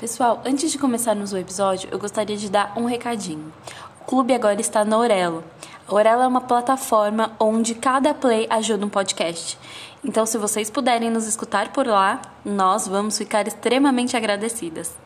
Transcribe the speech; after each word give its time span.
Pessoal, 0.00 0.40
antes 0.46 0.72
de 0.72 0.78
começarmos 0.78 1.30
o 1.30 1.36
episódio, 1.36 1.90
eu 1.92 1.98
gostaria 1.98 2.34
de 2.34 2.50
dar 2.50 2.72
um 2.74 2.86
recadinho. 2.86 3.52
O 4.00 4.04
clube 4.06 4.32
agora 4.32 4.58
está 4.58 4.82
na 4.82 4.96
Orelo. 4.96 5.44
A 5.86 5.94
Orelo 5.94 6.22
é 6.22 6.26
uma 6.26 6.40
plataforma 6.40 7.36
onde 7.38 7.74
cada 7.74 8.14
play 8.14 8.46
ajuda 8.48 8.86
um 8.86 8.88
podcast. 8.88 9.58
Então, 10.02 10.24
se 10.24 10.38
vocês 10.38 10.70
puderem 10.70 11.10
nos 11.10 11.26
escutar 11.26 11.70
por 11.70 11.86
lá, 11.86 12.22
nós 12.42 12.88
vamos 12.88 13.18
ficar 13.18 13.46
extremamente 13.46 14.16
agradecidas. 14.16 14.96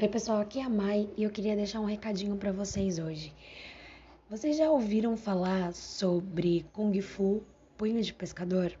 Oi, 0.00 0.08
pessoal, 0.08 0.40
aqui 0.40 0.58
é 0.58 0.64
a 0.64 0.70
Mai 0.70 1.06
e 1.14 1.24
eu 1.24 1.30
queria 1.30 1.54
deixar 1.54 1.80
um 1.80 1.84
recadinho 1.84 2.36
para 2.36 2.52
vocês 2.52 2.98
hoje. 2.98 3.34
Vocês 4.30 4.56
já 4.56 4.70
ouviram 4.70 5.14
falar 5.14 5.74
sobre 5.74 6.64
Kung 6.72 6.98
Fu 7.02 7.42
Punho 7.76 8.02
de 8.02 8.14
Pescador? 8.14 8.72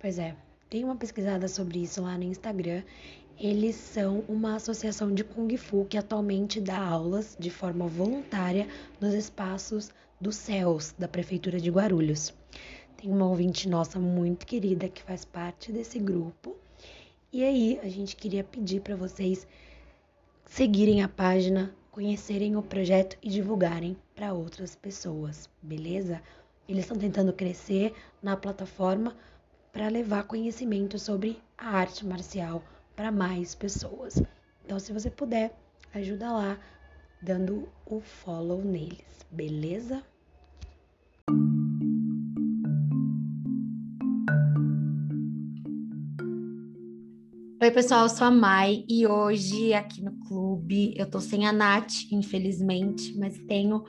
Pois 0.00 0.18
é, 0.18 0.34
tem 0.70 0.82
uma 0.82 0.96
pesquisada 0.96 1.46
sobre 1.46 1.82
isso 1.82 2.02
lá 2.02 2.16
no 2.16 2.24
Instagram. 2.24 2.82
Eles 3.38 3.76
são 3.76 4.24
uma 4.26 4.54
associação 4.54 5.12
de 5.12 5.22
Kung 5.22 5.54
Fu 5.58 5.84
que 5.84 5.98
atualmente 5.98 6.58
dá 6.58 6.78
aulas 6.78 7.36
de 7.38 7.50
forma 7.50 7.86
voluntária 7.86 8.66
nos 8.98 9.12
espaços 9.12 9.90
dos 10.18 10.36
céus 10.36 10.94
da 10.98 11.06
Prefeitura 11.06 11.60
de 11.60 11.70
Guarulhos. 11.70 12.32
Tem 12.96 13.10
uma 13.10 13.28
ouvinte 13.28 13.68
nossa 13.68 13.98
muito 13.98 14.46
querida 14.46 14.88
que 14.88 15.02
faz 15.02 15.26
parte 15.26 15.70
desse 15.70 15.98
grupo. 15.98 16.56
E 17.30 17.44
aí, 17.44 17.78
a 17.82 17.90
gente 17.90 18.16
queria 18.16 18.42
pedir 18.42 18.80
para 18.80 18.96
vocês 18.96 19.46
seguirem 20.46 21.02
a 21.02 21.08
página, 21.08 21.74
conhecerem 21.90 22.56
o 22.56 22.62
projeto 22.62 23.18
e 23.22 23.28
divulgarem 23.28 23.98
para 24.14 24.32
outras 24.32 24.74
pessoas, 24.74 25.46
beleza? 25.60 26.22
Eles 26.66 26.84
estão 26.84 26.96
tentando 26.96 27.34
crescer 27.34 27.92
na 28.22 28.34
plataforma 28.34 29.14
para 29.70 29.88
levar 29.88 30.24
conhecimento 30.24 30.98
sobre 30.98 31.38
a 31.58 31.68
arte 31.68 32.06
marcial 32.06 32.62
para 32.96 33.12
mais 33.12 33.54
pessoas. 33.54 34.22
Então, 34.64 34.80
se 34.80 34.92
você 34.92 35.10
puder, 35.10 35.54
ajuda 35.92 36.32
lá 36.32 36.58
dando 37.20 37.68
o 37.84 38.00
follow 38.00 38.64
neles, 38.64 39.26
beleza? 39.30 40.02
Oi, 47.62 47.70
pessoal, 47.70 48.04
eu 48.04 48.08
sou 48.08 48.26
a 48.26 48.30
Mai 48.30 48.84
e 48.88 49.06
hoje 49.06 49.74
aqui 49.74 50.02
no 50.02 50.12
clube 50.26 50.94
eu 50.96 51.08
tô 51.10 51.20
sem 51.20 51.46
a 51.46 51.52
Nath, 51.52 52.10
infelizmente, 52.10 53.16
mas 53.18 53.38
tenho 53.46 53.84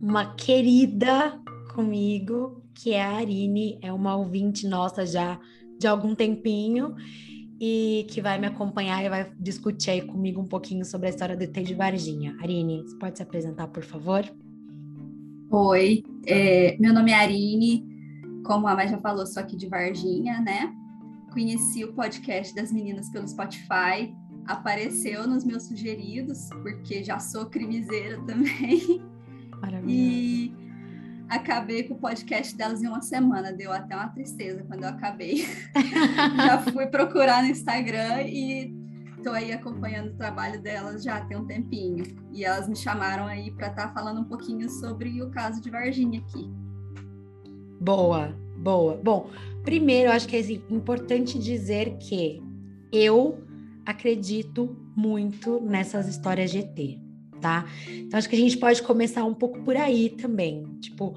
uma 0.00 0.34
querida 0.34 1.40
comigo, 1.74 2.62
que 2.74 2.92
é 2.92 3.02
a 3.02 3.16
Arine, 3.16 3.78
é 3.82 3.92
uma 3.92 4.16
ouvinte 4.16 4.66
nossa 4.66 5.06
já 5.06 5.38
de 5.78 5.86
algum 5.86 6.14
tempinho 6.14 6.94
e 7.60 8.06
que 8.08 8.20
vai 8.20 8.38
me 8.38 8.46
acompanhar 8.46 9.04
e 9.04 9.08
vai 9.08 9.32
discutir 9.38 9.90
aí 9.90 10.02
comigo 10.02 10.40
um 10.40 10.46
pouquinho 10.46 10.84
sobre 10.84 11.08
a 11.08 11.10
história 11.10 11.36
do 11.36 11.42
ET 11.42 11.52
de 11.52 11.74
Varginha. 11.74 12.36
Arine, 12.40 12.82
você 12.82 12.96
pode 12.96 13.16
se 13.16 13.22
apresentar, 13.22 13.68
por 13.68 13.82
favor? 13.82 14.24
Oi, 15.50 16.04
é, 16.26 16.76
meu 16.78 16.92
nome 16.92 17.10
é 17.10 17.14
Arine, 17.14 17.86
como 18.44 18.66
a 18.68 18.74
Mai 18.74 18.88
já 18.88 18.98
falou, 18.98 19.26
sou 19.26 19.42
aqui 19.42 19.56
de 19.56 19.66
Varginha, 19.66 20.40
né? 20.40 20.74
conheci 21.38 21.84
o 21.84 21.92
podcast 21.92 22.54
das 22.54 22.72
meninas 22.72 23.08
pelo 23.10 23.28
Spotify, 23.28 24.12
apareceu 24.46 25.26
nos 25.26 25.44
meus 25.44 25.64
sugeridos, 25.64 26.48
porque 26.62 27.04
já 27.04 27.18
sou 27.18 27.46
crimiseira 27.46 28.20
também. 28.26 29.00
Maravilha. 29.60 29.92
E 29.92 30.52
acabei 31.28 31.82
com 31.84 31.94
o 31.94 31.98
podcast 31.98 32.56
delas 32.56 32.82
em 32.82 32.88
uma 32.88 33.02
semana, 33.02 33.52
deu 33.52 33.72
até 33.72 33.94
uma 33.94 34.08
tristeza 34.08 34.64
quando 34.64 34.84
eu 34.84 34.88
acabei. 34.88 35.46
já 36.36 36.58
fui 36.72 36.86
procurar 36.86 37.42
no 37.42 37.50
Instagram 37.50 38.22
e 38.22 38.74
estou 39.16 39.32
aí 39.32 39.52
acompanhando 39.52 40.10
o 40.10 40.16
trabalho 40.16 40.60
delas 40.60 41.02
já 41.02 41.20
tem 41.26 41.36
um 41.36 41.46
tempinho. 41.46 42.04
E 42.32 42.44
elas 42.44 42.68
me 42.68 42.76
chamaram 42.76 43.26
aí 43.26 43.50
para 43.50 43.68
estar 43.68 43.88
tá 43.88 43.94
falando 43.94 44.20
um 44.20 44.24
pouquinho 44.24 44.68
sobre 44.68 45.22
o 45.22 45.30
caso 45.30 45.60
de 45.60 45.70
Varginha 45.70 46.20
aqui. 46.20 46.50
Boa, 47.80 48.36
boa. 48.56 49.00
Bom, 49.02 49.30
Primeiro, 49.68 50.10
acho 50.10 50.26
que 50.26 50.34
é 50.34 50.40
importante 50.70 51.38
dizer 51.38 51.98
que 51.98 52.42
eu 52.90 53.44
acredito 53.84 54.74
muito 54.96 55.60
nessas 55.60 56.08
histórias 56.08 56.50
de 56.50 56.60
ET, 56.60 56.98
tá? 57.40 57.66
Então, 57.88 58.18
acho 58.18 58.28
que 58.28 58.36
a 58.36 58.38
gente 58.38 58.56
pode 58.56 58.82
começar 58.82 59.24
um 59.24 59.34
pouco 59.34 59.62
por 59.62 59.76
aí 59.76 60.10
também. 60.10 60.64
Tipo, 60.80 61.14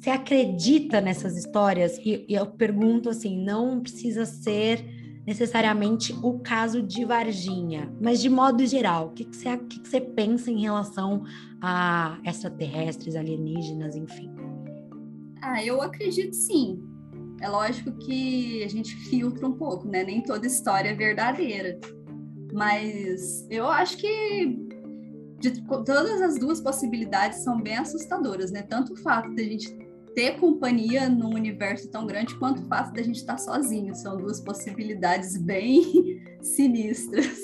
você 0.00 0.10
acredita 0.10 1.00
nessas 1.00 1.36
histórias? 1.36 1.98
E, 1.98 2.24
e 2.28 2.34
eu 2.34 2.46
pergunto 2.46 3.10
assim: 3.10 3.42
não 3.44 3.80
precisa 3.80 4.24
ser 4.24 4.84
necessariamente 5.26 6.12
o 6.22 6.38
caso 6.38 6.82
de 6.82 7.04
Varginha, 7.04 7.94
mas 8.00 8.20
de 8.20 8.28
modo 8.28 8.64
geral, 8.66 9.08
o 9.08 9.10
que, 9.10 9.24
você, 9.24 9.56
que, 9.58 9.78
que 9.78 10.00
pensa 10.00 10.50
em 10.50 10.62
relação 10.62 11.24
a 11.60 12.18
extraterrestres, 12.24 13.14
alienígenas, 13.14 13.94
enfim? 13.94 14.30
Ah, 15.42 15.64
eu 15.64 15.82
acredito 15.82 16.34
sim. 16.34 16.82
É 17.40 17.48
lógico 17.48 17.92
que 17.92 18.62
a 18.64 18.68
gente 18.68 18.94
filtra 18.94 19.46
um 19.46 19.52
pouco, 19.52 19.88
né? 19.88 20.04
Nem 20.04 20.22
toda 20.22 20.46
história 20.46 20.90
é 20.90 20.94
verdadeira. 20.94 21.78
Mas 22.52 23.46
eu 23.50 23.66
acho 23.66 23.96
que 23.96 24.69
de, 25.40 25.62
todas 25.62 26.20
as 26.20 26.38
duas 26.38 26.60
possibilidades 26.60 27.40
são 27.40 27.60
bem 27.60 27.76
assustadoras, 27.76 28.52
né? 28.52 28.62
Tanto 28.62 28.92
o 28.92 28.96
fato 28.96 29.34
de 29.34 29.42
a 29.42 29.44
gente 29.44 29.90
ter 30.14 30.38
companhia 30.38 31.08
num 31.08 31.34
universo 31.34 31.90
tão 31.90 32.06
grande, 32.06 32.34
quanto 32.38 32.62
o 32.62 32.66
fato 32.66 32.92
de 32.92 33.00
a 33.00 33.02
gente 33.02 33.16
estar 33.16 33.38
sozinho. 33.38 33.94
São 33.94 34.16
duas 34.16 34.40
possibilidades 34.40 35.36
bem 35.36 36.22
sinistras. 36.42 37.38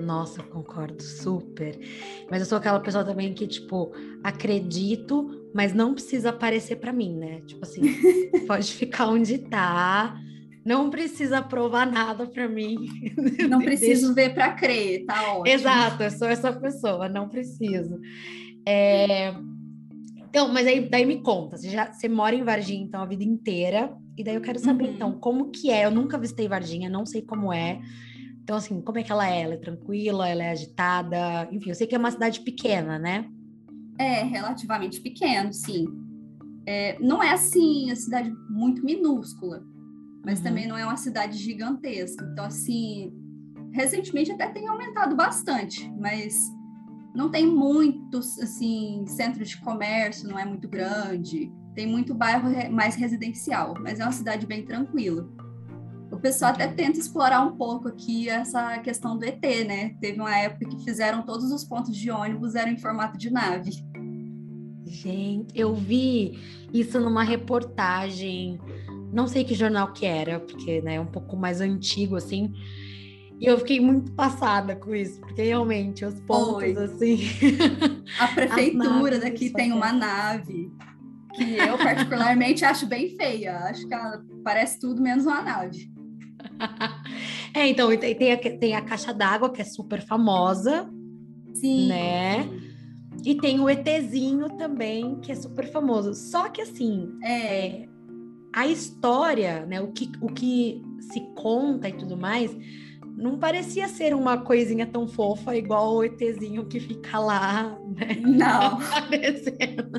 Nossa, 0.00 0.42
concordo 0.42 1.02
super. 1.02 1.78
Mas 2.30 2.40
eu 2.40 2.46
sou 2.46 2.58
aquela 2.58 2.80
pessoa 2.80 3.04
também 3.04 3.32
que, 3.32 3.46
tipo, 3.46 3.92
acredito, 4.22 5.48
mas 5.54 5.72
não 5.72 5.94
precisa 5.94 6.30
aparecer 6.30 6.76
para 6.76 6.92
mim, 6.92 7.16
né? 7.16 7.40
Tipo 7.42 7.64
assim, 7.64 7.82
pode 8.46 8.72
ficar 8.72 9.08
onde 9.08 9.38
tá, 9.38 10.16
não 10.64 10.88
precisa 10.88 11.42
provar 11.42 11.86
nada 11.90 12.26
para 12.26 12.48
mim. 12.48 12.76
Não 13.48 13.60
preciso 13.60 14.14
ver 14.14 14.32
para 14.32 14.52
crer, 14.52 15.04
tá 15.04 15.34
ótimo. 15.34 15.46
Exato, 15.46 16.02
eu 16.02 16.10
sou 16.10 16.26
essa 16.26 16.52
pessoa, 16.52 17.08
não 17.08 17.28
preciso. 17.28 18.00
É... 18.66 19.34
Então, 20.16 20.48
mas 20.48 20.66
aí 20.66 20.88
daí 20.88 21.04
me 21.04 21.20
conta, 21.20 21.56
você 21.56 21.68
já 21.68 21.92
você 21.92 22.08
mora 22.08 22.34
em 22.34 22.42
Varginha 22.42 22.82
então 22.82 23.02
a 23.02 23.06
vida 23.06 23.22
inteira, 23.22 23.94
e 24.16 24.24
daí 24.24 24.34
eu 24.34 24.40
quero 24.40 24.58
saber 24.58 24.86
uhum. 24.86 24.92
então 24.92 25.12
como 25.12 25.50
que 25.50 25.70
é. 25.70 25.84
Eu 25.84 25.90
nunca 25.90 26.18
visitei 26.18 26.48
Varginha, 26.48 26.88
não 26.88 27.04
sei 27.04 27.22
como 27.22 27.52
é. 27.52 27.80
Então 28.42 28.56
assim, 28.56 28.80
como 28.80 28.98
é 28.98 29.02
que 29.02 29.12
ela 29.12 29.28
é? 29.28 29.42
Ela 29.42 29.54
é 29.54 29.58
tranquila, 29.58 30.28
ela 30.28 30.42
é 30.42 30.50
agitada? 30.50 31.48
Enfim, 31.52 31.68
eu 31.68 31.74
sei 31.74 31.86
que 31.86 31.94
é 31.94 31.98
uma 31.98 32.10
cidade 32.10 32.40
pequena, 32.40 32.98
né? 32.98 33.26
É, 33.98 34.24
relativamente 34.24 35.00
pequeno, 35.00 35.52
sim. 35.52 35.86
É, 36.66 36.98
não 36.98 37.22
é 37.22 37.30
assim, 37.30 37.90
a 37.90 37.96
cidade 37.96 38.32
muito 38.48 38.84
minúscula, 38.84 39.62
mas 40.24 40.38
uhum. 40.38 40.44
também 40.44 40.66
não 40.66 40.76
é 40.76 40.84
uma 40.84 40.96
cidade 40.96 41.36
gigantesca. 41.38 42.28
Então, 42.32 42.46
assim, 42.46 43.12
recentemente 43.72 44.32
até 44.32 44.48
tem 44.48 44.66
aumentado 44.68 45.14
bastante, 45.14 45.92
mas 45.98 46.34
não 47.14 47.30
tem 47.30 47.46
muitos, 47.46 48.38
assim, 48.40 49.04
centro 49.06 49.44
de 49.44 49.60
comércio, 49.60 50.28
não 50.28 50.38
é 50.38 50.44
muito 50.44 50.68
grande. 50.68 51.52
Tem 51.74 51.86
muito 51.86 52.14
bairro 52.14 52.50
mais 52.72 52.94
residencial, 52.94 53.74
mas 53.80 54.00
é 54.00 54.04
uma 54.04 54.12
cidade 54.12 54.46
bem 54.46 54.64
tranquila. 54.64 55.28
O 56.10 56.18
pessoal 56.18 56.52
até 56.52 56.68
tenta 56.68 56.98
explorar 56.98 57.40
um 57.40 57.56
pouco 57.56 57.88
aqui 57.88 58.28
essa 58.28 58.78
questão 58.78 59.18
do 59.18 59.24
ET, 59.24 59.42
né? 59.66 59.96
Teve 60.00 60.20
uma 60.20 60.36
época 60.36 60.68
que 60.68 60.84
fizeram 60.84 61.22
todos 61.22 61.50
os 61.50 61.64
pontos 61.64 61.96
de 61.96 62.10
ônibus 62.10 62.54
eram 62.54 62.70
em 62.70 62.78
formato 62.78 63.18
de 63.18 63.30
nave. 63.30 63.70
Gente, 64.86 65.58
eu 65.58 65.74
vi 65.74 66.38
isso 66.72 67.00
numa 67.00 67.22
reportagem, 67.22 68.58
não 69.12 69.26
sei 69.26 69.44
que 69.44 69.54
jornal 69.54 69.92
que 69.92 70.04
era, 70.04 70.40
porque 70.40 70.80
né, 70.82 70.96
é 70.96 71.00
um 71.00 71.06
pouco 71.06 71.36
mais 71.36 71.60
antigo 71.60 72.16
assim. 72.16 72.52
E 73.40 73.46
eu 73.46 73.58
fiquei 73.58 73.80
muito 73.80 74.12
passada 74.12 74.76
com 74.76 74.94
isso, 74.94 75.20
porque 75.20 75.42
realmente 75.42 76.04
os 76.04 76.20
pontos 76.20 76.76
Oi. 76.76 76.84
assim. 76.84 77.18
A 78.20 78.28
prefeitura 78.28 79.18
daqui 79.18 79.50
tem 79.50 79.72
uma 79.72 79.92
nave 79.92 80.70
que 81.34 81.56
eu 81.56 81.76
particularmente 81.76 82.64
acho 82.64 82.86
bem 82.86 83.16
feia. 83.16 83.56
Acho 83.58 83.86
que 83.86 83.94
ela 83.94 84.22
parece 84.44 84.78
tudo 84.78 85.02
menos 85.02 85.26
uma 85.26 85.42
nave. 85.42 85.90
é, 87.52 87.66
então, 87.68 87.94
tem, 87.96 88.32
a, 88.32 88.36
tem 88.36 88.76
a 88.76 88.82
caixa 88.82 89.12
d'água, 89.12 89.50
que 89.50 89.60
é 89.60 89.64
super 89.64 90.00
famosa. 90.00 90.88
Sim. 91.54 91.88
Né? 91.88 92.48
E 93.24 93.34
tem 93.34 93.58
o 93.58 93.70
ETzinho 93.70 94.48
também, 94.50 95.16
que 95.20 95.32
é 95.32 95.34
super 95.34 95.66
famoso. 95.70 96.14
Só 96.14 96.48
que 96.48 96.60
assim, 96.60 97.08
é, 97.22 97.56
é, 97.56 97.88
a 98.54 98.66
história, 98.66 99.64
né? 99.64 99.80
O 99.80 99.92
que, 99.92 100.12
o 100.20 100.26
que 100.26 100.82
se 101.00 101.20
conta 101.34 101.88
e 101.88 101.92
tudo 101.92 102.16
mais, 102.16 102.54
não 103.16 103.38
parecia 103.38 103.88
ser 103.88 104.14
uma 104.14 104.38
coisinha 104.38 104.86
tão 104.86 105.08
fofa 105.08 105.56
igual 105.56 105.94
o 105.94 106.04
ETzinho 106.04 106.66
que 106.66 106.78
fica 106.80 107.18
lá, 107.18 107.78
né? 107.96 108.16
Não. 108.20 108.78
Aparecendo 108.92 109.90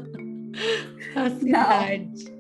a 1.16 1.30
cidade. 1.32 2.26
Não. 2.30 2.35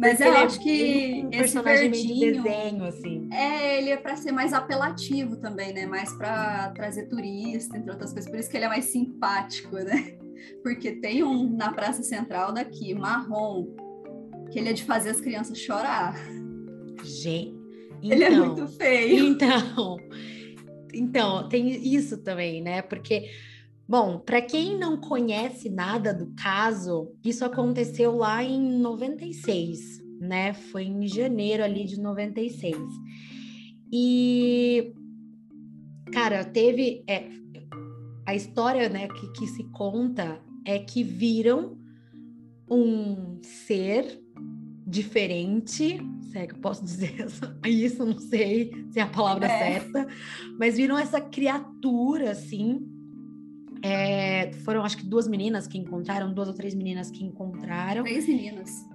Mas 0.00 0.18
eu 0.18 0.32
acho 0.32 0.58
é 0.60 0.62
que 0.62 1.22
um 1.22 1.28
esse 1.28 1.38
personagem 1.38 1.90
verdinho, 1.90 2.32
de 2.32 2.40
desenho, 2.40 2.84
assim. 2.84 3.28
É, 3.30 3.76
ele 3.76 3.90
é 3.90 3.98
para 3.98 4.16
ser 4.16 4.32
mais 4.32 4.54
apelativo 4.54 5.36
também, 5.36 5.74
né? 5.74 5.84
Mais 5.84 6.10
para 6.14 6.70
trazer 6.70 7.06
turista, 7.06 7.76
entre 7.76 7.90
outras 7.90 8.10
coisas. 8.10 8.30
Por 8.30 8.40
isso 8.40 8.48
que 8.48 8.56
ele 8.56 8.64
é 8.64 8.68
mais 8.68 8.86
simpático, 8.86 9.76
né? 9.76 10.16
Porque 10.64 10.92
tem 10.92 11.22
um 11.22 11.54
na 11.54 11.70
Praça 11.70 12.02
Central 12.02 12.50
daqui, 12.50 12.94
marrom, 12.94 13.66
que 14.50 14.58
ele 14.58 14.70
é 14.70 14.72
de 14.72 14.84
fazer 14.84 15.10
as 15.10 15.20
crianças 15.20 15.58
chorar. 15.58 16.16
Gente, 17.04 17.54
então, 18.02 18.10
ele 18.10 18.24
é 18.24 18.28
então, 18.30 18.46
muito 18.46 18.68
feio. 18.68 19.26
Então, 19.26 19.98
então, 20.94 21.48
tem 21.50 21.70
isso 21.94 22.16
também, 22.16 22.62
né? 22.62 22.80
Porque, 22.80 23.28
bom, 23.90 24.20
para 24.20 24.40
quem 24.40 24.78
não 24.78 24.96
conhece 24.96 25.68
nada 25.68 26.14
do 26.14 26.32
caso, 26.36 27.12
isso 27.24 27.44
aconteceu 27.44 28.14
lá 28.14 28.44
em 28.44 28.78
96, 28.78 30.00
né? 30.20 30.54
Foi 30.54 30.84
em 30.84 31.08
janeiro 31.08 31.64
ali 31.64 31.84
de 31.84 32.00
96. 32.00 32.76
E, 33.92 34.92
cara, 36.12 36.44
teve. 36.44 37.02
É, 37.08 37.28
a 38.24 38.34
história 38.36 38.88
né, 38.88 39.08
que, 39.08 39.32
que 39.32 39.46
se 39.48 39.64
conta 39.72 40.40
é 40.64 40.78
que 40.78 41.02
viram 41.02 41.76
um 42.70 43.40
ser 43.42 44.22
diferente, 44.86 46.00
se 46.20 46.38
é 46.38 46.46
que 46.46 46.54
eu 46.54 46.60
posso 46.60 46.84
dizer 46.84 47.26
isso, 47.66 48.06
não 48.06 48.20
sei 48.20 48.70
se 48.92 49.00
é 49.00 49.02
a 49.02 49.08
palavra 49.08 49.48
é. 49.48 49.58
certa, 49.58 50.06
mas 50.56 50.76
viram 50.76 50.96
essa 50.96 51.20
criatura 51.20 52.30
assim. 52.30 52.99
É, 53.82 54.52
foram 54.64 54.84
acho 54.84 54.98
que 54.98 55.06
duas 55.06 55.26
meninas 55.26 55.66
que 55.66 55.78
encontraram, 55.78 56.32
duas 56.32 56.48
ou 56.48 56.54
três 56.54 56.74
meninas 56.74 57.10
que 57.10 57.24
encontraram. 57.24 58.02
Três 58.02 58.28
meninas. 58.28 58.86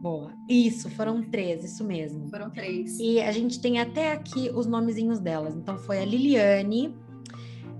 Boa. 0.00 0.32
Isso, 0.48 0.88
foram 0.90 1.22
três, 1.22 1.64
isso 1.64 1.84
mesmo. 1.84 2.28
Foram 2.30 2.50
três. 2.50 2.98
E 3.00 3.20
a 3.20 3.32
gente 3.32 3.60
tem 3.60 3.80
até 3.80 4.12
aqui 4.12 4.50
os 4.54 4.66
nomezinhos 4.66 5.18
delas. 5.18 5.56
Então 5.56 5.76
foi 5.76 5.98
a 5.98 6.04
Liliane, 6.04 6.94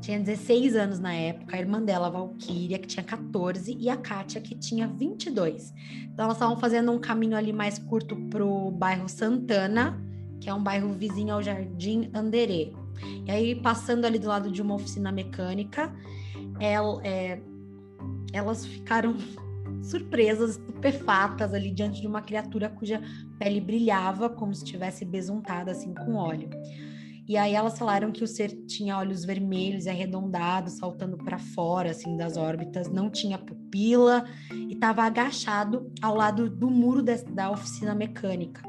tinha 0.00 0.18
16 0.18 0.74
anos 0.76 0.98
na 0.98 1.12
época, 1.12 1.56
a 1.56 1.58
irmã 1.60 1.82
dela, 1.82 2.06
a 2.06 2.10
Valkyria, 2.10 2.78
que 2.78 2.86
tinha 2.86 3.04
14, 3.04 3.76
e 3.78 3.88
a 3.88 3.96
Kátia, 3.96 4.40
que 4.40 4.54
tinha 4.54 4.88
22. 4.88 5.72
Então 6.04 6.24
elas 6.24 6.36
estavam 6.36 6.56
fazendo 6.56 6.90
um 6.92 6.98
caminho 6.98 7.36
ali 7.36 7.52
mais 7.52 7.78
curto 7.78 8.16
pro 8.30 8.70
bairro 8.70 9.08
Santana, 9.08 10.00
que 10.40 10.48
é 10.48 10.54
um 10.54 10.62
bairro 10.62 10.92
vizinho 10.92 11.34
ao 11.34 11.42
Jardim 11.42 12.10
Anderê. 12.14 12.72
E 13.26 13.30
aí, 13.30 13.54
passando 13.54 14.04
ali 14.04 14.18
do 14.18 14.28
lado 14.28 14.50
de 14.50 14.62
uma 14.62 14.74
oficina 14.74 15.12
mecânica, 15.12 15.94
ela, 16.60 17.00
é, 17.04 17.40
elas 18.32 18.66
ficaram 18.66 19.16
surpresas, 19.82 20.52
estupefatas 20.52 21.54
ali 21.54 21.70
diante 21.70 22.00
de 22.00 22.06
uma 22.06 22.22
criatura 22.22 22.68
cuja 22.68 23.00
pele 23.38 23.60
brilhava 23.60 24.28
como 24.28 24.54
se 24.54 24.64
estivesse 24.64 25.04
besuntada 25.04 25.70
assim 25.70 25.94
com 25.94 26.14
óleo. 26.14 26.48
E 27.28 27.36
aí 27.36 27.54
elas 27.54 27.78
falaram 27.78 28.10
que 28.10 28.24
o 28.24 28.26
ser 28.26 28.48
tinha 28.66 28.96
olhos 28.96 29.22
vermelhos 29.22 29.84
e 29.84 29.90
arredondados, 29.90 30.78
saltando 30.78 31.18
para 31.18 31.38
fora 31.38 31.90
assim 31.90 32.16
das 32.16 32.38
órbitas, 32.38 32.88
não 32.88 33.10
tinha 33.10 33.36
pupila 33.36 34.24
e 34.50 34.72
estava 34.72 35.02
agachado 35.02 35.92
ao 36.00 36.14
lado 36.14 36.48
do 36.48 36.70
muro 36.70 37.02
de, 37.02 37.22
da 37.24 37.50
oficina 37.50 37.94
mecânica. 37.94 38.62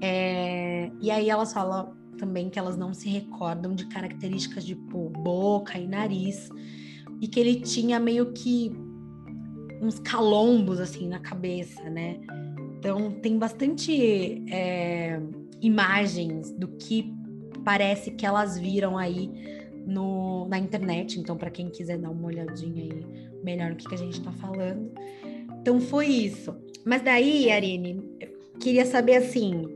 É, 0.00 0.92
e 1.00 1.10
aí 1.10 1.28
elas 1.28 1.52
falam 1.52 1.97
também 2.18 2.50
que 2.50 2.58
elas 2.58 2.76
não 2.76 2.92
se 2.92 3.08
recordam 3.08 3.74
de 3.74 3.86
características 3.86 4.64
de 4.64 4.74
tipo, 4.74 5.08
boca 5.08 5.78
e 5.78 5.86
nariz 5.86 6.50
e 7.20 7.26
que 7.26 7.40
ele 7.40 7.60
tinha 7.60 7.98
meio 7.98 8.32
que 8.32 8.70
uns 9.80 9.98
calombos 9.98 10.80
assim 10.80 11.08
na 11.08 11.20
cabeça, 11.20 11.88
né? 11.88 12.20
Então 12.78 13.12
tem 13.12 13.38
bastante 13.38 14.44
é, 14.50 15.20
imagens 15.60 16.50
do 16.52 16.68
que 16.68 17.12
parece 17.64 18.10
que 18.10 18.24
elas 18.24 18.58
viram 18.58 18.96
aí 18.96 19.30
no, 19.86 20.46
na 20.48 20.58
internet. 20.58 21.18
Então, 21.18 21.36
para 21.36 21.50
quem 21.50 21.70
quiser 21.70 21.98
dar 21.98 22.10
uma 22.10 22.26
olhadinha 22.26 22.82
aí 22.82 23.06
melhor 23.42 23.70
no 23.70 23.76
que, 23.76 23.88
que 23.88 23.94
a 23.94 23.98
gente 23.98 24.18
está 24.18 24.32
falando. 24.32 24.92
Então, 25.60 25.80
foi 25.80 26.06
isso. 26.06 26.54
Mas 26.84 27.02
daí, 27.02 27.50
Arine, 27.50 28.02
eu 28.20 28.28
queria 28.60 28.84
saber 28.84 29.16
assim. 29.16 29.66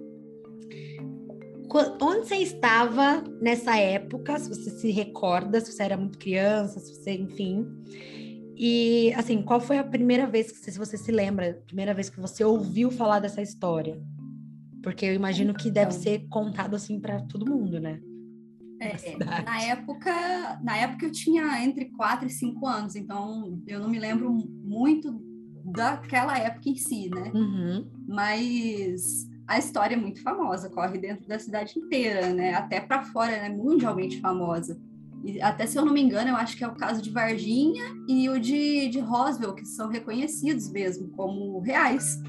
Onde 2.00 2.28
você 2.28 2.36
estava 2.36 3.24
nessa 3.40 3.76
época? 3.76 4.38
Se 4.38 4.48
você 4.48 4.70
se 4.70 4.90
recorda, 4.90 5.60
se 5.60 5.72
você 5.72 5.82
era 5.82 5.96
muito 5.96 6.18
criança, 6.18 6.78
se 6.78 6.94
você, 6.94 7.12
enfim. 7.12 7.66
E, 8.56 9.12
assim, 9.14 9.42
qual 9.42 9.60
foi 9.60 9.78
a 9.78 9.84
primeira 9.84 10.26
vez 10.26 10.52
que 10.52 10.70
se 10.70 10.78
você 10.78 10.96
se 10.96 11.10
lembra, 11.10 11.62
primeira 11.66 11.94
vez 11.94 12.10
que 12.10 12.20
você 12.20 12.44
ouviu 12.44 12.90
falar 12.90 13.20
dessa 13.20 13.40
história? 13.40 14.00
Porque 14.82 15.06
eu 15.06 15.14
imagino 15.14 15.54
que 15.54 15.70
deve 15.70 15.92
então. 15.92 16.02
ser 16.02 16.26
contado 16.28 16.76
assim 16.76 17.00
para 17.00 17.20
todo 17.22 17.50
mundo, 17.50 17.80
né? 17.80 18.00
É, 18.80 19.16
na 19.16 19.62
época, 19.62 20.60
na 20.62 20.76
época 20.76 21.06
eu 21.06 21.12
tinha 21.12 21.64
entre 21.64 21.86
4 21.90 22.26
e 22.26 22.30
5 22.30 22.66
anos, 22.66 22.96
então 22.96 23.62
eu 23.66 23.78
não 23.78 23.88
me 23.88 23.98
lembro 23.98 24.32
muito 24.32 25.22
daquela 25.64 26.36
época 26.36 26.68
em 26.68 26.76
si, 26.76 27.08
né? 27.08 27.30
Uhum. 27.32 27.88
Mas 28.08 29.28
a 29.46 29.58
história 29.58 29.94
é 29.94 29.98
muito 29.98 30.22
famosa, 30.22 30.70
corre 30.70 30.98
dentro 30.98 31.26
da 31.26 31.38
cidade 31.38 31.78
inteira, 31.78 32.32
né? 32.32 32.54
Até 32.54 32.80
para 32.80 33.02
fora, 33.02 33.30
né? 33.30 33.48
Mundialmente 33.48 34.20
famosa. 34.20 34.80
E 35.24 35.40
até 35.40 35.66
se 35.66 35.78
eu 35.78 35.84
não 35.84 35.92
me 35.92 36.02
engano, 36.02 36.30
eu 36.30 36.36
acho 36.36 36.56
que 36.56 36.64
é 36.64 36.68
o 36.68 36.74
caso 36.74 37.00
de 37.00 37.10
Varginha 37.10 37.84
e 38.08 38.28
o 38.28 38.40
de, 38.40 38.88
de 38.88 38.98
Roswell, 38.98 39.54
que 39.54 39.64
são 39.64 39.88
reconhecidos 39.88 40.70
mesmo 40.70 41.08
como 41.10 41.60
reais. 41.60 42.20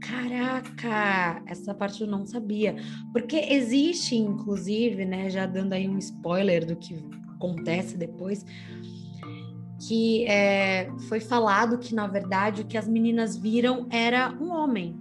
Caraca, 0.00 1.42
essa 1.46 1.74
parte 1.74 2.02
eu 2.02 2.06
não 2.06 2.26
sabia. 2.26 2.76
Porque 3.12 3.36
existe, 3.36 4.14
inclusive, 4.16 5.04
né, 5.04 5.30
já 5.30 5.46
dando 5.46 5.72
aí 5.72 5.88
um 5.88 5.98
spoiler 5.98 6.66
do 6.66 6.76
que 6.76 7.02
acontece 7.34 7.96
depois, 7.96 8.44
que 9.86 10.26
é, 10.26 10.90
foi 11.08 11.20
falado 11.20 11.78
que, 11.78 11.94
na 11.94 12.06
verdade, 12.06 12.62
o 12.62 12.66
que 12.66 12.76
as 12.76 12.88
meninas 12.88 13.36
viram 13.36 13.86
era 13.90 14.34
um 14.40 14.50
homem, 14.50 14.98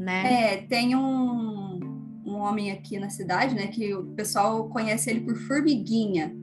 né? 0.00 0.54
É, 0.54 0.56
tem 0.56 0.96
um, 0.96 1.78
um 2.24 2.36
homem 2.36 2.70
aqui 2.70 2.98
na 2.98 3.10
cidade, 3.10 3.54
né, 3.54 3.66
que 3.66 3.94
o 3.94 4.06
pessoal 4.14 4.66
conhece 4.70 5.10
ele 5.10 5.20
por 5.20 5.36
Formiguinha, 5.36 6.34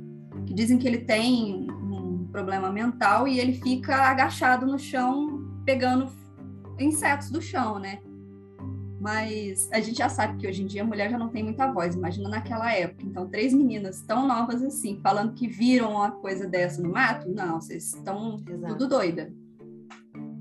que 0.46 0.54
dizem 0.54 0.78
que 0.78 0.88
ele 0.88 1.00
tem 1.00 1.68
um 1.72 2.28
problema 2.32 2.72
mental 2.72 3.28
e 3.28 3.40
ele 3.40 3.54
fica 3.54 3.96
agachado 3.96 4.68
no 4.68 4.78
chão 4.78 5.44
pegando 5.66 6.08
insetos 6.80 7.32
do 7.32 7.42
chão, 7.42 7.80
né? 7.80 8.00
Mas 9.00 9.70
a 9.72 9.80
gente 9.80 9.98
já 9.98 10.10
sabe 10.10 10.38
que 10.38 10.48
hoje 10.48 10.62
em 10.62 10.68
dia 10.68 10.84
a 10.84 10.86
mulher 10.86 11.10
já 11.10 11.18
não 11.18 11.30
tem 11.30 11.44
muita 11.44 11.72
voz, 11.72 11.96
imagina 11.96 12.30
naquela 12.30 12.72
época. 12.72 13.04
Então, 13.06 13.28
três 13.28 13.54
meninas 13.54 14.02
tão 14.02 14.28
novas 14.28 14.62
assim, 14.64 15.00
falando 15.02 15.34
que 15.34 15.48
viram 15.48 15.94
uma 15.94 16.12
coisa 16.12 16.48
dessa 16.48 16.82
no 16.82 16.92
mato, 16.92 17.28
não, 17.30 17.60
vocês 17.60 17.94
estão 17.94 18.38
tudo 18.68 18.88
doida. 18.88 19.34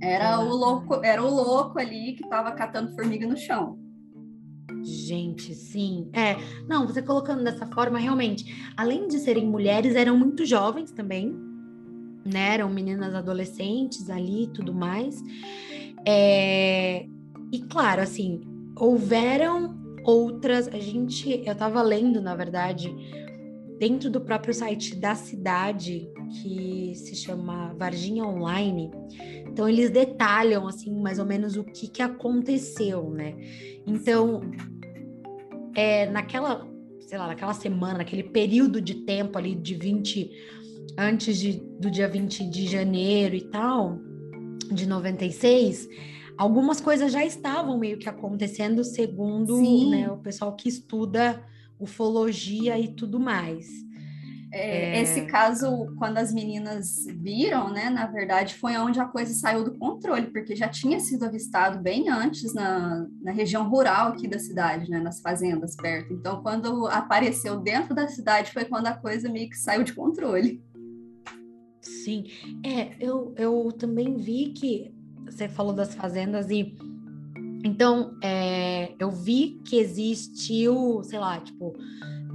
Era 0.00 0.38
o 0.40 0.54
louco, 0.54 1.00
era 1.02 1.22
o 1.22 1.28
louco 1.28 1.78
ali 1.78 2.12
que 2.14 2.24
estava 2.24 2.52
catando 2.52 2.94
formiga 2.94 3.26
no 3.26 3.36
chão. 3.36 3.78
Gente, 4.82 5.54
sim. 5.54 6.08
É, 6.12 6.36
não, 6.68 6.86
você 6.86 7.02
colocando 7.02 7.42
dessa 7.42 7.66
forma, 7.66 7.98
realmente, 7.98 8.72
além 8.76 9.08
de 9.08 9.18
serem 9.18 9.46
mulheres, 9.46 9.96
eram 9.96 10.16
muito 10.16 10.44
jovens 10.44 10.92
também, 10.92 11.34
né? 12.24 12.54
Eram 12.54 12.70
meninas 12.70 13.14
adolescentes 13.14 14.08
ali 14.10 14.44
e 14.44 14.48
tudo 14.48 14.74
mais. 14.74 15.20
É, 16.06 17.06
e 17.52 17.62
claro, 17.68 18.02
assim, 18.02 18.40
houveram 18.78 19.76
outras. 20.04 20.68
A 20.68 20.78
gente, 20.78 21.42
eu 21.44 21.52
estava 21.52 21.82
lendo, 21.82 22.20
na 22.20 22.36
verdade, 22.36 22.94
dentro 23.78 24.10
do 24.10 24.20
próprio 24.20 24.54
site 24.54 24.94
da 24.94 25.14
cidade, 25.14 26.08
que 26.28 26.94
se 26.94 27.14
chama 27.14 27.74
Varginha 27.74 28.24
Online. 28.24 28.90
Então, 29.46 29.68
eles 29.68 29.90
detalham, 29.90 30.66
assim, 30.66 31.00
mais 31.00 31.18
ou 31.18 31.24
menos 31.24 31.56
o 31.56 31.64
que, 31.64 31.88
que 31.88 32.02
aconteceu, 32.02 33.10
né? 33.10 33.34
Então, 33.86 34.40
é, 35.74 36.06
naquela, 36.10 36.66
sei 37.00 37.18
lá, 37.18 37.26
naquela 37.26 37.54
semana, 37.54 37.98
naquele 37.98 38.24
período 38.24 38.80
de 38.80 38.94
tempo 38.94 39.38
ali 39.38 39.54
de 39.54 39.74
20, 39.74 40.30
antes 40.98 41.38
de, 41.38 41.62
do 41.78 41.90
dia 41.90 42.08
20 42.08 42.48
de 42.48 42.66
janeiro 42.66 43.34
e 43.34 43.42
tal, 43.42 43.98
de 44.72 44.86
96, 44.86 45.88
algumas 46.36 46.80
coisas 46.80 47.12
já 47.12 47.24
estavam 47.24 47.78
meio 47.78 47.98
que 47.98 48.08
acontecendo 48.08 48.82
segundo 48.84 49.60
né, 49.90 50.10
o 50.10 50.18
pessoal 50.18 50.54
que 50.54 50.68
estuda 50.68 51.42
ufologia 51.78 52.78
e 52.78 52.88
tudo 52.88 53.20
mais. 53.20 53.85
É, 54.56 54.98
é... 54.98 55.02
Esse 55.02 55.26
caso, 55.26 55.94
quando 55.98 56.16
as 56.16 56.32
meninas 56.32 57.04
viram, 57.06 57.70
né, 57.70 57.90
na 57.90 58.06
verdade, 58.06 58.54
foi 58.54 58.76
onde 58.78 58.98
a 58.98 59.04
coisa 59.04 59.34
saiu 59.34 59.62
do 59.62 59.76
controle, 59.78 60.28
porque 60.28 60.56
já 60.56 60.68
tinha 60.68 60.98
sido 60.98 61.24
avistado 61.24 61.78
bem 61.78 62.08
antes 62.08 62.54
na, 62.54 63.06
na 63.22 63.32
região 63.32 63.68
rural 63.68 64.08
aqui 64.08 64.26
da 64.26 64.38
cidade, 64.38 64.90
né, 64.90 64.98
nas 64.98 65.20
fazendas 65.20 65.76
perto. 65.76 66.14
Então, 66.14 66.42
quando 66.42 66.86
apareceu 66.86 67.60
dentro 67.60 67.94
da 67.94 68.08
cidade, 68.08 68.52
foi 68.52 68.64
quando 68.64 68.86
a 68.86 68.94
coisa 68.94 69.28
meio 69.28 69.50
que 69.50 69.58
saiu 69.58 69.84
de 69.84 69.92
controle. 69.92 70.64
Sim, 71.82 72.24
é, 72.64 72.96
eu, 72.98 73.34
eu 73.36 73.70
também 73.72 74.16
vi 74.16 74.52
que 74.52 74.94
você 75.26 75.48
falou 75.48 75.72
das 75.72 75.94
fazendas 75.94 76.48
e 76.50 76.76
Então, 77.64 78.16
é, 78.22 78.94
eu 78.98 79.10
vi 79.10 79.60
que 79.66 79.76
existiu, 79.76 81.02
sei 81.02 81.18
lá, 81.18 81.40
tipo, 81.40 81.74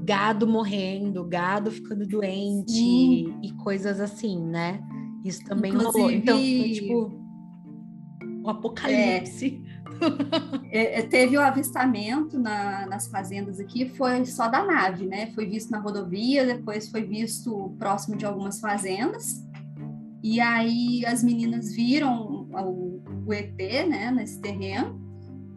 gado 0.04 0.48
morrendo, 0.48 1.24
gado 1.24 1.72
ficando 1.72 2.06
doente 2.08 2.72
Sim. 2.72 3.40
e 3.42 3.52
coisas 3.54 4.00
assim, 4.00 4.42
né? 4.44 4.82
Isso 5.24 5.44
também 5.46 5.72
Inclusive... 5.72 6.00
rolou. 6.00 6.12
Então, 6.12 6.38
foi 6.38 6.72
tipo 6.72 7.22
o 8.44 8.50
apocalipse. 8.50 9.62
É, 10.72 11.00
é, 11.00 11.02
teve 11.04 11.38
o 11.38 11.42
avistamento 11.42 12.40
na, 12.40 12.88
nas 12.88 13.08
fazendas 13.08 13.60
aqui, 13.60 13.90
foi 13.90 14.26
só 14.26 14.48
da 14.48 14.64
nave, 14.64 15.06
né? 15.06 15.28
Foi 15.28 15.46
visto 15.46 15.70
na 15.70 15.80
rodovia, 15.80 16.46
depois 16.46 16.90
foi 16.90 17.04
visto 17.04 17.76
próximo 17.78 18.18
de 18.18 18.26
algumas 18.26 18.60
fazendas. 18.60 19.46
E 20.24 20.40
aí 20.40 21.06
as 21.06 21.24
meninas 21.24 21.76
viram 21.76 22.48
o, 22.52 23.04
o 23.28 23.34
ET, 23.34 23.58
né, 23.88 24.12
nesse 24.12 24.40
terreno. 24.40 25.00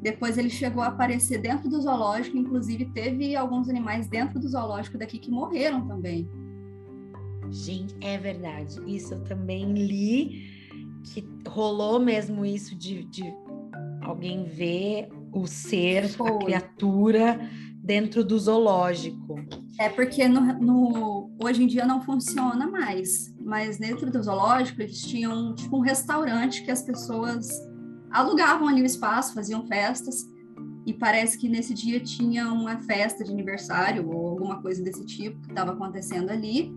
Depois 0.05 0.37
ele 0.37 0.51
chegou 0.51 0.83
a 0.83 0.89
aparecer 0.89 1.41
dentro 1.41 1.67
do 1.67 1.81
zoológico, 1.81 2.37
inclusive 2.37 2.85
teve 2.93 3.35
alguns 3.35 3.71
animais 3.71 4.07
dentro 4.07 4.39
do 4.39 4.47
zoológico 4.47 4.99
daqui 4.99 5.19
que 5.19 5.31
morreram 5.31 5.89
também. 5.89 6.29
Gente, 7.51 7.97
é 8.03 8.19
verdade. 8.19 8.79
Isso 8.87 9.15
eu 9.15 9.25
também 9.25 9.73
li 9.73 10.53
que 11.05 11.27
rolou 11.49 11.99
mesmo 11.99 12.45
isso 12.45 12.77
de, 12.77 13.05
de 13.05 13.35
alguém 14.03 14.45
ver 14.45 15.09
o 15.33 15.47
ser, 15.47 16.07
Foi. 16.11 16.31
a 16.31 16.39
criatura 16.39 17.51
dentro 17.83 18.23
do 18.23 18.39
zoológico. 18.39 19.37
É 19.81 19.89
porque 19.89 20.29
no, 20.29 20.41
no, 20.61 21.31
hoje 21.43 21.63
em 21.63 21.67
dia 21.67 21.87
não 21.87 22.03
funciona 22.03 22.67
mais, 22.67 23.35
mas 23.41 23.79
dentro 23.79 24.11
do 24.11 24.23
zoológico 24.23 24.83
eles 24.83 25.01
tinham 25.01 25.55
tipo 25.55 25.79
um 25.79 25.81
restaurante 25.81 26.63
que 26.63 26.71
as 26.71 26.83
pessoas 26.83 27.49
alugavam 28.15 28.69
ali 28.69 28.81
o 28.81 28.87
espaço, 28.87 29.35
faziam 29.35 29.67
festas 29.67 30.25
e 30.87 30.95
parece 30.95 31.37
que 31.37 31.49
nesse 31.49 31.75
dia 31.75 31.99
tinha 32.01 32.51
uma 32.53 32.79
festa 32.79 33.25
de 33.25 33.33
aniversário 33.33 34.09
ou 34.09 34.29
alguma 34.29 34.63
coisa 34.63 34.83
desse 34.83 35.05
tipo 35.05 35.41
que 35.41 35.49
estava 35.49 35.73
acontecendo 35.73 36.31
ali 36.31 36.73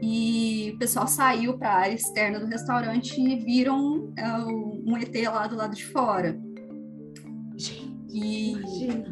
e 0.00 0.72
o 0.74 0.78
pessoal 0.78 1.06
saiu 1.06 1.58
para 1.58 1.70
a 1.70 1.78
área 1.80 1.94
externa 1.94 2.38
do 2.38 2.46
restaurante 2.46 3.20
e 3.20 3.36
viram 3.36 4.00
uh, 4.00 4.82
um 4.86 4.96
ET 4.96 5.14
lá 5.26 5.46
do 5.46 5.56
lado 5.56 5.74
de 5.74 5.84
fora. 5.86 6.38
E 8.12 8.54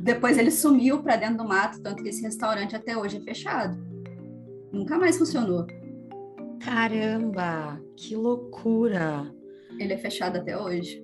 depois 0.03 0.39
ele 0.39 0.51
sumiu 0.51 1.03
para 1.03 1.17
dentro 1.17 1.39
do 1.39 1.49
mato, 1.49 1.81
tanto 1.81 2.03
que 2.03 2.11
esse 2.11 2.23
restaurante 2.23 2.77
até 2.77 2.97
hoje 2.97 3.17
é 3.17 3.21
fechado. 3.21 3.77
Nunca 4.71 4.99
mais 4.99 5.19
funcionou. 5.19 5.67
Caramba, 6.61 7.81
que 7.97 8.15
loucura! 8.15 9.35
Ele 9.79 9.95
é 9.95 9.99
fechado 9.99 10.37
até 10.37 10.57
hoje. 10.57 11.03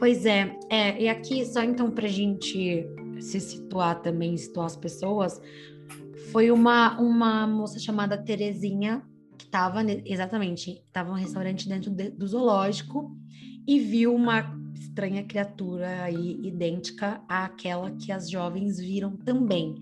Pois 0.00 0.24
é, 0.24 0.58
é 0.70 1.02
e 1.02 1.08
aqui 1.10 1.44
só 1.44 1.62
então 1.62 1.90
para 1.90 2.06
a 2.06 2.10
gente 2.10 2.86
se 3.20 3.38
situar 3.38 4.00
também, 4.00 4.34
situar 4.34 4.64
as 4.64 4.76
pessoas, 4.76 5.38
foi 6.32 6.50
uma, 6.50 6.98
uma 6.98 7.46
moça 7.46 7.78
chamada 7.78 8.16
Terezinha, 8.16 9.02
que 9.36 9.44
estava 9.44 9.82
exatamente, 10.06 10.82
estava 10.86 11.10
um 11.10 11.16
restaurante 11.16 11.68
dentro 11.68 11.90
de, 11.90 12.08
do 12.08 12.26
zoológico 12.26 13.14
e 13.68 13.78
viu 13.78 14.14
uma 14.14 14.58
estranha 14.74 15.22
criatura 15.22 16.04
aí 16.04 16.40
idêntica 16.42 17.20
àquela 17.28 17.90
que 17.90 18.10
as 18.10 18.30
jovens 18.30 18.78
viram 18.78 19.14
também. 19.18 19.74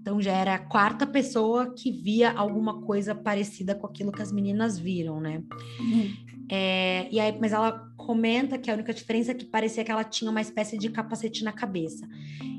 Então 0.00 0.20
já 0.20 0.32
era 0.32 0.54
a 0.56 0.58
quarta 0.58 1.06
pessoa 1.06 1.72
que 1.74 1.92
via 1.92 2.32
alguma 2.32 2.80
coisa 2.82 3.14
parecida 3.14 3.76
com 3.76 3.86
aquilo 3.86 4.10
que 4.10 4.22
as 4.22 4.32
meninas 4.32 4.80
viram, 4.80 5.20
né? 5.20 5.44
Uhum. 5.78 6.39
É, 6.52 7.06
e 7.12 7.20
aí, 7.20 7.38
mas 7.40 7.52
ela 7.52 7.88
comenta 7.96 8.58
que 8.58 8.68
a 8.68 8.74
única 8.74 8.92
diferença 8.92 9.30
é 9.30 9.34
que 9.34 9.44
parecia 9.44 9.84
que 9.84 9.92
ela 9.92 10.02
tinha 10.02 10.28
uma 10.28 10.40
espécie 10.40 10.76
de 10.76 10.90
capacete 10.90 11.44
na 11.44 11.52
cabeça. 11.52 12.08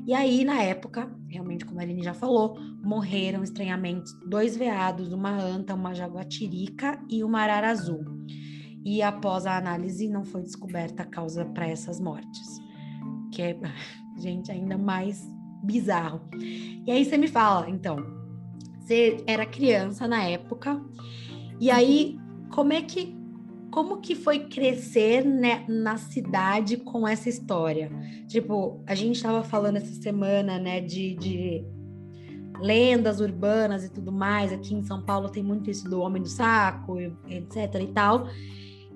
E 0.06 0.14
aí, 0.14 0.44
na 0.44 0.62
época, 0.62 1.14
realmente, 1.28 1.66
como 1.66 1.78
a 1.78 1.82
Aline 1.82 2.02
já 2.02 2.14
falou, 2.14 2.58
morreram 2.82 3.42
estranhamente 3.42 4.10
dois 4.26 4.56
veados, 4.56 5.12
uma 5.12 5.38
anta, 5.38 5.74
uma 5.74 5.94
jaguatirica 5.94 6.98
e 7.10 7.22
uma 7.22 7.40
arara 7.40 7.68
azul. 7.68 8.02
E 8.82 9.02
após 9.02 9.44
a 9.44 9.58
análise, 9.58 10.08
não 10.08 10.24
foi 10.24 10.42
descoberta 10.42 11.02
a 11.02 11.06
causa 11.06 11.44
para 11.44 11.68
essas 11.68 12.00
mortes. 12.00 12.58
Que 13.30 13.42
é, 13.42 13.60
gente, 14.16 14.50
ainda 14.50 14.78
mais 14.78 15.22
bizarro. 15.62 16.22
E 16.86 16.90
aí 16.90 17.04
você 17.04 17.18
me 17.18 17.28
fala, 17.28 17.68
então, 17.68 17.96
você 18.80 19.22
era 19.26 19.44
criança 19.44 20.08
na 20.08 20.22
época, 20.24 20.82
e 21.60 21.70
aí 21.70 22.18
como 22.50 22.72
é 22.72 22.82
que 22.82 23.21
como 23.72 24.02
que 24.02 24.14
foi 24.14 24.40
crescer 24.40 25.24
né, 25.24 25.64
na 25.66 25.96
cidade 25.96 26.76
com 26.76 27.08
essa 27.08 27.28
história? 27.28 27.90
Tipo, 28.28 28.84
a 28.86 28.94
gente 28.94 29.16
estava 29.16 29.42
falando 29.42 29.76
essa 29.76 29.94
semana, 29.94 30.58
né, 30.58 30.80
de, 30.82 31.14
de, 31.14 31.64
lendas 32.60 33.18
urbanas 33.18 33.82
e 33.82 33.90
tudo 33.90 34.12
mais. 34.12 34.52
Aqui 34.52 34.74
em 34.74 34.82
São 34.82 35.02
Paulo 35.02 35.30
tem 35.30 35.42
muito 35.42 35.70
isso 35.70 35.88
do 35.88 36.02
homem 36.02 36.22
do 36.22 36.28
saco, 36.28 37.00
etc 37.00 37.80
e 37.80 37.86
tal. 37.88 38.28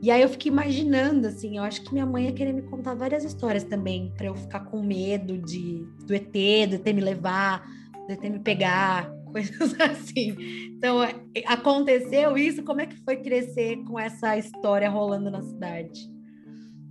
E 0.02 0.11
aí 0.11 0.21
eu 0.21 0.28
fiquei 0.28 0.52
imaginando, 0.52 1.26
assim, 1.26 1.56
eu 1.56 1.62
acho 1.62 1.83
que 1.83 1.92
minha 1.95 2.04
mãe 2.04 2.26
ia 2.26 2.33
querer 2.33 2.52
me 2.52 2.61
contar 2.61 2.95
várias 2.95 3.25
histórias 3.25 3.64
também, 3.64 4.12
para 4.14 4.26
eu 4.26 4.35
ficar 4.37 4.61
com 4.61 4.83
medo 4.83 5.38
de 5.38 5.87
do 6.06 6.14
ET, 6.14 6.30
do 6.68 6.75
ET 6.75 6.95
me 6.95 7.00
levar, 7.00 7.66
do 8.06 8.12
ET 8.12 8.23
me 8.25 8.40
pegar, 8.40 9.11
coisas 9.37 9.76
assim. 9.81 10.37
Então, 10.76 11.02
é, 11.02 11.14
aconteceu 11.47 12.37
isso? 12.38 12.62
Como 12.62 12.81
é 12.81 12.87
que 12.87 12.97
foi 13.05 13.16
crescer 13.16 13.76
com 13.85 13.99
essa 13.99 14.37
história 14.38 14.88
rolando 14.88 15.31
na 15.31 15.43
cidade? 15.43 16.11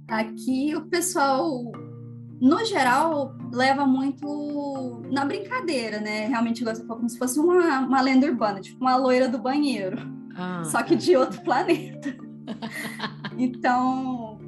Aqui 0.07 0.75
o 0.75 0.85
pessoal, 0.85 1.71
no 2.39 2.63
geral, 2.65 3.35
leva 3.51 3.85
muito 3.87 5.01
na 5.11 5.25
brincadeira, 5.25 5.99
né? 5.99 6.27
Realmente 6.27 6.63
gosta 6.63 6.85
como 6.85 7.09
se 7.09 7.17
fosse 7.17 7.39
uma, 7.39 7.79
uma 7.79 8.01
lenda 8.01 8.27
urbana, 8.27 8.61
tipo 8.61 8.79
uma 8.79 8.95
loira 8.95 9.27
do 9.27 9.39
banheiro, 9.39 9.97
ah, 10.35 10.63
só 10.65 10.83
que 10.83 10.93
tá. 10.93 11.01
de 11.01 11.15
outro 11.15 11.41
planeta. 11.43 12.15
então, 13.35 14.39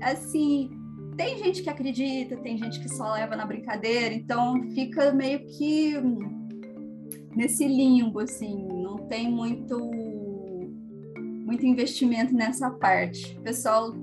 assim, 0.00 0.70
tem 1.16 1.36
gente 1.38 1.62
que 1.64 1.68
acredita, 1.68 2.36
tem 2.36 2.56
gente 2.56 2.78
que 2.78 2.88
só 2.88 3.12
leva 3.12 3.34
na 3.34 3.44
brincadeira, 3.44 4.14
então 4.14 4.62
fica 4.72 5.10
meio 5.10 5.40
que 5.46 5.96
nesse 7.34 7.66
limbo, 7.66 8.20
assim, 8.20 8.66
não 8.68 8.98
tem 9.08 9.30
muito, 9.30 9.78
muito 11.44 11.64
investimento 11.64 12.34
nessa 12.34 12.70
parte. 12.70 13.36
O 13.38 13.42
pessoal 13.42 13.94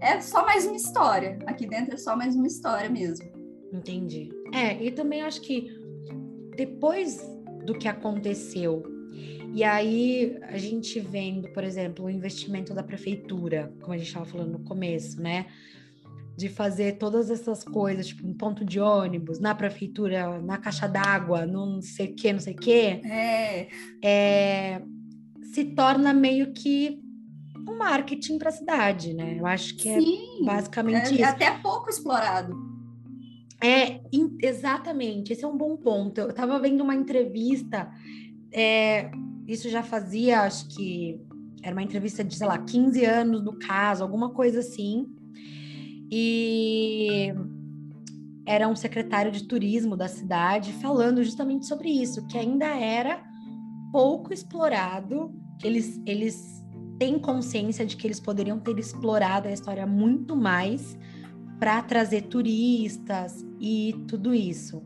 é 0.00 0.20
só 0.20 0.44
mais 0.44 0.66
uma 0.66 0.76
história. 0.76 1.38
Aqui 1.46 1.66
dentro 1.66 1.94
é 1.94 1.96
só 1.96 2.16
mais 2.16 2.34
uma 2.34 2.46
história 2.46 2.90
mesmo. 2.90 3.26
Entendi. 3.72 4.28
É, 4.52 4.82
e 4.82 4.90
também 4.90 5.22
acho 5.22 5.40
que 5.40 5.70
depois 6.56 7.20
do 7.64 7.74
que 7.74 7.88
aconteceu, 7.88 8.82
e 9.54 9.62
aí 9.62 10.38
a 10.42 10.58
gente 10.58 10.98
vendo, 10.98 11.48
por 11.52 11.62
exemplo, 11.64 12.06
o 12.06 12.10
investimento 12.10 12.74
da 12.74 12.82
prefeitura, 12.82 13.72
como 13.80 13.92
a 13.92 13.98
gente 13.98 14.08
estava 14.08 14.24
falando 14.24 14.52
no 14.52 14.60
começo, 14.60 15.20
né? 15.20 15.46
De 16.36 16.48
fazer 16.48 16.98
todas 16.98 17.30
essas 17.30 17.62
coisas, 17.62 18.08
tipo 18.08 18.26
um 18.26 18.34
ponto 18.34 18.64
de 18.64 18.80
ônibus, 18.80 19.38
na 19.38 19.54
prefeitura, 19.54 20.40
na 20.40 20.58
caixa 20.58 20.88
d'água, 20.88 21.46
não 21.46 21.80
sei 21.82 22.06
o 22.06 22.14
que, 22.14 22.32
não 22.32 22.40
sei 22.40 22.54
o 22.54 22.56
que, 22.56 23.00
é. 23.04 23.68
é. 24.02 24.82
se 25.52 25.64
torna 25.66 26.12
meio 26.12 26.52
que 26.52 27.00
um 27.68 27.76
marketing 27.78 28.38
para 28.38 28.48
a 28.48 28.52
cidade, 28.52 29.14
né? 29.14 29.36
Eu 29.38 29.46
acho 29.46 29.76
que 29.76 29.88
é 29.88 30.00
Sim, 30.00 30.42
é 30.42 30.44
basicamente 30.44 31.10
é, 31.10 31.12
isso. 31.12 31.22
É 31.22 31.24
até 31.24 31.50
pouco 31.58 31.90
explorado. 31.90 32.56
É, 33.62 34.00
exatamente, 34.42 35.32
esse 35.32 35.44
é 35.44 35.48
um 35.48 35.56
bom 35.56 35.76
ponto. 35.76 36.18
Eu 36.18 36.30
estava 36.30 36.58
vendo 36.58 36.82
uma 36.82 36.96
entrevista, 36.96 37.88
é, 38.50 39.10
isso 39.46 39.68
já 39.68 39.82
fazia, 39.84 40.40
acho 40.40 40.68
que 40.68 41.20
era 41.62 41.72
uma 41.72 41.82
entrevista 41.82 42.24
de, 42.24 42.34
sei 42.34 42.46
lá, 42.46 42.58
15 42.58 43.04
anos 43.04 43.44
no 43.44 43.56
caso, 43.56 44.02
alguma 44.02 44.30
coisa 44.30 44.58
assim, 44.58 45.06
e 46.14 47.32
era 48.44 48.68
um 48.68 48.76
secretário 48.76 49.32
de 49.32 49.44
turismo 49.44 49.96
da 49.96 50.06
cidade 50.06 50.70
falando 50.74 51.24
justamente 51.24 51.64
sobre 51.66 51.88
isso, 51.88 52.26
que 52.26 52.36
ainda 52.36 52.66
era 52.66 53.24
pouco 53.90 54.30
explorado, 54.30 55.34
que 55.58 55.66
eles, 55.66 55.98
eles 56.04 56.62
têm 56.98 57.18
consciência 57.18 57.86
de 57.86 57.96
que 57.96 58.06
eles 58.06 58.20
poderiam 58.20 58.60
ter 58.60 58.78
explorado 58.78 59.48
a 59.48 59.52
história 59.52 59.86
muito 59.86 60.36
mais 60.36 60.98
para 61.58 61.80
trazer 61.80 62.22
turistas 62.22 63.42
e 63.58 63.94
tudo 64.06 64.34
isso. 64.34 64.82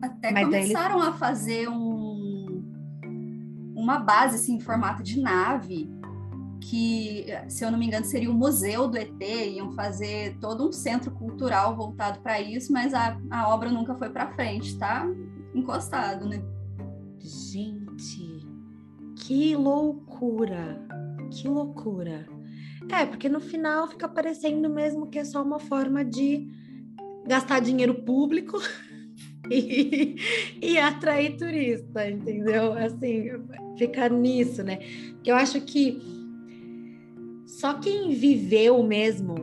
Até 0.00 0.30
Mas 0.30 0.44
começaram 0.44 1.02
eles... 1.02 1.08
a 1.08 1.12
fazer 1.14 1.68
um, 1.68 2.72
uma 3.74 3.98
base 3.98 4.36
assim, 4.36 4.54
em 4.54 4.60
formato 4.60 5.02
de 5.02 5.20
nave 5.20 5.90
que, 6.60 7.26
se 7.48 7.64
eu 7.64 7.70
não 7.70 7.78
me 7.78 7.86
engano, 7.86 8.04
seria 8.04 8.30
o 8.30 8.34
Museu 8.34 8.86
do 8.86 8.96
ET, 8.96 9.20
iam 9.20 9.72
fazer 9.72 10.36
todo 10.40 10.68
um 10.68 10.72
centro 10.72 11.10
cultural 11.10 11.74
voltado 11.74 12.20
para 12.20 12.40
isso, 12.40 12.72
mas 12.72 12.92
a, 12.92 13.18
a 13.30 13.48
obra 13.48 13.70
nunca 13.70 13.94
foi 13.94 14.10
para 14.10 14.32
frente, 14.32 14.78
tá 14.78 15.06
encostado, 15.54 16.28
né? 16.28 16.42
Gente, 17.18 18.46
que 19.16 19.56
loucura! 19.56 20.86
Que 21.30 21.48
loucura! 21.48 22.28
É, 22.90 23.06
porque 23.06 23.28
no 23.28 23.40
final 23.40 23.88
fica 23.88 24.08
parecendo 24.08 24.68
mesmo 24.68 25.06
que 25.06 25.18
é 25.18 25.24
só 25.24 25.42
uma 25.42 25.58
forma 25.58 26.04
de 26.04 26.48
gastar 27.26 27.60
dinheiro 27.60 27.94
público 27.94 28.58
e, 29.50 30.16
e 30.60 30.78
atrair 30.78 31.36
turista, 31.36 32.08
entendeu? 32.08 32.72
Assim, 32.72 33.30
ficar 33.78 34.10
nisso, 34.10 34.62
né? 34.62 34.78
Eu 35.24 35.36
acho 35.36 35.60
que 35.60 36.19
só 37.60 37.74
quem 37.74 38.10
viveu 38.10 38.82
mesmo 38.82 39.34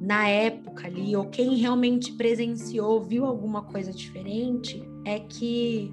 na 0.00 0.28
época 0.28 0.88
ali, 0.88 1.14
ou 1.14 1.26
quem 1.26 1.56
realmente 1.56 2.12
presenciou, 2.12 3.00
viu 3.00 3.24
alguma 3.24 3.62
coisa 3.62 3.92
diferente, 3.92 4.82
é 5.04 5.20
que 5.20 5.90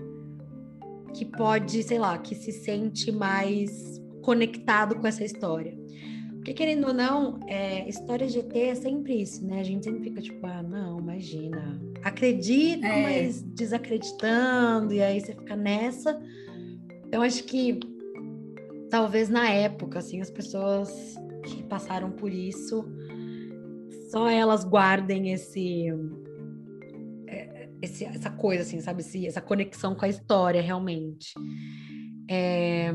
que 1.14 1.26
pode, 1.26 1.84
sei 1.84 2.00
lá, 2.00 2.18
que 2.18 2.34
se 2.34 2.54
sente 2.54 3.12
mais 3.12 4.02
conectado 4.22 4.96
com 4.96 5.06
essa 5.06 5.26
história. 5.26 5.78
Porque, 6.36 6.54
querendo 6.54 6.88
ou 6.88 6.94
não, 6.94 7.38
é, 7.48 7.88
história 7.88 8.26
de 8.28 8.40
ET 8.40 8.56
é 8.56 8.74
sempre 8.74 9.22
isso, 9.22 9.46
né? 9.46 9.60
A 9.60 9.64
gente 9.64 9.84
sempre 9.84 10.06
fica 10.06 10.22
tipo, 10.22 10.48
ah, 10.48 10.64
não, 10.64 11.00
imagina. 11.00 11.80
Acredita, 12.02 12.88
é. 12.88 13.04
mas 13.04 13.44
desacreditando, 13.44 14.94
e 14.94 15.02
aí 15.02 15.20
você 15.20 15.34
fica 15.34 15.56
nessa. 15.56 16.20
Eu 17.12 17.22
acho 17.22 17.44
que 17.44 17.78
talvez 18.90 19.30
na 19.30 19.50
época, 19.50 20.00
assim, 20.00 20.22
as 20.22 20.32
pessoas 20.32 21.21
que 21.44 21.64
passaram 21.64 22.12
por 22.12 22.32
isso, 22.32 22.86
só 24.10 24.30
elas 24.30 24.64
guardem 24.64 25.32
esse, 25.32 25.88
é, 27.28 27.70
esse 27.82 28.06
essa 28.06 28.30
coisa, 28.30 28.64
assim, 28.64 28.80
sabe? 28.82 29.02
Esse, 29.02 29.26
essa 29.26 29.42
conexão 29.42 29.96
com 29.96 30.06
a 30.06 30.10
história, 30.10 30.62
realmente. 30.62 31.34
É, 32.30 32.94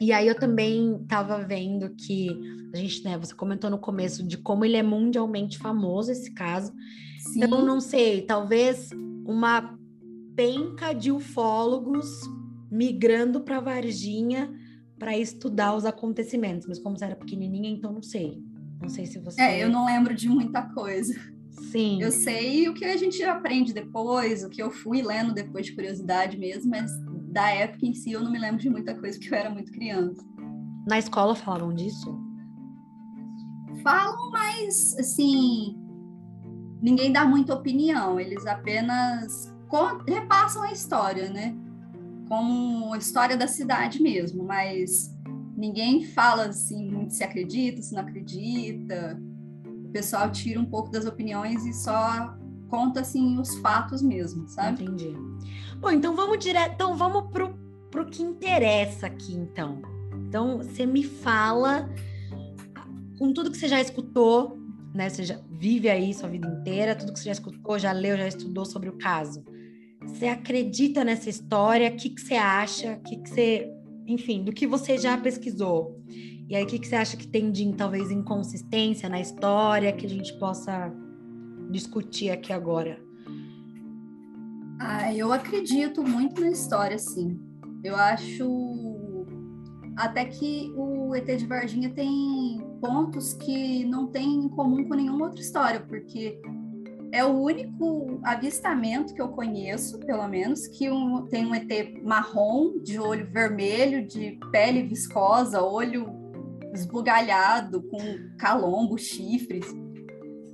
e 0.00 0.12
aí 0.12 0.26
eu 0.26 0.34
também 0.34 0.96
estava 1.02 1.38
vendo 1.44 1.90
que 1.94 2.28
a 2.74 2.76
gente, 2.76 3.04
né, 3.04 3.18
você 3.18 3.34
comentou 3.34 3.70
no 3.70 3.78
começo 3.78 4.26
de 4.26 4.36
como 4.36 4.64
ele 4.64 4.76
é 4.76 4.82
mundialmente 4.82 5.58
famoso 5.58 6.10
esse 6.10 6.32
caso. 6.32 6.72
Sim. 7.18 7.44
Então 7.44 7.64
não 7.64 7.80
sei, 7.80 8.22
talvez 8.22 8.90
uma 9.24 9.78
penca 10.34 10.92
de 10.92 11.12
ufólogos 11.12 12.08
migrando 12.70 13.42
para 13.42 13.60
Varginha 13.60 14.50
para 15.02 15.18
estudar 15.18 15.74
os 15.74 15.84
acontecimentos, 15.84 16.64
mas 16.68 16.78
como 16.78 16.96
você 16.96 17.06
era 17.06 17.16
pequenininha, 17.16 17.68
então 17.68 17.90
não 17.90 18.04
sei. 18.04 18.40
Não 18.80 18.88
sei 18.88 19.04
se 19.04 19.18
você 19.18 19.42
É, 19.42 19.64
eu 19.64 19.68
não 19.68 19.84
lembro 19.84 20.14
de 20.14 20.28
muita 20.28 20.62
coisa. 20.62 21.12
Sim. 21.72 22.00
Eu 22.00 22.12
sei 22.12 22.68
o 22.68 22.74
que 22.74 22.84
a 22.84 22.96
gente 22.96 23.20
aprende 23.24 23.74
depois, 23.74 24.44
o 24.44 24.48
que 24.48 24.62
eu 24.62 24.70
fui 24.70 25.02
lendo 25.02 25.34
depois 25.34 25.66
de 25.66 25.72
curiosidade 25.72 26.38
mesmo, 26.38 26.70
mas 26.70 26.92
da 27.32 27.50
época 27.50 27.84
em 27.84 27.92
si 27.92 28.12
eu 28.12 28.22
não 28.22 28.30
me 28.30 28.38
lembro 28.38 28.58
de 28.58 28.70
muita 28.70 28.94
coisa 28.94 29.18
porque 29.18 29.34
eu 29.34 29.38
era 29.38 29.50
muito 29.50 29.72
criança. 29.72 30.22
Na 30.86 31.00
escola 31.00 31.34
falavam 31.34 31.74
disso? 31.74 32.16
Falam, 33.82 34.30
mas 34.30 34.96
assim, 35.00 35.76
ninguém 36.80 37.12
dá 37.12 37.24
muita 37.24 37.54
opinião, 37.54 38.20
eles 38.20 38.46
apenas 38.46 39.52
repassam 40.06 40.62
a 40.62 40.70
história, 40.70 41.28
né? 41.28 41.56
Como 42.32 42.96
história 42.96 43.36
da 43.36 43.46
cidade 43.46 44.02
mesmo, 44.02 44.42
mas 44.42 45.14
ninguém 45.54 46.02
fala 46.02 46.46
assim 46.46 46.90
muito 46.90 47.12
se 47.12 47.22
acredita, 47.22 47.82
se 47.82 47.92
não 47.92 48.00
acredita. 48.00 49.20
O 49.84 49.90
pessoal 49.92 50.32
tira 50.32 50.58
um 50.58 50.64
pouco 50.64 50.90
das 50.90 51.04
opiniões 51.04 51.66
e 51.66 51.74
só 51.74 52.34
conta 52.70 53.00
assim 53.00 53.38
os 53.38 53.54
fatos 53.56 54.00
mesmo, 54.00 54.48
sabe? 54.48 54.82
Entendi. 54.82 55.14
Bom, 55.78 55.90
então 55.90 56.16
vamos 56.16 56.38
direto, 56.38 56.72
então 56.72 56.96
vamos 56.96 57.30
pro, 57.30 57.54
pro 57.90 58.06
que 58.06 58.22
interessa 58.22 59.08
aqui, 59.08 59.34
então. 59.34 59.82
Então, 60.26 60.56
você 60.56 60.86
me 60.86 61.04
fala, 61.04 61.86
com 63.18 63.30
tudo 63.34 63.50
que 63.50 63.58
você 63.58 63.68
já 63.68 63.78
escutou, 63.78 64.56
né? 64.94 65.10
Você 65.10 65.22
já 65.22 65.38
vive 65.50 65.90
aí 65.90 66.14
sua 66.14 66.30
vida 66.30 66.48
inteira, 66.48 66.96
tudo 66.96 67.12
que 67.12 67.18
você 67.18 67.26
já 67.26 67.32
escutou, 67.32 67.78
já 67.78 67.92
leu, 67.92 68.16
já 68.16 68.26
estudou 68.26 68.64
sobre 68.64 68.88
o 68.88 68.96
caso. 68.96 69.44
Você 70.06 70.26
acredita 70.26 71.04
nessa 71.04 71.28
história? 71.28 71.90
O 71.90 71.96
que, 71.96 72.10
que 72.10 72.20
você 72.20 72.34
acha? 72.34 72.94
O 72.94 73.00
que, 73.00 73.16
que 73.16 73.28
você. 73.28 73.70
Enfim, 74.06 74.44
do 74.44 74.52
que 74.52 74.66
você 74.66 74.98
já 74.98 75.16
pesquisou. 75.16 76.00
E 76.48 76.56
aí, 76.56 76.64
o 76.64 76.66
que, 76.66 76.78
que 76.78 76.86
você 76.86 76.96
acha 76.96 77.16
que 77.16 77.26
tem 77.26 77.50
de 77.50 77.72
talvez 77.72 78.10
inconsistência 78.10 79.08
na 79.08 79.20
história 79.20 79.92
que 79.92 80.04
a 80.04 80.08
gente 80.08 80.36
possa 80.38 80.92
discutir 81.70 82.30
aqui 82.30 82.52
agora? 82.52 83.00
Ah, 84.78 85.14
eu 85.14 85.32
acredito 85.32 86.02
muito 86.02 86.40
na 86.40 86.50
história, 86.50 86.98
sim. 86.98 87.40
Eu 87.82 87.96
acho 87.96 89.26
até 89.96 90.24
que 90.24 90.72
o 90.76 91.14
ET 91.14 91.26
de 91.26 91.46
Varginha 91.46 91.90
tem 91.90 92.60
pontos 92.80 93.34
que 93.34 93.84
não 93.84 94.06
tem 94.08 94.44
em 94.44 94.48
comum 94.48 94.84
com 94.88 94.94
nenhuma 94.94 95.26
outra 95.26 95.40
história, 95.40 95.80
porque 95.80 96.40
é 97.12 97.22
o 97.22 97.28
único 97.28 98.18
avistamento 98.24 99.12
que 99.12 99.20
eu 99.20 99.28
conheço, 99.28 100.00
pelo 100.00 100.26
menos, 100.26 100.66
que 100.66 100.90
um, 100.90 101.26
tem 101.26 101.44
um 101.44 101.54
ET 101.54 102.02
marrom, 102.02 102.78
de 102.82 102.98
olho 102.98 103.30
vermelho, 103.30 104.06
de 104.06 104.40
pele 104.50 104.82
viscosa, 104.82 105.62
olho 105.62 106.10
esbugalhado, 106.72 107.82
com 107.82 107.98
calombo, 108.38 108.96
chifres. 108.96 109.66
Sim. 109.66 109.78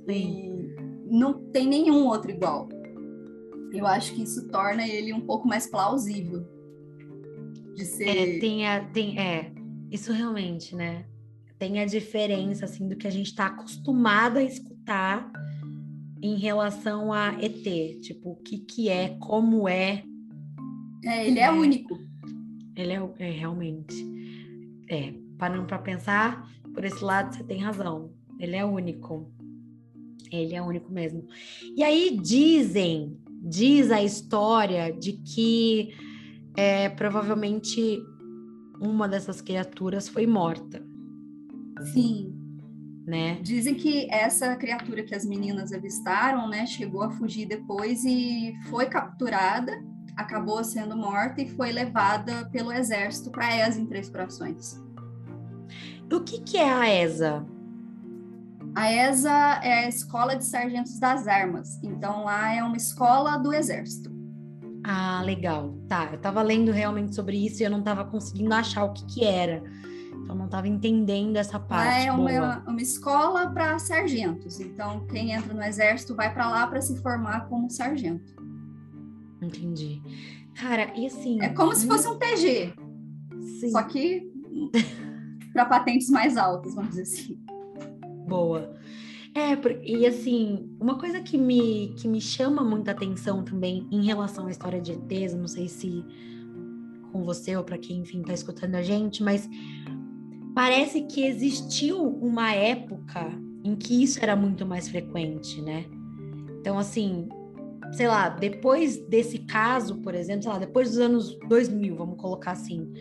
E 0.09 0.75
não 1.09 1.33
tem 1.49 1.65
nenhum 1.65 2.05
outro 2.05 2.29
igual. 2.29 2.67
Eu 3.71 3.87
acho 3.87 4.13
que 4.13 4.23
isso 4.23 4.45
torna 4.49 4.85
ele 4.85 5.13
um 5.13 5.21
pouco 5.21 5.47
mais 5.47 5.65
plausível 5.65 6.45
de 7.73 7.85
ser. 7.85 8.35
É, 8.35 8.39
tem, 8.39 8.67
a, 8.67 8.83
tem 8.89 9.17
é, 9.17 9.53
isso 9.89 10.11
realmente, 10.11 10.75
né? 10.75 11.05
Tem 11.57 11.79
a 11.79 11.85
diferença 11.85 12.65
assim 12.65 12.87
do 12.87 12.97
que 12.97 13.07
a 13.07 13.11
gente 13.11 13.27
está 13.27 13.45
acostumado 13.45 14.37
a 14.37 14.43
escutar 14.43 15.31
em 16.21 16.35
relação 16.37 17.13
a 17.13 17.33
ET, 17.41 17.63
tipo 18.01 18.31
o 18.31 18.35
que 18.35 18.59
que 18.59 18.89
é, 18.89 19.17
como 19.19 19.67
é. 19.67 20.03
É, 21.03 21.27
ele 21.27 21.39
é, 21.39 21.43
é 21.43 21.51
único. 21.51 21.97
Ele 22.75 22.93
é, 22.93 23.09
é 23.19 23.31
realmente. 23.31 23.95
É, 24.89 25.13
parando 25.37 25.65
para 25.65 25.79
pensar 25.79 26.49
por 26.73 26.83
esse 26.83 27.03
lado, 27.03 27.35
você 27.35 27.43
tem 27.43 27.59
razão. 27.59 28.11
Ele 28.39 28.55
é 28.55 28.65
único. 28.65 29.31
Ele 30.31 30.55
é 30.55 30.61
único 30.61 30.91
mesmo. 30.91 31.25
E 31.75 31.83
aí 31.83 32.17
dizem 32.21 33.17
diz 33.41 33.91
a 33.91 34.03
história 34.03 34.91
de 34.91 35.13
que 35.13 35.93
é, 36.55 36.89
provavelmente 36.89 38.01
uma 38.79 39.07
dessas 39.07 39.41
criaturas 39.41 40.07
foi 40.07 40.25
morta. 40.25 40.83
Sim. 41.93 42.38
Né? 43.09 43.39
Dizem 43.41 43.73
que 43.73 44.07
essa 44.11 44.55
criatura 44.55 45.01
que 45.01 45.15
as 45.15 45.25
meninas 45.25 45.73
avistaram, 45.73 46.47
né, 46.47 46.67
chegou 46.67 47.01
a 47.01 47.09
fugir 47.09 47.47
depois 47.47 48.05
e 48.05 48.53
foi 48.69 48.85
capturada, 48.85 49.83
acabou 50.15 50.63
sendo 50.63 50.95
morta 50.95 51.41
e 51.41 51.49
foi 51.49 51.71
levada 51.71 52.47
pelo 52.51 52.71
exército 52.71 53.31
para 53.31 53.47
a 53.47 53.67
ESA 53.67 53.81
em 53.81 53.87
Três 53.87 54.11
Corações. 54.11 54.79
O 56.13 56.19
que, 56.19 56.39
que 56.41 56.57
é 56.57 56.71
a 56.71 56.87
ESA? 56.87 57.47
A 58.75 58.91
ESA 58.93 59.59
é 59.63 59.85
a 59.85 59.89
Escola 59.89 60.35
de 60.35 60.45
Sargentos 60.45 60.99
das 60.99 61.27
Armas, 61.27 61.81
então 61.83 62.25
lá 62.25 62.53
é 62.53 62.61
uma 62.61 62.77
escola 62.77 63.37
do 63.37 63.51
Exército. 63.51 64.11
Ah, 64.83 65.23
legal. 65.23 65.75
Tá, 65.87 66.09
eu 66.11 66.19
tava 66.19 66.43
lendo 66.43 66.71
realmente 66.71 67.15
sobre 67.15 67.43
isso 67.43 67.63
e 67.63 67.65
eu 67.65 67.71
não 67.71 67.81
tava 67.81 68.05
conseguindo 68.05 68.53
achar 68.53 68.83
o 68.83 68.93
que 68.93 69.03
que 69.07 69.25
era. 69.25 69.63
Então 70.23 70.35
não 70.35 70.47
tava 70.47 70.67
entendendo 70.67 71.37
essa 71.37 71.59
parte. 71.59 71.87
Lá 71.87 71.99
é 71.99 72.11
uma, 72.11 72.59
uma 72.67 72.81
escola 72.81 73.49
para 73.49 73.79
sargentos. 73.79 74.59
Então 74.59 75.05
quem 75.07 75.31
entra 75.31 75.53
no 75.53 75.63
exército 75.63 76.15
vai 76.15 76.33
para 76.33 76.49
lá 76.49 76.67
para 76.67 76.81
se 76.81 77.01
formar 77.01 77.47
como 77.47 77.69
sargento. 77.69 78.35
Entendi. 79.41 80.01
Cara, 80.55 80.91
e 80.95 81.05
assim. 81.05 81.41
É 81.41 81.49
como 81.49 81.73
se 81.75 81.87
fosse 81.87 82.07
um 82.07 82.17
TG. 82.17 82.73
Sim. 83.59 83.71
Só 83.71 83.83
que 83.83 84.29
para 85.53 85.65
patentes 85.65 86.09
mais 86.09 86.37
altas, 86.37 86.75
vamos 86.75 86.91
dizer 86.91 87.03
assim 87.03 87.49
boa. 88.29 88.75
É, 89.33 89.57
e 89.83 90.05
assim, 90.05 90.69
uma 90.79 90.97
coisa 90.97 91.19
que 91.19 91.37
me, 91.37 91.93
que 91.97 92.07
me 92.07 92.21
chama 92.21 92.63
muita 92.63 92.91
atenção 92.91 93.43
também 93.43 93.87
em 93.91 94.05
relação 94.05 94.47
à 94.47 94.51
história 94.51 94.79
de 94.79 94.93
ETs, 94.93 95.33
não 95.33 95.47
sei 95.47 95.67
se 95.67 96.05
com 97.11 97.23
você 97.23 97.57
ou 97.57 97.63
para 97.63 97.77
quem, 97.77 97.99
enfim, 98.01 98.21
tá 98.21 98.33
escutando 98.33 98.75
a 98.75 98.83
gente, 98.83 99.23
mas 99.23 99.49
parece 100.59 101.03
que 101.03 101.25
existiu 101.25 102.05
uma 102.21 102.53
época 102.53 103.31
em 103.63 103.77
que 103.77 104.03
isso 104.03 104.19
era 104.21 104.35
muito 104.35 104.65
mais 104.65 104.89
frequente, 104.89 105.61
né? 105.61 105.85
Então, 106.59 106.77
assim, 106.77 107.29
sei 107.93 108.09
lá, 108.09 108.27
depois 108.27 108.97
desse 109.07 109.39
caso, 109.39 110.01
por 110.01 110.13
exemplo, 110.13 110.43
sei 110.43 110.51
lá, 110.51 110.59
depois 110.59 110.89
dos 110.89 110.99
anos 110.99 111.39
2000, 111.47 111.95
vamos 111.95 112.19
colocar 112.19 112.51
assim, 112.51 112.91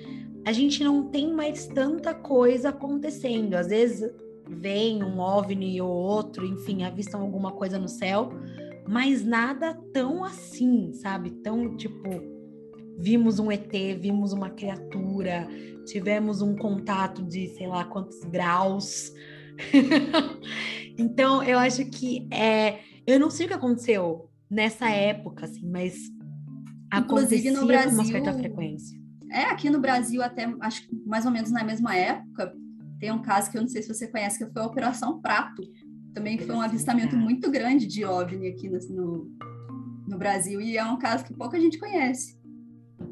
a 0.46 0.52
gente 0.52 0.84
não 0.84 1.08
tem 1.08 1.32
mais 1.32 1.66
tanta 1.66 2.14
coisa 2.14 2.68
acontecendo. 2.68 3.54
Às 3.54 3.66
vezes 3.66 4.08
vem 4.48 5.02
um 5.02 5.18
OVNI 5.18 5.80
ou 5.80 5.90
outro, 5.90 6.46
enfim, 6.46 6.84
avistam 6.84 7.22
alguma 7.22 7.50
coisa 7.50 7.76
no 7.76 7.88
céu, 7.88 8.30
mas 8.86 9.24
nada 9.24 9.74
tão 9.92 10.22
assim, 10.22 10.92
sabe? 10.92 11.32
Tão 11.42 11.76
tipo 11.76 12.08
vimos 12.98 13.38
um 13.38 13.50
ET, 13.50 13.72
vimos 13.98 14.32
uma 14.32 14.50
criatura, 14.50 15.48
tivemos 15.86 16.42
um 16.42 16.56
contato 16.56 17.22
de 17.22 17.48
sei 17.50 17.68
lá 17.68 17.84
quantos 17.84 18.20
graus. 18.24 19.12
então, 20.98 21.42
eu 21.42 21.58
acho 21.58 21.84
que 21.86 22.28
é, 22.32 22.80
eu 23.06 23.20
não 23.20 23.30
sei 23.30 23.46
o 23.46 23.48
que 23.48 23.54
aconteceu 23.54 24.28
nessa 24.50 24.90
época, 24.90 25.44
assim, 25.46 25.66
mas 25.66 26.10
Inclusive 26.94 27.50
no 27.50 27.66
Brasil, 27.66 27.90
com 27.90 27.96
uma 27.96 28.04
certa 28.04 28.32
frequência. 28.32 28.98
É, 29.30 29.42
aqui 29.42 29.68
no 29.68 29.78
Brasil 29.78 30.22
até 30.22 30.50
acho 30.60 30.88
que 30.88 30.96
mais 31.06 31.26
ou 31.26 31.30
menos 31.30 31.50
na 31.50 31.62
mesma 31.62 31.94
época, 31.94 32.52
tem 32.98 33.12
um 33.12 33.22
caso 33.22 33.50
que 33.50 33.58
eu 33.58 33.62
não 33.62 33.68
sei 33.68 33.82
se 33.82 33.88
você 33.88 34.08
conhece, 34.08 34.38
que 34.38 34.50
foi 34.50 34.62
a 34.62 34.66
Operação 34.66 35.20
Prato. 35.20 35.62
Também 36.14 36.38
foi 36.38 36.54
um 36.54 36.60
avistamento 36.60 37.16
muito 37.16 37.50
grande 37.50 37.86
de 37.86 38.04
OVNI 38.04 38.48
aqui 38.48 38.68
no, 38.68 39.30
no 40.08 40.18
Brasil, 40.18 40.60
e 40.60 40.76
é 40.76 40.84
um 40.84 40.98
caso 40.98 41.24
que 41.24 41.34
pouca 41.34 41.60
gente 41.60 41.78
conhece. 41.78 42.37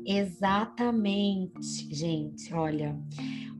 Exatamente, 0.04 1.94
gente. 1.94 2.52
Olha, 2.54 2.98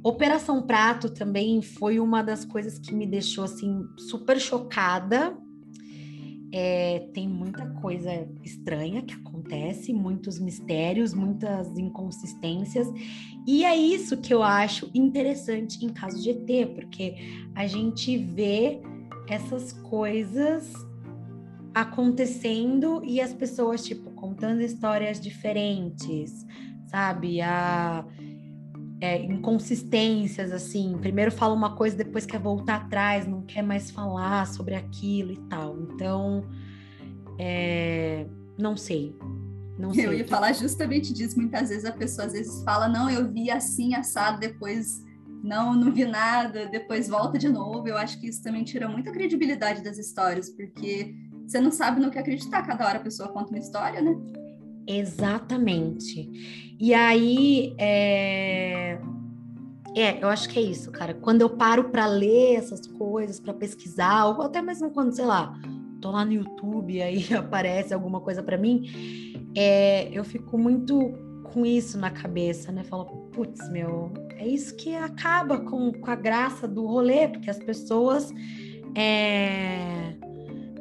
Operação 0.02 0.62
Prato 0.62 1.10
também 1.10 1.60
foi 1.60 1.98
uma 1.98 2.22
das 2.22 2.44
coisas 2.44 2.78
que 2.78 2.94
me 2.94 3.06
deixou 3.06 3.44
assim 3.44 3.84
super 3.96 4.40
chocada. 4.40 5.36
É, 6.52 7.08
tem 7.12 7.28
muita 7.28 7.68
coisa 7.80 8.28
estranha 8.44 9.02
que 9.02 9.14
acontece, 9.14 9.92
muitos 9.92 10.38
mistérios, 10.38 11.12
muitas 11.12 11.76
inconsistências, 11.76 12.86
e 13.46 13.64
é 13.64 13.76
isso 13.76 14.16
que 14.16 14.32
eu 14.32 14.42
acho 14.42 14.88
interessante 14.94 15.84
em 15.84 15.88
caso 15.88 16.22
de 16.22 16.30
ET, 16.30 16.74
porque 16.74 17.16
a 17.54 17.66
gente 17.66 18.16
vê 18.16 18.80
essas 19.28 19.72
coisas 19.72 20.72
acontecendo 21.76 23.02
e 23.04 23.20
as 23.20 23.34
pessoas, 23.34 23.84
tipo, 23.84 24.10
contando 24.12 24.62
histórias 24.62 25.20
diferentes, 25.20 26.46
sabe? 26.86 27.42
A 27.42 28.02
é, 28.98 29.22
inconsistências, 29.22 30.52
assim. 30.52 30.96
Primeiro 30.98 31.30
fala 31.30 31.52
uma 31.52 31.76
coisa, 31.76 31.94
depois 31.94 32.24
quer 32.24 32.40
voltar 32.40 32.76
atrás, 32.76 33.26
não 33.26 33.42
quer 33.42 33.60
mais 33.60 33.90
falar 33.90 34.46
sobre 34.46 34.74
aquilo 34.74 35.32
e 35.32 35.36
tal. 35.50 35.78
Então, 35.78 36.46
é, 37.38 38.26
não 38.58 38.74
sei. 38.74 39.14
Não 39.78 39.92
sei. 39.92 40.06
Eu 40.06 40.14
ia 40.14 40.26
falar 40.26 40.54
justamente 40.54 41.12
disso. 41.12 41.38
Muitas 41.38 41.68
vezes 41.68 41.84
a 41.84 41.92
pessoa 41.92 42.26
às 42.26 42.32
vezes 42.32 42.64
fala, 42.64 42.88
não, 42.88 43.10
eu 43.10 43.30
vi 43.30 43.50
assim, 43.50 43.94
assado, 43.94 44.40
depois 44.40 45.04
não, 45.44 45.74
não 45.74 45.92
vi 45.92 46.06
nada, 46.06 46.66
depois 46.66 47.06
volta 47.06 47.38
de 47.38 47.50
novo. 47.50 47.86
Eu 47.86 47.98
acho 47.98 48.18
que 48.18 48.28
isso 48.28 48.42
também 48.42 48.64
tira 48.64 48.88
muita 48.88 49.12
credibilidade 49.12 49.82
das 49.82 49.98
histórias, 49.98 50.48
porque 50.48 51.14
você 51.46 51.61
não 51.61 51.70
sabe 51.70 52.00
no 52.00 52.11
que 52.11 52.18
acreditar. 52.18 52.66
Cada 52.66 52.87
hora 52.87 52.98
a 52.98 53.02
pessoa 53.02 53.28
conta 53.28 53.50
uma 53.50 53.59
história, 53.59 54.00
né? 54.00 54.16
Exatamente. 54.87 56.76
E 56.78 56.92
aí, 56.92 57.74
é... 57.78 58.98
é, 59.94 60.22
eu 60.22 60.28
acho 60.28 60.48
que 60.48 60.59
é 60.59 60.62
isso, 60.62 60.90
cara. 60.90 61.14
Quando 61.14 61.40
eu 61.40 61.50
paro 61.50 61.85
para 61.85 62.06
ler 62.06 62.56
essas 62.56 62.87
coisas, 62.87 63.40
para 63.40 63.54
pesquisar, 63.54 64.26
ou 64.26 64.42
até 64.42 64.61
mesmo 64.61 64.90
quando, 64.90 65.12
sei 65.12 65.24
lá, 65.24 65.59
tô 66.00 66.11
lá 66.11 66.24
no 66.24 66.32
YouTube 66.32 67.00
aí 67.02 67.24
aparece 67.35 67.94
alguma 67.94 68.20
coisa 68.20 68.42
para 68.42 68.59
mim, 68.59 69.52
é, 69.56 70.09
eu 70.12 70.24
fico 70.24 70.59
muito 70.59 71.14
com 71.44 71.64
isso 71.64 71.96
na 71.96 72.11
cabeça, 72.11 72.70
né? 72.70 72.85
Falo, 72.85 73.06
putz, 73.32 73.70
meu, 73.70 74.12
é 74.37 74.46
isso 74.46 74.76
que 74.76 74.94
acaba 74.94 75.61
com, 75.61 75.92
com 75.92 76.11
a 76.11 76.16
graça 76.16 76.68
do 76.68 76.85
rolê, 76.85 77.28
porque 77.28 77.48
as 77.48 77.59
pessoas 77.59 78.32
é, 78.94 80.14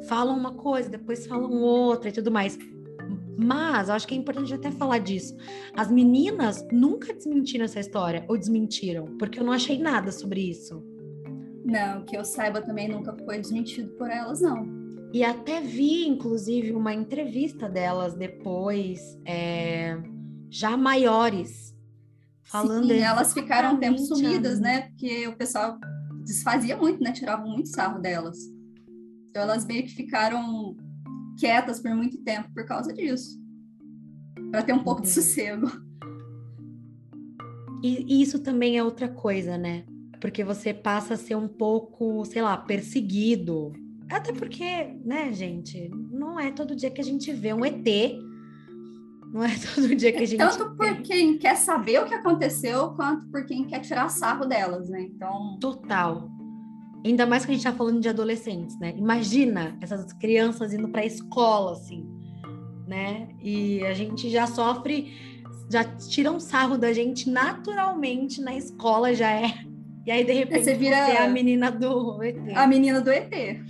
falam 0.08 0.36
uma 0.36 0.54
coisa, 0.54 0.88
depois 0.88 1.26
falam 1.26 1.50
outra 1.62 2.08
e 2.08 2.12
tudo 2.12 2.30
mais. 2.30 2.58
Mas, 3.38 3.90
acho 3.90 4.08
que 4.08 4.14
é 4.14 4.16
importante 4.16 4.54
até 4.54 4.70
falar 4.70 4.98
disso. 4.98 5.36
As 5.76 5.90
meninas 5.90 6.66
nunca 6.72 7.12
desmentiram 7.12 7.66
essa 7.66 7.80
história, 7.80 8.24
ou 8.28 8.38
desmentiram, 8.38 9.16
porque 9.18 9.38
eu 9.38 9.44
não 9.44 9.52
achei 9.52 9.78
nada 9.78 10.10
sobre 10.10 10.40
isso. 10.40 10.82
Não, 11.64 12.04
que 12.04 12.16
eu 12.16 12.24
saiba 12.24 12.62
também 12.62 12.88
nunca 12.88 13.14
foi 13.24 13.38
desmentido 13.38 13.90
por 13.98 14.10
elas, 14.10 14.40
não. 14.40 14.66
E 15.12 15.22
até 15.22 15.60
vi, 15.60 16.06
inclusive, 16.06 16.72
uma 16.72 16.94
entrevista 16.94 17.68
delas 17.68 18.14
depois, 18.14 19.18
é, 19.24 19.98
já 20.48 20.76
maiores, 20.76 21.76
falando. 22.44 22.88
Sim, 22.88 23.00
elas 23.00 23.32
ficaram 23.32 23.74
um 23.74 23.78
tempo 23.78 23.98
sumidas, 23.98 24.58
né? 24.60 24.82
Porque 24.88 25.28
o 25.28 25.36
pessoal 25.36 25.78
desfazia 26.24 26.76
muito, 26.76 27.02
né? 27.02 27.12
Tiravam 27.12 27.48
muito 27.48 27.68
sarro 27.68 28.00
delas. 28.00 28.38
Então 29.36 29.44
elas 29.44 29.66
meio 29.66 29.82
que 29.82 29.94
ficaram 29.94 30.74
quietas 31.38 31.78
por 31.78 31.94
muito 31.94 32.16
tempo 32.22 32.48
por 32.54 32.64
causa 32.64 32.90
disso. 32.90 33.38
Para 34.50 34.62
ter 34.62 34.72
um 34.72 34.82
pouco 34.82 35.02
de 35.02 35.08
uhum. 35.08 35.14
sossego. 35.14 35.70
E, 37.82 38.22
isso 38.22 38.38
também 38.38 38.78
é 38.78 38.82
outra 38.82 39.10
coisa, 39.10 39.58
né? 39.58 39.84
Porque 40.22 40.42
você 40.42 40.72
passa 40.72 41.12
a 41.12 41.16
ser 41.18 41.34
um 41.34 41.46
pouco, 41.46 42.24
sei 42.24 42.40
lá, 42.40 42.56
perseguido. 42.56 43.74
Até 44.10 44.32
porque, 44.32 44.96
né, 45.04 45.30
gente, 45.34 45.90
não 46.10 46.40
é 46.40 46.50
todo 46.50 46.74
dia 46.74 46.90
que 46.90 47.02
a 47.02 47.04
gente 47.04 47.30
vê 47.30 47.52
um 47.52 47.62
ET. 47.62 47.86
Não 49.34 49.44
é 49.44 49.50
todo 49.74 49.94
dia 49.94 50.12
que 50.12 50.22
a 50.22 50.26
gente. 50.26 50.38
Tanto 50.38 50.74
por 50.76 51.02
quem 51.02 51.36
quer 51.36 51.56
saber 51.56 52.00
o 52.00 52.06
que 52.06 52.14
aconteceu, 52.14 52.94
quanto 52.94 53.28
por 53.28 53.44
quem 53.44 53.66
quer 53.66 53.80
tirar 53.80 54.08
sarro 54.08 54.46
delas, 54.46 54.88
né? 54.88 55.02
Então. 55.02 55.58
Total. 55.60 56.35
Ainda 57.04 57.26
mais 57.26 57.44
que 57.44 57.52
a 57.52 57.54
gente 57.54 57.64
está 57.64 57.76
falando 57.76 58.00
de 58.00 58.08
adolescentes, 58.08 58.78
né? 58.78 58.94
Imagina 58.96 59.76
essas 59.80 60.12
crianças 60.14 60.72
indo 60.72 60.88
para 60.88 61.02
a 61.02 61.06
escola, 61.06 61.72
assim, 61.72 62.04
né? 62.86 63.28
E 63.40 63.84
a 63.84 63.94
gente 63.94 64.28
já 64.28 64.46
sofre, 64.46 65.12
já 65.70 65.84
tira 65.84 66.32
um 66.32 66.40
sarro 66.40 66.76
da 66.76 66.92
gente 66.92 67.30
naturalmente 67.30 68.40
na 68.40 68.56
escola, 68.56 69.14
já 69.14 69.30
é. 69.30 69.52
E 70.06 70.10
aí, 70.10 70.24
de 70.24 70.32
repente, 70.32 70.64
você 70.64 70.74
vira 70.74 71.04
você 71.04 71.12
é 71.12 71.24
a 71.24 71.28
menina 71.28 71.70
do 71.70 72.22
ET. 72.22 72.36
A 72.54 72.64
menina 72.68 73.00
do 73.00 73.10
ET. 73.10 73.32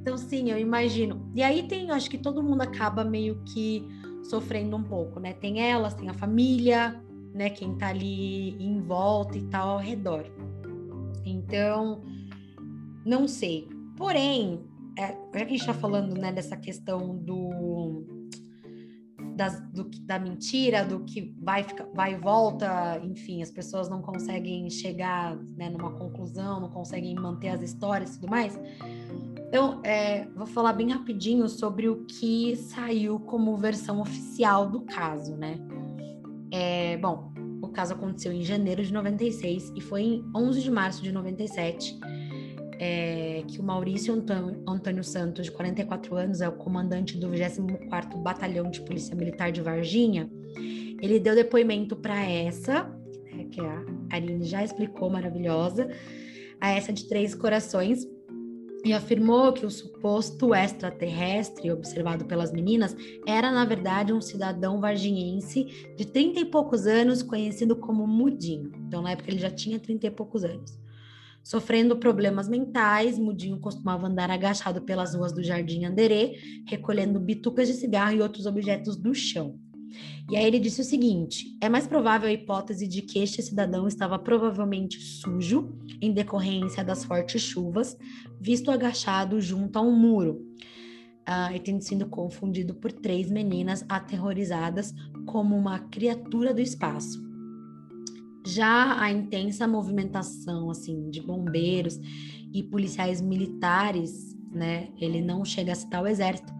então, 0.00 0.18
sim, 0.18 0.50
eu 0.50 0.58
imagino. 0.58 1.30
E 1.32 1.44
aí 1.44 1.62
tem, 1.62 1.92
acho 1.92 2.10
que 2.10 2.18
todo 2.18 2.42
mundo 2.42 2.62
acaba 2.62 3.04
meio 3.04 3.40
que 3.44 3.86
sofrendo 4.24 4.76
um 4.76 4.82
pouco, 4.82 5.20
né? 5.20 5.32
Tem 5.32 5.60
elas, 5.60 5.94
tem 5.94 6.08
a 6.08 6.14
família, 6.14 7.00
né? 7.32 7.50
Quem 7.50 7.76
tá 7.76 7.88
ali 7.88 8.56
em 8.58 8.80
volta 8.80 9.38
e 9.38 9.42
tal 9.44 9.68
ao 9.68 9.78
redor. 9.78 10.24
Então, 11.30 12.02
não 13.04 13.28
sei. 13.28 13.68
Porém, 13.96 14.60
é, 14.96 15.08
já 15.08 15.16
que 15.32 15.36
a 15.36 15.48
gente 15.48 15.60
está 15.60 15.74
falando 15.74 16.14
né, 16.14 16.32
dessa 16.32 16.56
questão 16.56 17.16
do, 17.16 18.04
das, 19.36 19.60
do, 19.70 19.84
da 20.02 20.18
mentira, 20.18 20.84
do 20.84 21.04
que 21.04 21.34
vai, 21.40 21.62
ficar, 21.62 21.86
vai 21.94 22.14
e 22.14 22.16
volta, 22.16 23.00
enfim, 23.04 23.42
as 23.42 23.50
pessoas 23.50 23.88
não 23.88 24.02
conseguem 24.02 24.68
chegar 24.68 25.36
né, 25.56 25.70
numa 25.70 25.92
conclusão, 25.92 26.60
não 26.60 26.70
conseguem 26.70 27.14
manter 27.14 27.50
as 27.50 27.62
histórias 27.62 28.10
e 28.10 28.20
tudo 28.20 28.30
mais. 28.30 28.58
Então, 29.48 29.80
é, 29.82 30.26
vou 30.36 30.46
falar 30.46 30.74
bem 30.74 30.90
rapidinho 30.90 31.48
sobre 31.48 31.88
o 31.88 32.04
que 32.04 32.56
saiu 32.56 33.18
como 33.20 33.56
versão 33.56 34.00
oficial 34.00 34.68
do 34.68 34.82
caso, 34.82 35.36
né? 35.36 35.58
É, 36.50 36.96
bom, 36.98 37.32
o 37.62 37.68
caso 37.68 37.94
aconteceu 37.94 38.32
em 38.32 38.42
janeiro 38.42 38.82
de 38.82 38.92
96 38.92 39.72
e 39.76 39.80
foi 39.80 40.02
em 40.02 40.24
11 40.34 40.62
de 40.62 40.70
março 40.70 41.02
de 41.02 41.12
97 41.12 41.98
é, 42.78 43.42
que 43.46 43.60
o 43.60 43.62
Maurício 43.62 44.14
Antônio, 44.14 44.62
Antônio, 44.66 45.02
Santos, 45.02 45.46
de 45.46 45.52
44 45.52 46.14
anos, 46.16 46.40
é 46.40 46.48
o 46.48 46.52
comandante 46.52 47.18
do 47.18 47.28
24º 47.28 48.22
Batalhão 48.22 48.70
de 48.70 48.80
Polícia 48.82 49.16
Militar 49.16 49.50
de 49.50 49.60
Varginha, 49.60 50.30
ele 51.00 51.18
deu 51.18 51.34
depoimento 51.34 51.96
para 51.96 52.24
essa, 52.24 52.84
né, 53.32 53.44
que 53.50 53.60
a 53.60 53.84
Arine 54.10 54.44
já 54.44 54.62
explicou, 54.62 55.10
maravilhosa, 55.10 55.90
a 56.60 56.70
essa 56.70 56.92
de 56.92 57.08
Três 57.08 57.34
Corações, 57.34 58.06
e 58.84 58.92
afirmou 58.92 59.52
que 59.52 59.66
o 59.66 59.70
suposto 59.70 60.54
extraterrestre 60.54 61.70
observado 61.70 62.24
pelas 62.24 62.52
meninas 62.52 62.96
era, 63.26 63.50
na 63.50 63.64
verdade, 63.64 64.12
um 64.12 64.20
cidadão 64.20 64.80
varginhense 64.80 65.64
de 65.96 66.06
30 66.06 66.40
e 66.40 66.44
poucos 66.44 66.86
anos, 66.86 67.22
conhecido 67.22 67.76
como 67.76 68.06
Mudinho. 68.06 68.72
Então, 68.86 69.02
na 69.02 69.10
época, 69.10 69.30
ele 69.30 69.40
já 69.40 69.50
tinha 69.50 69.78
30 69.78 70.06
e 70.06 70.10
poucos 70.10 70.44
anos. 70.44 70.78
Sofrendo 71.42 71.96
problemas 71.96 72.48
mentais, 72.48 73.18
Mudinho 73.18 73.58
costumava 73.58 74.06
andar 74.06 74.30
agachado 74.30 74.82
pelas 74.82 75.14
ruas 75.14 75.32
do 75.32 75.42
Jardim 75.42 75.84
Anderê, 75.84 76.36
recolhendo 76.66 77.18
bitucas 77.18 77.68
de 77.68 77.74
cigarro 77.74 78.16
e 78.16 78.20
outros 78.20 78.46
objetos 78.46 78.96
do 78.96 79.14
chão. 79.14 79.58
E 80.30 80.36
aí 80.36 80.44
ele 80.44 80.58
disse 80.58 80.80
o 80.80 80.84
seguinte: 80.84 81.56
é 81.60 81.68
mais 81.68 81.86
provável 81.86 82.28
a 82.28 82.32
hipótese 82.32 82.86
de 82.86 83.02
que 83.02 83.18
este 83.18 83.42
cidadão 83.42 83.86
estava 83.88 84.18
provavelmente 84.18 85.00
sujo 85.00 85.72
em 86.00 86.12
decorrência 86.12 86.84
das 86.84 87.04
fortes 87.04 87.42
chuvas, 87.42 87.96
visto 88.40 88.70
agachado 88.70 89.40
junto 89.40 89.78
a 89.78 89.82
um 89.82 89.94
muro. 89.94 90.46
Uh, 91.28 91.54
e 91.54 91.60
tendo 91.60 91.82
sido 91.82 92.06
confundido 92.06 92.74
por 92.74 92.90
três 92.90 93.30
meninas 93.30 93.84
aterrorizadas 93.86 94.94
como 95.26 95.54
uma 95.54 95.78
criatura 95.78 96.54
do 96.54 96.60
espaço. 96.60 97.22
Já 98.46 98.98
a 98.98 99.12
intensa 99.12 99.68
movimentação 99.68 100.70
assim 100.70 101.10
de 101.10 101.20
bombeiros 101.20 102.00
e 102.50 102.62
policiais 102.62 103.20
militares, 103.20 104.34
né? 104.50 104.88
Ele 104.98 105.20
não 105.20 105.44
chega 105.44 105.72
a 105.72 105.74
citar 105.74 106.02
o 106.02 106.06
exército, 106.06 106.50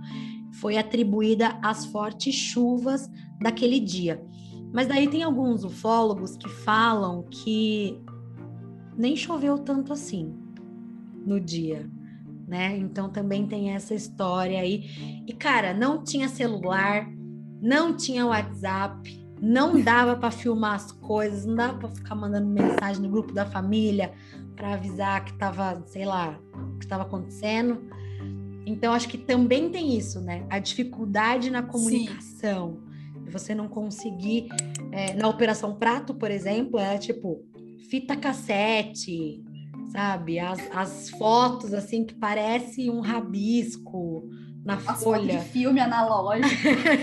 foi 0.61 0.77
atribuída 0.77 1.59
às 1.62 1.87
fortes 1.87 2.35
chuvas 2.35 3.09
daquele 3.40 3.81
dia. 3.81 4.23
Mas 4.73 4.87
daí 4.87 5.09
tem 5.09 5.23
alguns 5.23 5.64
ufólogos 5.64 6.37
que 6.37 6.49
falam 6.49 7.23
que 7.31 8.01
nem 8.97 9.16
choveu 9.16 9.59
tanto 9.59 9.92
assim 9.92 10.35
no 11.25 11.40
dia, 11.40 11.88
né? 12.47 12.77
Então 12.77 13.09
também 13.09 13.47
tem 13.47 13.71
essa 13.71 13.94
história 13.94 14.61
aí. 14.61 15.25
E 15.27 15.33
cara, 15.33 15.73
não 15.73 16.03
tinha 16.03 16.29
celular, 16.29 17.09
não 17.61 17.97
tinha 17.97 18.27
WhatsApp, 18.27 19.27
não 19.40 19.81
dava 19.81 20.16
para 20.16 20.31
filmar 20.31 20.75
as 20.75 20.92
coisas, 20.92 21.47
não 21.47 21.55
dava 21.55 21.79
para 21.79 21.88
ficar 21.90 22.14
mandando 22.14 22.49
mensagem 22.49 23.03
no 23.03 23.09
grupo 23.09 23.33
da 23.33 23.47
família 23.47 24.12
para 24.57 24.75
avisar 24.75 25.25
que 25.25 25.33
tava, 25.35 25.83
sei 25.87 26.05
lá, 26.05 26.38
o 26.53 26.79
que 26.79 26.85
estava 26.85 27.05
acontecendo. 27.05 27.81
Então 28.69 28.93
acho 28.93 29.09
que 29.09 29.19
também 29.19 29.71
tem 29.71 29.97
isso, 29.97 30.21
né? 30.21 30.45
A 30.51 30.59
dificuldade 30.59 31.51
na 31.51 31.63
comunicação. 31.63 32.79
Sim. 32.83 33.31
Você 33.31 33.55
não 33.55 33.69
conseguir 33.69 34.49
é, 34.93 35.15
na 35.15 35.29
operação 35.29 35.75
prato, 35.75 36.15
por 36.15 36.31
exemplo, 36.31 36.79
é 36.79 36.97
tipo 36.99 37.45
fita 37.91 38.17
cassete, 38.17 39.43
sabe? 39.91 40.39
As, 40.39 40.59
as 40.73 41.11
fotos 41.11 41.73
assim 41.73 42.05
que 42.05 42.15
parece 42.15 42.91
um 42.91 43.01
rabisco 43.01 44.29
na 44.65 44.75
As 44.75 45.03
folha. 45.03 45.39
de 45.39 45.45
filme 45.47 45.81
analógico. 45.81 46.49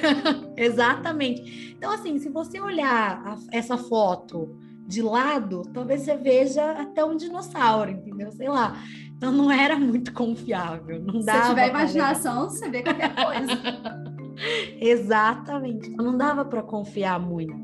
Exatamente. 0.55 1.73
Então, 1.75 1.91
assim, 1.91 2.19
se 2.19 2.29
você 2.29 2.59
olhar 2.59 3.21
a, 3.25 3.37
essa 3.51 3.77
foto 3.77 4.55
de 4.87 5.01
lado, 5.01 5.63
talvez 5.73 6.01
você 6.01 6.15
veja 6.15 6.71
até 6.73 7.03
um 7.03 7.15
dinossauro, 7.15 7.89
entendeu? 7.89 8.31
Sei 8.31 8.47
lá. 8.47 8.77
Então 9.17 9.31
não 9.31 9.51
era 9.51 9.77
muito 9.77 10.13
confiável. 10.13 11.01
Não 11.01 11.21
se 11.21 11.49
tiver 11.49 11.69
imaginação, 11.69 12.49
você 12.49 12.69
vê 12.69 12.83
qualquer 12.83 13.13
coisa. 13.15 14.05
Exatamente. 14.79 15.89
Então, 15.89 16.05
não 16.05 16.17
dava 16.17 16.43
para 16.43 16.61
confiar 16.61 17.19
muito. 17.19 17.55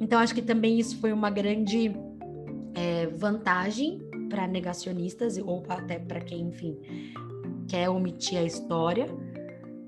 Então 0.00 0.18
acho 0.20 0.34
que 0.34 0.42
também 0.42 0.78
isso 0.78 1.00
foi 1.00 1.12
uma 1.12 1.30
grande 1.30 1.94
é, 2.74 3.06
vantagem 3.06 4.00
para 4.28 4.46
negacionistas 4.46 5.38
ou 5.38 5.64
até 5.68 5.98
para 5.98 6.20
quem, 6.20 6.48
enfim, 6.48 6.76
quer 7.68 7.88
omitir 7.88 8.38
a 8.38 8.42
história, 8.42 9.06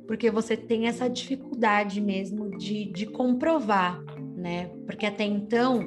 porque 0.06 0.30
você 0.30 0.56
tem 0.56 0.86
essa 0.86 1.08
dificuldade 1.08 2.00
mesmo 2.00 2.56
de, 2.56 2.86
de 2.92 3.06
comprovar, 3.06 4.02
né? 4.36 4.70
Porque 4.86 5.04
até 5.04 5.24
então 5.24 5.80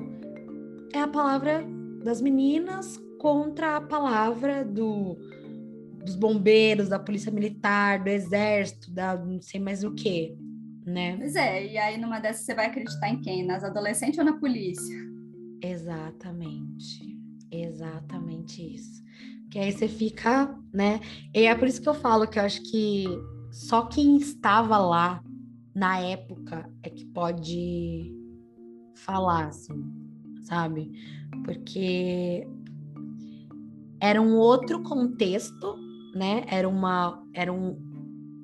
é 0.93 0.99
a 0.99 1.07
palavra 1.07 1.63
das 2.03 2.21
meninas 2.21 3.01
contra 3.19 3.75
a 3.75 3.81
palavra 3.81 4.65
do, 4.65 5.15
dos 6.03 6.15
bombeiros, 6.15 6.89
da 6.89 6.97
polícia 6.97 7.31
militar, 7.31 8.03
do 8.03 8.09
exército, 8.09 8.91
da 8.91 9.15
não 9.15 9.41
sei 9.41 9.59
mais 9.59 9.83
o 9.83 9.93
que, 9.93 10.35
né? 10.85 11.17
Pois 11.17 11.35
é, 11.35 11.67
e 11.67 11.77
aí 11.77 11.97
numa 11.97 12.19
dessas 12.19 12.45
você 12.45 12.55
vai 12.55 12.67
acreditar 12.67 13.09
em 13.09 13.21
quem? 13.21 13.45
Nas 13.45 13.63
adolescentes 13.63 14.17
ou 14.17 14.25
na 14.25 14.39
polícia? 14.39 14.97
Exatamente, 15.61 17.19
exatamente 17.51 18.75
isso. 18.75 19.03
Que 19.51 19.59
aí 19.59 19.71
você 19.71 19.87
fica, 19.87 20.57
né? 20.73 20.99
E 21.33 21.43
é 21.43 21.55
por 21.55 21.67
isso 21.67 21.81
que 21.81 21.89
eu 21.89 21.93
falo 21.93 22.27
que 22.27 22.39
eu 22.39 22.43
acho 22.43 22.63
que 22.63 23.05
só 23.51 23.85
quem 23.85 24.17
estava 24.17 24.77
lá 24.77 25.23
na 25.75 25.99
época 25.99 26.71
é 26.83 26.89
que 26.89 27.05
pode 27.05 28.15
falar, 28.95 29.47
assim, 29.47 29.83
sabe? 30.43 30.91
Porque 31.43 32.47
era 34.01 34.21
um 34.21 34.37
outro 34.37 34.81
contexto, 34.81 35.75
né? 36.15 36.43
Era 36.47 36.67
uma, 36.67 37.23
era 37.33 37.51
um, 37.51 37.77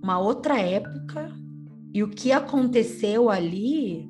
uma 0.04 0.20
outra 0.20 0.60
época. 0.60 1.32
E 1.94 2.04
o 2.04 2.10
que 2.10 2.32
aconteceu 2.32 3.30
ali, 3.30 4.10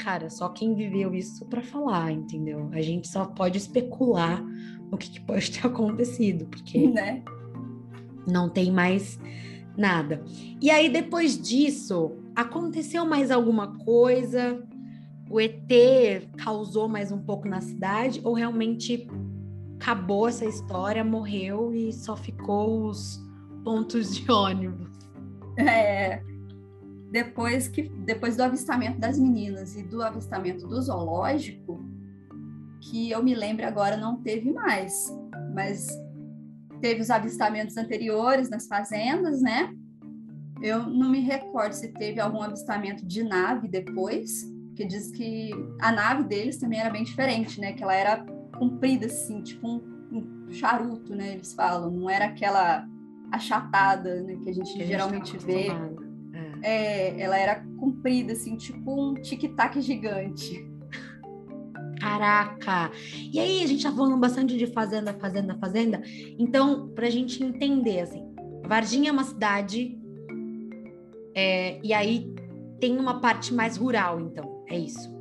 cara, 0.00 0.30
só 0.30 0.48
quem 0.48 0.74
viveu 0.74 1.14
isso 1.14 1.46
para 1.46 1.62
falar, 1.62 2.10
entendeu? 2.10 2.70
A 2.72 2.80
gente 2.80 3.06
só 3.08 3.26
pode 3.26 3.58
especular 3.58 4.42
o 4.90 4.96
que, 4.96 5.10
que 5.10 5.20
pode 5.20 5.50
ter 5.52 5.66
acontecido, 5.66 6.46
porque 6.46 6.88
né? 6.88 7.22
não 8.26 8.48
tem 8.48 8.70
mais 8.70 9.18
nada. 9.76 10.24
E 10.60 10.70
aí, 10.70 10.88
depois 10.88 11.40
disso, 11.40 12.12
aconteceu 12.34 13.04
mais 13.04 13.30
alguma 13.30 13.78
coisa? 13.78 14.62
O 15.28 15.40
ET 15.40 15.70
causou 16.38 16.88
mais 16.88 17.12
um 17.12 17.18
pouco 17.18 17.48
na 17.48 17.60
cidade? 17.60 18.20
Ou 18.24 18.32
realmente 18.34 19.06
acabou 19.80 20.28
essa 20.28 20.44
história, 20.44 21.02
morreu 21.02 21.72
e 21.72 21.90
só 21.90 22.14
ficou 22.14 22.86
os 22.86 23.18
pontos 23.64 24.14
de 24.14 24.30
ônibus? 24.30 24.90
É, 25.58 26.22
depois, 27.10 27.66
que, 27.66 27.88
depois 27.88 28.36
do 28.36 28.42
avistamento 28.42 29.00
das 29.00 29.18
meninas 29.18 29.76
e 29.76 29.82
do 29.82 30.02
avistamento 30.02 30.68
do 30.68 30.80
zoológico, 30.80 31.82
que 32.82 33.10
eu 33.10 33.22
me 33.22 33.34
lembro 33.34 33.66
agora 33.66 33.96
não 33.96 34.22
teve 34.22 34.52
mais, 34.52 35.06
mas 35.54 35.88
teve 36.80 37.00
os 37.00 37.10
avistamentos 37.10 37.76
anteriores 37.76 38.50
nas 38.50 38.66
fazendas, 38.66 39.40
né? 39.40 39.74
Eu 40.62 40.86
não 40.86 41.10
me 41.10 41.20
recordo 41.20 41.72
se 41.72 41.88
teve 41.88 42.20
algum 42.20 42.42
avistamento 42.42 43.04
de 43.06 43.22
nave 43.22 43.66
depois, 43.66 44.44
que 44.76 44.84
diz 44.84 45.10
que 45.10 45.50
a 45.80 45.90
nave 45.90 46.24
deles 46.24 46.58
também 46.58 46.80
era 46.80 46.90
bem 46.90 47.02
diferente, 47.02 47.58
né? 47.60 47.72
Que 47.72 47.82
ela 47.82 47.94
era 47.94 48.39
comprida 48.60 49.06
assim, 49.06 49.42
tipo 49.42 49.66
um, 49.66 49.82
um 50.12 50.52
charuto, 50.52 51.16
né? 51.16 51.32
Eles 51.32 51.54
falam, 51.54 51.90
não 51.90 52.10
era 52.10 52.26
aquela 52.26 52.86
achatada, 53.32 54.22
né? 54.22 54.36
Que 54.36 54.50
a 54.50 54.52
gente 54.52 54.74
que 54.74 54.84
geralmente 54.84 55.34
a 55.34 55.38
gente 55.38 55.46
vê. 55.46 55.68
É. 56.62 57.14
é, 57.16 57.20
ela 57.22 57.38
era 57.38 57.64
comprida 57.78 58.34
assim, 58.34 58.56
tipo 58.56 58.94
um 58.94 59.14
tic-tac 59.14 59.80
gigante. 59.80 60.68
Caraca! 61.98 62.90
E 63.32 63.38
aí, 63.38 63.62
a 63.62 63.66
gente 63.66 63.82
tá 63.82 63.92
falando 63.92 64.16
bastante 64.18 64.56
de 64.56 64.66
fazenda, 64.66 65.14
fazenda, 65.14 65.54
fazenda. 65.58 66.02
Então, 66.38 66.88
pra 66.94 67.10
gente 67.10 67.42
entender, 67.42 68.00
assim, 68.00 68.22
Varginha 68.66 69.10
é 69.10 69.12
uma 69.12 69.24
cidade, 69.24 69.98
é, 71.34 71.78
e 71.82 71.92
aí 71.92 72.32
tem 72.78 72.98
uma 72.98 73.20
parte 73.20 73.52
mais 73.52 73.76
rural, 73.76 74.18
então, 74.18 74.64
é 74.66 74.78
isso? 74.78 75.19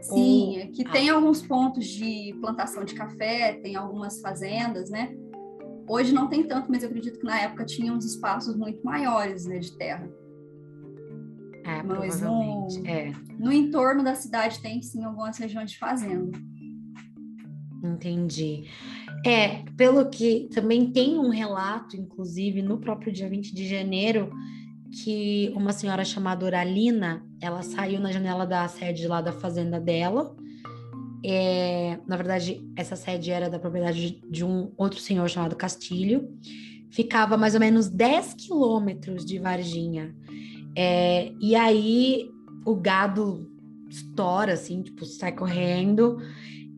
Sim, 0.00 0.60
Ou... 0.60 0.72
que 0.72 0.86
ah. 0.86 0.90
tem 0.90 1.08
alguns 1.10 1.42
pontos 1.42 1.86
de 1.86 2.34
plantação 2.40 2.84
de 2.84 2.94
café, 2.94 3.54
tem 3.54 3.76
algumas 3.76 4.20
fazendas, 4.20 4.90
né? 4.90 5.14
Hoje 5.88 6.12
não 6.12 6.28
tem 6.28 6.44
tanto, 6.44 6.70
mas 6.70 6.82
eu 6.82 6.88
acredito 6.88 7.18
que 7.18 7.24
na 7.24 7.40
época 7.40 7.64
tinha 7.64 7.92
uns 7.92 8.04
espaços 8.04 8.56
muito 8.56 8.80
maiores, 8.84 9.44
né, 9.46 9.58
de 9.58 9.76
terra. 9.76 10.08
É, 11.64 11.82
Mas 11.82 12.20
no, 12.20 12.68
é. 12.86 13.12
no 13.38 13.52
entorno 13.52 14.02
da 14.02 14.14
cidade 14.14 14.60
tem 14.60 14.80
sim 14.82 15.04
algumas 15.04 15.36
regiões 15.36 15.72
de 15.72 15.78
fazenda. 15.78 16.38
Entendi. 17.82 18.64
É, 19.24 19.64
pelo 19.76 20.08
que 20.08 20.48
também 20.52 20.90
tem 20.90 21.18
um 21.18 21.28
relato, 21.28 21.96
inclusive, 21.96 22.62
no 22.62 22.78
próprio 22.78 23.12
dia 23.12 23.28
20 23.28 23.54
de 23.54 23.68
janeiro, 23.68 24.30
que 24.90 25.52
uma 25.54 25.72
senhora 25.72 26.04
chamada 26.04 26.44
Oralina, 26.44 27.24
ela 27.40 27.62
saiu 27.62 28.00
na 28.00 28.12
janela 28.12 28.46
da 28.46 28.66
sede 28.68 29.06
lá 29.06 29.20
da 29.20 29.32
fazenda 29.32 29.80
dela. 29.80 30.34
É, 31.24 31.98
na 32.06 32.16
verdade, 32.16 32.60
essa 32.76 32.96
sede 32.96 33.30
era 33.30 33.48
da 33.48 33.58
propriedade 33.58 34.20
de 34.28 34.44
um 34.44 34.72
outro 34.76 34.98
senhor 34.98 35.28
chamado 35.28 35.56
Castilho. 35.56 36.28
Ficava 36.90 37.36
mais 37.36 37.54
ou 37.54 37.60
menos 37.60 37.88
10 37.88 38.34
quilômetros 38.34 39.24
de 39.24 39.38
Varginha. 39.38 40.14
É, 40.76 41.32
e 41.40 41.54
aí 41.54 42.28
o 42.64 42.74
gado 42.74 43.48
estoura, 43.88 44.54
assim, 44.54 44.82
tipo, 44.82 45.04
sai 45.04 45.32
correndo. 45.32 46.18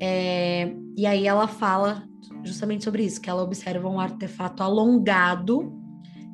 É, 0.01 0.75
e 0.97 1.07
aí 1.07 1.27
ela 1.27 1.47
fala 1.47 2.07
justamente 2.45 2.85
sobre 2.85 3.05
isso, 3.05 3.21
que 3.21 3.31
ela 3.31 3.43
observa 3.43 3.89
um 3.89 4.01
artefato 4.01 4.63
alongado 4.63 5.82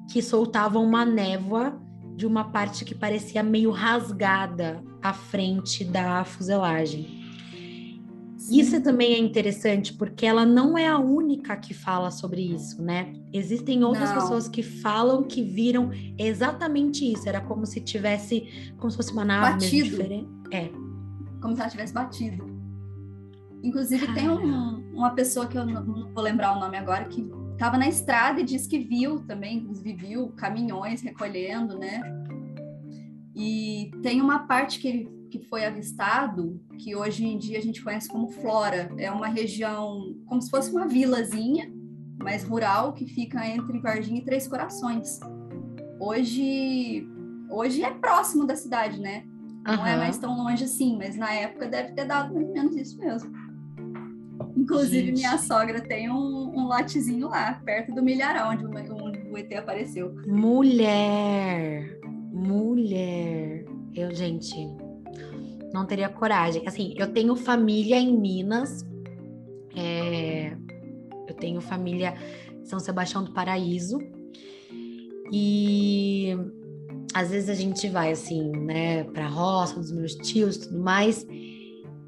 que 0.09 0.23
soltava 0.23 0.79
uma 0.79 1.05
névoa 1.05 1.79
de 2.16 2.27
uma 2.27 2.44
parte 2.51 2.85
que 2.85 2.94
parecia 2.94 3.42
meio 3.42 3.71
rasgada 3.71 4.83
à 5.03 5.12
frente 5.12 5.85
da 5.85 6.25
fuselagem. 6.25 7.18
Isso 8.51 8.81
também 8.81 9.12
é 9.12 9.18
interessante 9.18 9.92
porque 9.92 10.25
ela 10.25 10.47
não 10.47 10.77
é 10.77 10.87
a 10.87 10.99
única 10.99 11.55
que 11.57 11.75
fala 11.75 12.11
sobre 12.11 12.40
isso, 12.40 12.83
né? 12.83 13.12
Existem 13.33 13.85
outras 13.85 14.09
não. 14.09 14.21
pessoas 14.21 14.49
que 14.49 14.62
falam 14.62 15.23
que 15.23 15.42
viram 15.42 15.90
exatamente 16.16 17.05
isso. 17.05 17.29
Era 17.29 17.42
como 17.42 17.66
se 17.66 17.81
tivesse, 17.81 18.73
como 18.79 18.90
se 18.90 18.97
fosse 18.97 19.12
uma 19.12 19.25
nave 19.25 19.53
batido. 19.53 19.90
diferente. 19.90 20.29
É. 20.51 20.71
Como 21.42 21.55
se 21.55 21.61
ela 21.61 21.71
tivesse 21.71 21.92
batido. 21.92 22.49
Inclusive 23.62 24.07
Cara. 24.07 24.18
tem 24.18 24.31
um, 24.31 24.94
uma 24.94 25.11
pessoa 25.11 25.47
que 25.47 25.59
eu 25.59 25.66
não, 25.66 25.85
não 25.85 26.09
vou 26.09 26.23
lembrar 26.23 26.57
o 26.57 26.61
nome 26.61 26.79
agora 26.79 27.05
que 27.05 27.21
estava 27.59 27.77
na 27.77 27.88
estrada 27.88 28.40
e 28.40 28.44
disse 28.44 28.68
que 28.68 28.79
viu 28.79 29.21
também, 29.27 29.57
inclusive 29.57 29.92
viu 29.92 30.29
caminhões 30.29 31.03
recolhendo, 31.03 31.77
né? 31.77 32.01
E 33.35 33.90
tem 34.01 34.21
uma 34.21 34.47
parte 34.47 34.79
que 34.79 34.87
ele 34.87 35.18
que 35.29 35.38
foi 35.40 35.64
avistado, 35.66 36.59
que 36.79 36.97
hoje 36.97 37.27
em 37.27 37.37
dia 37.37 37.59
a 37.59 37.61
gente 37.61 37.83
conhece 37.83 38.09
como 38.09 38.29
Flora. 38.29 38.90
É 38.97 39.11
uma 39.11 39.29
região 39.29 40.16
como 40.27 40.40
se 40.40 40.49
fosse 40.49 40.71
uma 40.71 40.87
vilazinha, 40.87 41.71
mais 42.16 42.42
rural, 42.44 42.94
que 42.94 43.07
fica 43.07 43.47
entre 43.47 43.79
Varginha 43.79 44.21
e 44.21 44.25
Três 44.25 44.49
Corações. 44.49 45.21
Hoje, 46.01 47.07
hoje 47.51 47.83
é 47.83 47.90
próximo 47.90 48.47
da 48.47 48.57
cidade, 48.57 49.01
né? 49.01 49.25
Não 49.64 49.87
é 49.87 49.97
mais 49.99 50.16
tão 50.16 50.35
longe 50.35 50.64
assim, 50.64 50.97
mas 50.97 51.14
na 51.16 51.31
época 51.31 51.68
deve 51.68 51.92
ter 51.92 52.07
dado 52.07 52.33
mais 52.33 52.49
ou 52.49 52.55
menos 52.55 52.75
isso 52.75 52.99
mesmo. 52.99 53.31
Inclusive, 54.57 55.07
Gente. 55.07 55.18
minha 55.18 55.38
sogra 55.38 55.81
tem 55.81 56.11
um, 56.11 56.53
um 56.55 56.66
lotezinho 56.66 57.29
lá, 57.29 57.55
perto 57.64 57.94
do 57.94 58.03
milharal, 58.03 58.51
onde, 58.51 58.64
onde 58.66 59.18
o 59.31 59.37
ET 59.37 59.53
apareceu. 59.55 60.14
Mulher! 60.27 61.98
Mulher! 62.33 63.64
Eu, 63.94 64.14
gente, 64.14 64.55
não 65.72 65.87
teria 65.87 66.09
coragem. 66.09 66.62
Assim, 66.66 66.94
eu 66.96 67.12
tenho 67.12 67.35
família 67.35 67.96
em 67.96 68.16
Minas, 68.16 68.87
é, 69.74 70.57
eu 71.27 71.35
tenho 71.35 71.61
família 71.61 72.14
em 72.61 72.64
São 72.64 72.79
Sebastião 72.79 73.24
do 73.24 73.33
Paraíso, 73.33 73.98
e 75.33 76.37
às 77.14 77.31
vezes 77.31 77.48
a 77.48 77.55
gente 77.55 77.88
vai 77.88 78.12
assim, 78.12 78.51
né, 78.51 79.05
pra 79.05 79.29
roça 79.29 79.74
dos 79.74 79.92
meus 79.92 80.14
tios 80.14 80.57
e 80.57 80.61
tudo 80.61 80.81
mais. 80.81 81.27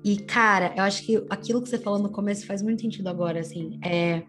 E, 0.04 0.16
cara, 0.18 0.72
eu 0.76 0.82
acho 0.82 1.04
que 1.04 1.24
aquilo 1.28 1.62
que 1.62 1.68
você 1.68 1.78
falou 1.78 1.98
no 1.98 2.10
começo 2.10 2.46
faz 2.46 2.62
muito 2.62 2.82
sentido 2.82 3.08
agora, 3.08 3.40
assim. 3.40 3.78
É, 3.84 4.22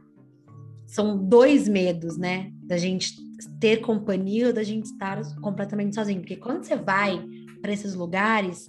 são 0.85 1.17
dois 1.17 1.67
medos, 1.67 2.17
né? 2.17 2.51
Da 2.63 2.77
gente 2.77 3.15
ter 3.59 3.77
companhia 3.77 4.47
ou 4.47 4.53
da 4.53 4.63
gente 4.63 4.85
estar 4.85 5.21
completamente 5.41 5.95
sozinho. 5.95 6.19
Porque 6.19 6.35
quando 6.35 6.63
você 6.63 6.75
vai 6.75 7.23
para 7.61 7.71
esses 7.71 7.95
lugares, 7.95 8.65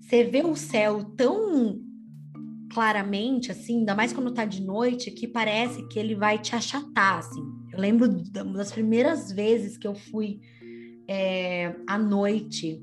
você 0.00 0.24
vê 0.24 0.42
o 0.42 0.56
céu 0.56 1.04
tão 1.16 1.78
claramente, 2.72 3.50
assim, 3.50 3.80
ainda 3.80 3.94
mais 3.94 4.12
quando 4.12 4.32
tá 4.32 4.44
de 4.44 4.62
noite, 4.62 5.10
que 5.10 5.26
parece 5.26 5.86
que 5.88 5.98
ele 5.98 6.14
vai 6.14 6.38
te 6.38 6.54
achatar, 6.54 7.18
assim. 7.18 7.42
Eu 7.72 7.80
lembro 7.80 8.08
das 8.08 8.72
primeiras 8.72 9.30
vezes 9.32 9.76
que 9.76 9.86
eu 9.86 9.94
fui 9.94 10.40
é, 11.06 11.74
à 11.86 11.98
noite, 11.98 12.82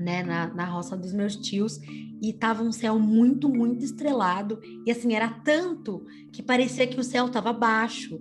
né, 0.00 0.22
na, 0.22 0.48
na 0.52 0.64
roça 0.64 0.96
dos 0.96 1.12
meus 1.12 1.36
tios, 1.36 1.78
e 2.22 2.32
tava 2.32 2.62
um 2.62 2.72
céu 2.72 2.98
muito, 2.98 3.48
muito 3.48 3.84
estrelado, 3.84 4.58
e 4.86 4.90
assim, 4.90 5.14
era 5.14 5.28
tanto 5.28 6.04
que 6.32 6.42
parecia 6.42 6.86
que 6.86 6.98
o 6.98 7.04
céu 7.04 7.28
tava 7.28 7.52
baixo. 7.52 8.18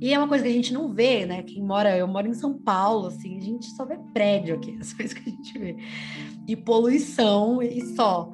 E 0.00 0.12
é 0.12 0.18
uma 0.18 0.28
coisa 0.28 0.44
que 0.44 0.50
a 0.50 0.52
gente 0.52 0.74
não 0.74 0.92
vê, 0.92 1.24
né? 1.24 1.42
Quem 1.42 1.62
mora, 1.62 1.96
eu 1.96 2.06
moro 2.06 2.28
em 2.28 2.34
São 2.34 2.52
Paulo, 2.52 3.06
assim, 3.06 3.38
a 3.38 3.40
gente 3.40 3.66
só 3.70 3.84
vê 3.84 3.96
prédio 4.12 4.56
aqui, 4.56 4.76
as 4.80 4.92
coisas 4.92 5.14
que 5.14 5.30
a 5.30 5.32
gente 5.32 5.58
vê. 5.58 5.76
E 6.46 6.54
poluição 6.54 7.62
e 7.62 7.80
só. 7.94 8.30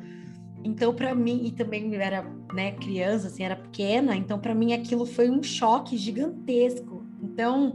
Então, 0.64 0.94
para 0.94 1.14
mim, 1.14 1.42
e 1.44 1.52
também 1.52 1.92
eu 1.92 2.00
era, 2.00 2.24
né, 2.52 2.72
criança, 2.72 3.28
assim, 3.28 3.44
era 3.44 3.56
pequena, 3.56 4.16
então 4.16 4.38
para 4.38 4.54
mim 4.54 4.72
aquilo 4.72 5.04
foi 5.06 5.30
um 5.30 5.42
choque 5.42 5.96
gigantesco. 5.96 7.04
Então, 7.22 7.74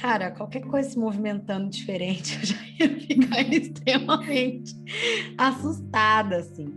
cara, 0.00 0.30
qualquer 0.30 0.60
coisa 0.62 0.90
se 0.90 0.98
movimentando 0.98 1.68
diferente, 1.68 2.38
eu 2.40 2.46
já 2.46 2.56
ia 2.78 3.00
ficar 3.00 3.40
extremamente 3.52 4.74
assustada, 5.36 6.36
assim. 6.36 6.68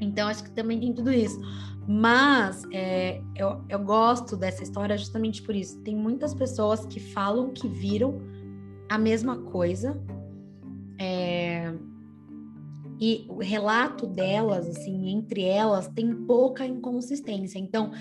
Então, 0.00 0.28
acho 0.28 0.44
que 0.44 0.50
também 0.50 0.78
tem 0.78 0.92
tudo 0.92 1.12
isso. 1.12 1.40
Mas 1.88 2.64
é, 2.72 3.22
eu, 3.36 3.64
eu 3.68 3.78
gosto 3.78 4.36
dessa 4.36 4.62
história 4.62 4.96
justamente 4.98 5.40
por 5.42 5.54
isso. 5.54 5.80
Tem 5.82 5.94
muitas 5.94 6.34
pessoas 6.34 6.84
que 6.84 7.00
falam 7.00 7.52
que 7.52 7.68
viram 7.68 8.20
a 8.88 8.98
mesma 8.98 9.38
coisa. 9.38 10.00
É, 10.98 11.72
e 13.00 13.26
o 13.28 13.38
relato 13.38 14.06
delas, 14.06 14.66
assim, 14.66 15.10
entre 15.10 15.42
elas, 15.42 15.86
tem 15.88 16.14
pouca 16.14 16.66
inconsistência. 16.66 17.58
Então, 17.58 17.92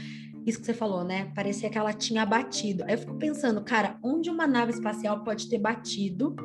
isso 0.45 0.59
que 0.59 0.65
você 0.65 0.73
falou, 0.73 1.03
né? 1.03 1.31
Parecia 1.33 1.69
que 1.69 1.77
ela 1.77 1.91
tinha 1.91 2.25
batido. 2.25 2.83
Aí 2.83 2.93
eu 2.93 2.97
fico 2.99 3.15
pensando, 3.15 3.61
cara, 3.61 3.97
onde 4.03 4.29
uma 4.29 4.45
nave 4.45 4.71
espacial 4.71 5.23
pode 5.23 5.49
ter 5.49 5.57
batido 5.57 6.35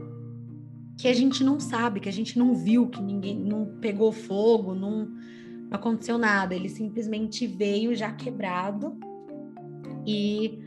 que 0.96 1.06
a 1.06 1.12
gente 1.12 1.44
não 1.44 1.60
sabe, 1.60 2.00
que 2.00 2.08
a 2.08 2.12
gente 2.12 2.38
não 2.38 2.54
viu, 2.54 2.88
que 2.88 3.02
ninguém 3.02 3.38
não 3.38 3.78
pegou 3.80 4.10
fogo, 4.10 4.74
não, 4.74 5.06
não 5.06 5.70
aconteceu 5.70 6.16
nada. 6.16 6.54
Ele 6.54 6.68
simplesmente 6.68 7.46
veio 7.46 7.94
já 7.94 8.10
quebrado 8.12 8.98
e 10.06 10.58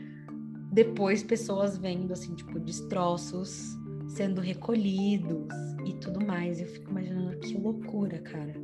depois 0.72 1.22
pessoas 1.22 1.76
vendo 1.76 2.12
assim, 2.12 2.34
tipo, 2.34 2.58
destroços 2.58 3.76
sendo 4.08 4.40
recolhidos 4.40 5.46
e 5.84 5.94
tudo 5.94 6.24
mais. 6.24 6.60
Eu 6.60 6.66
fico 6.66 6.90
imaginando 6.90 7.36
que 7.38 7.56
loucura, 7.56 8.18
cara. 8.20 8.63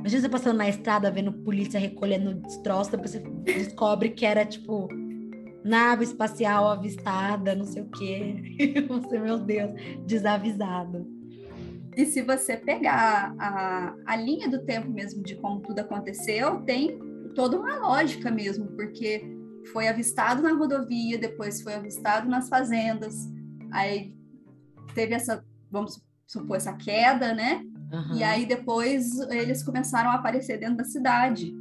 Imagina 0.00 0.22
você 0.22 0.28
passando 0.28 0.56
na 0.56 0.68
estrada 0.68 1.10
vendo 1.10 1.32
polícia 1.32 1.78
recolhendo 1.78 2.34
destroços, 2.34 2.88
depois 2.88 3.12
você 3.12 3.20
descobre 3.44 4.10
que 4.10 4.24
era 4.24 4.44
tipo 4.44 4.88
nave 5.62 6.04
espacial 6.04 6.68
avistada, 6.68 7.54
não 7.54 7.66
sei 7.66 7.82
o 7.82 7.90
quê. 7.90 8.56
Você, 8.88 9.18
meu 9.18 9.38
Deus, 9.38 9.70
desavisado. 10.06 11.06
E 11.94 12.06
se 12.06 12.22
você 12.22 12.56
pegar 12.56 13.34
a, 13.38 13.94
a 14.06 14.16
linha 14.16 14.48
do 14.48 14.64
tempo 14.64 14.88
mesmo 14.88 15.22
de 15.22 15.34
como 15.36 15.60
tudo 15.60 15.80
aconteceu, 15.80 16.62
tem 16.62 16.98
toda 17.34 17.58
uma 17.58 17.76
lógica 17.78 18.30
mesmo, 18.30 18.68
porque 18.68 19.22
foi 19.72 19.86
avistado 19.88 20.42
na 20.42 20.52
rodovia, 20.54 21.18
depois 21.18 21.60
foi 21.60 21.74
avistado 21.74 22.28
nas 22.28 22.48
fazendas, 22.48 23.28
aí 23.70 24.14
teve 24.94 25.14
essa, 25.14 25.44
vamos 25.70 26.00
supor, 26.26 26.56
essa 26.56 26.72
queda, 26.72 27.34
né? 27.34 27.64
Uhum. 27.92 28.16
E 28.16 28.22
aí 28.22 28.46
depois 28.46 29.18
eles 29.30 29.62
começaram 29.62 30.10
a 30.10 30.14
aparecer 30.14 30.58
dentro 30.58 30.76
da 30.76 30.84
cidade. 30.84 31.52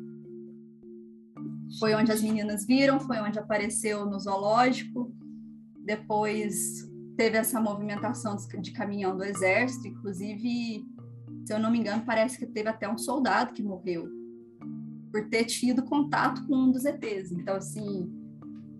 Foi 1.79 1.93
onde 1.93 2.11
as 2.11 2.21
meninas 2.21 2.65
viram, 2.65 2.99
foi 2.99 3.19
onde 3.19 3.39
apareceu 3.39 4.05
no 4.05 4.19
zoológico. 4.19 5.13
Depois 5.85 6.87
teve 7.17 7.37
essa 7.37 7.59
movimentação 7.59 8.35
de 8.61 8.71
caminhão 8.71 9.15
do 9.15 9.23
exército, 9.23 9.87
inclusive, 9.87 10.85
se 11.45 11.53
eu 11.53 11.59
não 11.59 11.71
me 11.71 11.79
engano, 11.79 12.03
parece 12.05 12.37
que 12.37 12.45
teve 12.45 12.69
até 12.69 12.89
um 12.89 12.97
soldado 12.97 13.53
que 13.53 13.61
morreu 13.63 14.07
por 15.11 15.27
ter 15.27 15.45
tido 15.45 15.83
contato 15.83 16.45
com 16.47 16.55
um 16.55 16.71
dos 16.71 16.85
ETs. 16.85 17.31
Então, 17.31 17.55
assim, 17.55 18.09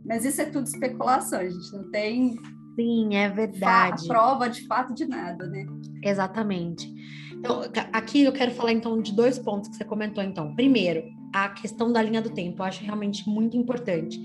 mas 0.06 0.24
isso 0.24 0.42
é 0.42 0.46
tudo 0.46 0.68
especulação, 0.68 1.40
a 1.40 1.50
gente 1.50 1.74
não 1.74 1.90
tem 1.92 2.38
Sim, 2.76 3.16
é 3.16 3.30
verdade. 3.30 4.08
prova 4.08 4.50
de 4.50 4.66
fato 4.66 4.94
de 4.94 5.06
nada, 5.06 5.46
né? 5.48 5.66
Exatamente. 6.02 6.90
Então, 7.40 7.62
aqui 7.94 8.24
eu 8.24 8.34
quero 8.34 8.52
falar 8.52 8.74
então 8.74 9.02
de 9.02 9.14
dois 9.14 9.40
pontos 9.40 9.70
que 9.70 9.76
você 9.78 9.86
comentou 9.86 10.22
então. 10.24 10.54
Primeiro, 10.56 11.04
a 11.34 11.50
questão 11.50 11.92
da 11.92 12.02
linha 12.02 12.22
do 12.22 12.30
tempo, 12.30 12.62
eu 12.62 12.66
acho 12.66 12.84
realmente 12.84 13.28
muito 13.30 13.56
importante. 13.56 14.20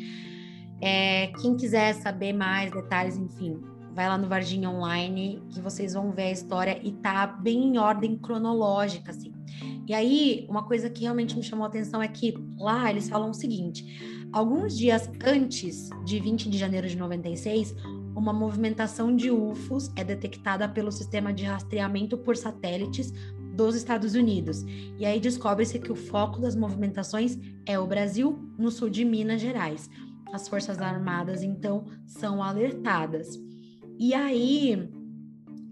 É, 0.81 1.29
quem 1.40 1.57
quiser 1.57 1.94
saber 1.94 2.33
mais 2.33 2.72
detalhes, 2.72 3.16
enfim, 3.16 3.61
vai 3.94 4.09
lá 4.09 4.18
no 4.18 4.29
Varginha 4.29 4.68
Online 4.68 5.40
que 5.50 5.61
vocês 5.61 5.94
vão 5.94 6.11
ver 6.11 6.24
a 6.24 6.33
história 6.33 6.81
e 6.83 6.92
tá 6.92 7.27
bem 7.27 7.68
em 7.68 7.79
ordem 7.79 8.18
cronológica, 8.18 9.12
assim. 9.12 9.33
E 9.87 9.94
aí, 9.94 10.46
uma 10.48 10.64
coisa 10.64 10.90
que 10.90 11.03
realmente 11.03 11.37
me 11.37 11.42
chamou 11.42 11.64
a 11.64 11.68
atenção 11.68 12.03
é 12.03 12.09
que 12.09 12.35
lá 12.59 12.90
eles 12.90 13.09
falam 13.09 13.31
o 13.31 13.35
seguinte: 13.35 14.29
alguns 14.33 14.77
dias 14.77 15.09
antes 15.24 15.88
de 16.05 16.18
20 16.18 16.50
de 16.50 16.59
janeiro 16.59 16.88
de 16.88 16.96
96, 16.96 17.74
uma 18.14 18.33
movimentação 18.33 19.14
de 19.14 19.31
UFOs 19.31 19.90
é 19.96 20.05
detectada 20.05 20.68
pelo 20.68 20.92
sistema 20.92 21.33
de 21.33 21.44
rastreamento 21.44 22.16
por 22.16 22.37
satélites 22.37 23.12
dos 23.55 23.74
Estados 23.74 24.14
Unidos. 24.14 24.64
E 24.98 25.05
aí 25.05 25.20
descobre-se 25.20 25.79
que 25.79 25.92
o 25.92 25.96
foco 25.96 26.40
das 26.40 26.57
movimentações 26.57 27.38
é 27.66 27.79
o 27.79 27.87
Brasil, 27.87 28.38
no 28.59 28.70
sul 28.70 28.88
de 28.88 29.05
Minas 29.05 29.40
Gerais. 29.40 29.88
As 30.33 30.48
Forças 30.48 30.81
Armadas, 30.81 31.42
então, 31.42 31.85
são 32.07 32.42
alertadas. 32.42 33.38
E 33.98 34.12
aí 34.12 34.90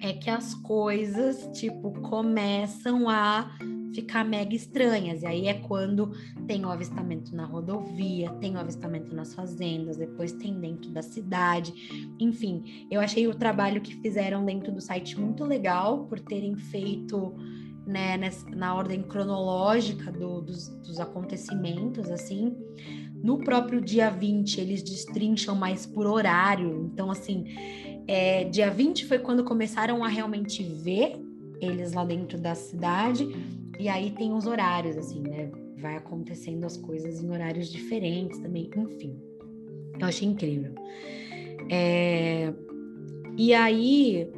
é 0.02 0.12
que 0.12 0.28
as 0.28 0.52
coisas, 0.52 1.48
tipo, 1.56 1.92
começam 2.00 3.08
a 3.08 3.56
ficar 3.94 4.24
mega 4.24 4.54
estranhas. 4.54 5.22
E 5.22 5.26
aí 5.26 5.46
é 5.46 5.54
quando 5.54 6.10
tem 6.46 6.66
o 6.66 6.68
avistamento 6.68 7.34
na 7.36 7.44
rodovia, 7.44 8.30
tem 8.40 8.56
o 8.56 8.58
avistamento 8.58 9.14
nas 9.14 9.32
fazendas, 9.32 9.96
depois 9.96 10.32
tem 10.32 10.58
dentro 10.58 10.90
da 10.90 11.02
cidade. 11.02 11.72
Enfim, 12.18 12.86
eu 12.90 13.00
achei 13.00 13.28
o 13.28 13.34
trabalho 13.34 13.80
que 13.80 13.94
fizeram 13.94 14.44
dentro 14.44 14.72
do 14.72 14.80
site 14.80 15.18
muito 15.18 15.44
legal 15.44 16.06
por 16.06 16.18
terem 16.18 16.56
feito 16.56 17.36
né, 17.86 18.16
nessa, 18.16 18.48
na 18.50 18.74
ordem 18.74 19.02
cronológica 19.02 20.10
do, 20.10 20.40
dos, 20.40 20.68
dos 20.68 20.98
acontecimentos, 20.98 22.10
assim. 22.10 22.56
No 23.22 23.38
próprio 23.38 23.80
dia 23.80 24.10
20, 24.10 24.60
eles 24.60 24.82
destrincham 24.82 25.54
mais 25.54 25.86
por 25.86 26.06
horário. 26.06 26.90
Então, 26.92 27.08
assim, 27.08 27.44
é, 28.06 28.44
dia 28.44 28.70
20 28.70 29.06
foi 29.06 29.18
quando 29.18 29.44
começaram 29.44 30.02
a 30.04 30.08
realmente 30.08 30.62
ver 30.62 31.20
eles 31.60 31.92
lá 31.92 32.04
dentro 32.04 32.38
da 32.38 32.54
cidade. 32.54 33.28
E 33.78 33.88
aí 33.88 34.10
tem 34.10 34.32
os 34.32 34.46
horários, 34.46 34.96
assim, 34.96 35.20
né? 35.20 35.50
Vai 35.78 35.96
acontecendo 35.96 36.64
as 36.64 36.76
coisas 36.76 37.22
em 37.22 37.30
horários 37.30 37.70
diferentes 37.70 38.38
também, 38.38 38.70
enfim. 38.76 39.16
Eu 39.98 40.06
achei 40.06 40.28
incrível. 40.28 40.74
É... 41.70 42.52
E 43.36 43.54
aí, 43.54 44.30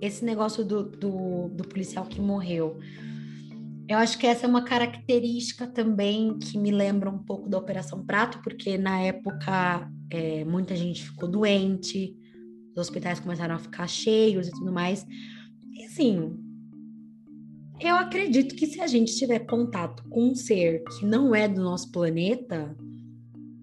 esse 0.00 0.24
negócio 0.24 0.64
do, 0.64 0.84
do, 0.84 1.48
do, 1.48 1.68
policial 1.68 2.06
que 2.06 2.20
morreu. 2.20 2.78
Eu 3.88 3.98
acho 3.98 4.18
que 4.18 4.26
essa 4.26 4.46
é 4.46 4.48
uma 4.48 4.62
característica 4.62 5.66
também 5.66 6.38
que 6.38 6.58
me 6.58 6.70
lembra 6.70 7.10
um 7.10 7.18
pouco 7.18 7.48
da 7.48 7.58
Operação 7.58 8.04
Prato, 8.04 8.40
porque 8.42 8.78
na 8.78 9.00
época 9.00 9.90
é, 10.10 10.44
muita 10.44 10.74
gente 10.76 11.04
ficou 11.04 11.28
doente, 11.28 12.16
os 12.70 12.76
hospitais 12.76 13.20
começaram 13.20 13.54
a 13.54 13.58
ficar 13.58 13.86
cheios 13.86 14.48
e 14.48 14.50
tudo 14.50 14.72
mais. 14.72 15.06
E 15.72 15.84
assim, 15.84 16.36
eu 17.80 17.96
acredito 17.96 18.54
que 18.54 18.66
se 18.66 18.80
a 18.80 18.86
gente 18.86 19.16
tiver 19.16 19.40
contato 19.40 20.04
com 20.10 20.30
um 20.30 20.34
ser 20.34 20.84
que 20.84 21.06
não 21.06 21.34
é 21.34 21.48
do 21.48 21.62
nosso 21.62 21.90
planeta, 21.90 22.76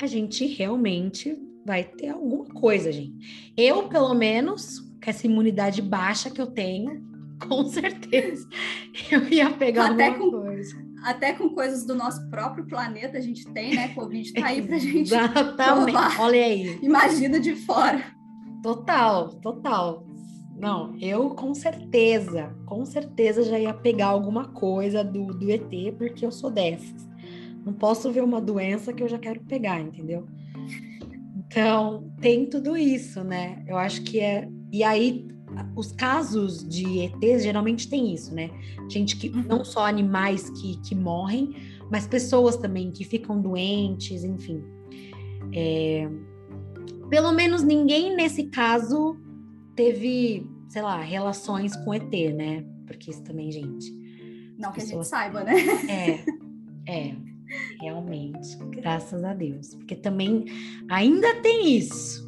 a 0.01 0.08
gente 0.08 0.45
realmente 0.45 1.38
vai 1.66 1.84
ter 1.84 2.10
alguma 2.10 2.45
coisa, 2.45 2.91
gente. 2.91 3.51
Eu, 3.55 3.88
pelo 3.89 4.14
menos, 4.14 4.80
com 4.80 5.10
essa 5.10 5.28
imunidade 5.28 5.82
baixa 5.82 6.30
que 6.30 6.41
eu 6.41 6.47
tenho, 6.47 7.05
com 7.47 7.66
certeza 7.66 8.47
eu 9.12 9.28
ia 9.30 9.51
pegar 9.51 9.91
até 9.91 10.08
alguma 10.08 10.32
com, 10.32 10.41
coisa. 10.41 10.88
Até 11.03 11.34
com 11.34 11.49
coisas 11.49 11.86
do 11.86 11.93
nosso 11.93 12.28
próprio 12.30 12.66
planeta 12.66 13.18
a 13.18 13.22
gente 13.22 13.45
tem, 13.51 13.76
né? 13.76 13.89
Covid 13.89 14.34
tá 14.34 14.47
aí 14.47 14.66
pra 14.66 14.78
gente. 14.80 15.14
Exatamente. 15.14 15.91
Provar. 15.91 16.20
Olha 16.22 16.43
aí. 16.43 16.80
Imagina 16.82 17.39
de 17.39 17.55
fora. 17.55 18.16
Total, 18.62 19.30
total. 19.30 20.05
Não, 20.58 20.97
eu 20.99 21.30
com 21.32 21.53
certeza, 21.53 22.55
com 22.66 22.84
certeza 22.84 23.43
já 23.43 23.60
ia 23.60 23.74
pegar 23.74 24.08
alguma 24.08 24.45
coisa 24.45 25.03
do, 25.03 25.28
do 25.28 25.51
ET, 25.51 25.70
porque 25.97 26.26
eu 26.26 26.32
sou 26.32 26.49
dessas. 26.49 27.08
Não 27.64 27.74
posso 27.74 28.12
ver 28.12 28.24
uma 28.24 28.41
doença 28.41 28.91
que 28.91 29.03
eu 29.03 29.08
já 29.08 29.20
quero 29.20 29.41
pegar, 29.41 29.80
entendeu? 29.80 30.26
Então, 31.36 32.12
tem 32.20 32.45
tudo 32.45 32.76
isso, 32.76 33.24
né? 33.24 33.64
Eu 33.68 33.78
acho 33.78 34.01
que 34.01 34.20
é. 34.20 34.49
E 34.72 34.84
aí, 34.84 35.28
os 35.76 35.91
casos 35.91 36.68
de 36.68 36.99
ETs 36.99 37.43
geralmente 37.43 37.88
tem 37.88 38.14
isso, 38.14 38.34
né? 38.34 38.49
Gente 38.89 39.16
que 39.16 39.30
uhum. 39.30 39.43
não 39.43 39.64
só 39.64 39.86
animais 39.86 40.49
que, 40.49 40.78
que 40.82 40.95
morrem, 40.95 41.55
mas 41.91 42.08
pessoas 42.08 42.58
também 42.58 42.91
que 42.91 43.03
ficam 43.03 43.39
doentes, 43.39 44.24
enfim. 44.24 44.64
É... 45.53 46.10
Pelo 47.10 47.32
menos 47.32 47.64
ninguém 47.64 48.16
nesse 48.16 48.45
caso 48.45 49.18
teve, 49.76 50.45
sei 50.68 50.82
lá, 50.82 51.01
relações 51.01 51.76
com 51.78 51.93
ET, 51.93 52.12
né? 52.36 52.66
Porque 52.86 53.12
isso 53.12 53.24
também, 53.24 53.51
gente. 53.51 53.91
Não 54.58 54.72
que 54.72 54.82
a 54.82 54.86
gente 54.86 55.05
saiba, 55.05 55.43
né? 55.43 55.53
É, 55.88 56.26
é, 56.88 57.16
realmente, 57.80 58.58
graças 58.72 59.24
a 59.24 59.34
Deus. 59.34 59.76
Porque 59.76 59.95
também 59.95 60.45
ainda 60.89 61.36
tem 61.41 61.78
isso, 61.78 62.28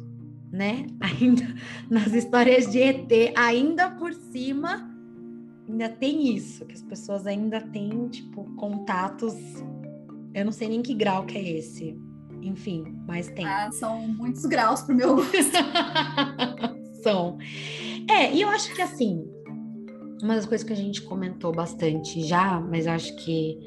né? 0.52 0.86
Ainda 1.00 1.54
nas 1.90 2.12
histórias 2.12 2.70
de 2.70 2.80
ET, 2.80 3.32
ainda 3.36 3.90
por 3.90 4.12
cima, 4.12 4.90
ainda 5.68 5.88
tem 5.88 6.34
isso, 6.34 6.64
que 6.66 6.74
as 6.74 6.82
pessoas 6.82 7.26
ainda 7.26 7.60
têm, 7.60 8.08
tipo, 8.08 8.44
contatos. 8.56 9.34
Eu 10.34 10.44
não 10.44 10.52
sei 10.52 10.68
nem 10.68 10.82
que 10.82 10.94
grau 10.94 11.24
que 11.24 11.36
é 11.36 11.58
esse. 11.58 11.96
Enfim, 12.42 12.84
mas 13.06 13.28
tem. 13.28 13.44
Ah, 13.46 13.70
são 13.72 14.08
muitos 14.08 14.44
graus 14.46 14.82
pro 14.82 14.94
meu 14.94 15.16
gosto. 15.16 15.32
são. 17.02 17.38
É, 18.08 18.32
e 18.32 18.40
eu 18.40 18.48
acho 18.48 18.74
que 18.74 18.82
assim, 18.82 19.24
uma 20.22 20.34
das 20.34 20.46
coisas 20.46 20.66
que 20.66 20.72
a 20.72 20.76
gente 20.76 21.02
comentou 21.02 21.52
bastante 21.52 22.22
já, 22.22 22.60
mas 22.60 22.86
acho 22.86 23.14
que 23.16 23.58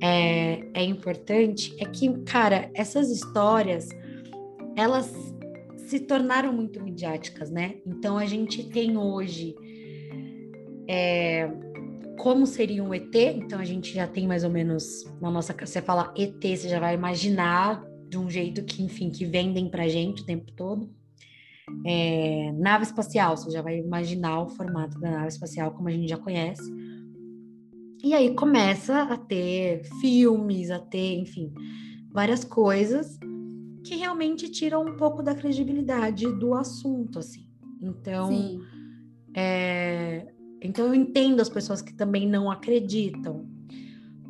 é, 0.00 0.60
é 0.74 0.84
importante, 0.84 1.74
é 1.78 1.84
que, 1.84 2.08
cara, 2.24 2.70
essas 2.74 3.10
histórias, 3.10 3.88
elas 4.76 5.12
se 5.76 6.00
tornaram 6.00 6.52
muito 6.52 6.82
midiáticas, 6.82 7.50
né? 7.50 7.76
Então 7.86 8.18
a 8.18 8.26
gente 8.26 8.68
tem 8.68 8.96
hoje 8.96 9.54
é, 10.86 11.50
como 12.18 12.46
seria 12.46 12.82
um 12.82 12.92
ET, 12.92 13.14
então 13.14 13.58
a 13.58 13.64
gente 13.64 13.94
já 13.94 14.06
tem 14.06 14.26
mais 14.26 14.44
ou 14.44 14.50
menos 14.50 15.04
na 15.20 15.30
nossa. 15.30 15.54
Você 15.58 15.80
fala 15.80 16.12
ET, 16.16 16.40
você 16.40 16.68
já 16.68 16.78
vai 16.78 16.94
imaginar 16.94 17.82
de 18.08 18.18
um 18.18 18.30
jeito 18.30 18.64
que, 18.64 18.82
enfim, 18.82 19.10
que 19.10 19.24
vendem 19.24 19.68
pra 19.68 19.88
gente 19.88 20.22
o 20.22 20.26
tempo 20.26 20.52
todo 20.52 20.90
é, 21.84 22.52
nave 22.52 22.84
espacial, 22.84 23.36
você 23.36 23.50
já 23.50 23.62
vai 23.62 23.78
imaginar 23.78 24.42
o 24.42 24.48
formato 24.48 24.98
da 24.98 25.10
nave 25.10 25.28
espacial 25.28 25.72
como 25.72 25.88
a 25.88 25.92
gente 25.92 26.08
já 26.08 26.16
conhece. 26.16 26.62
E 28.02 28.14
aí 28.14 28.34
começa 28.34 29.02
a 29.02 29.16
ter 29.16 29.84
filmes, 30.00 30.70
a 30.70 30.78
ter, 30.78 31.18
enfim, 31.18 31.52
várias 32.12 32.44
coisas 32.44 33.18
que 33.84 33.96
realmente 33.96 34.50
tiram 34.50 34.84
um 34.84 34.96
pouco 34.96 35.22
da 35.22 35.34
credibilidade 35.34 36.30
do 36.38 36.54
assunto, 36.54 37.18
assim. 37.18 37.46
Então, 37.82 38.60
é, 39.34 40.26
então 40.62 40.86
eu 40.86 40.94
entendo 40.94 41.40
as 41.40 41.48
pessoas 41.48 41.82
que 41.82 41.94
também 41.94 42.28
não 42.28 42.50
acreditam, 42.50 43.48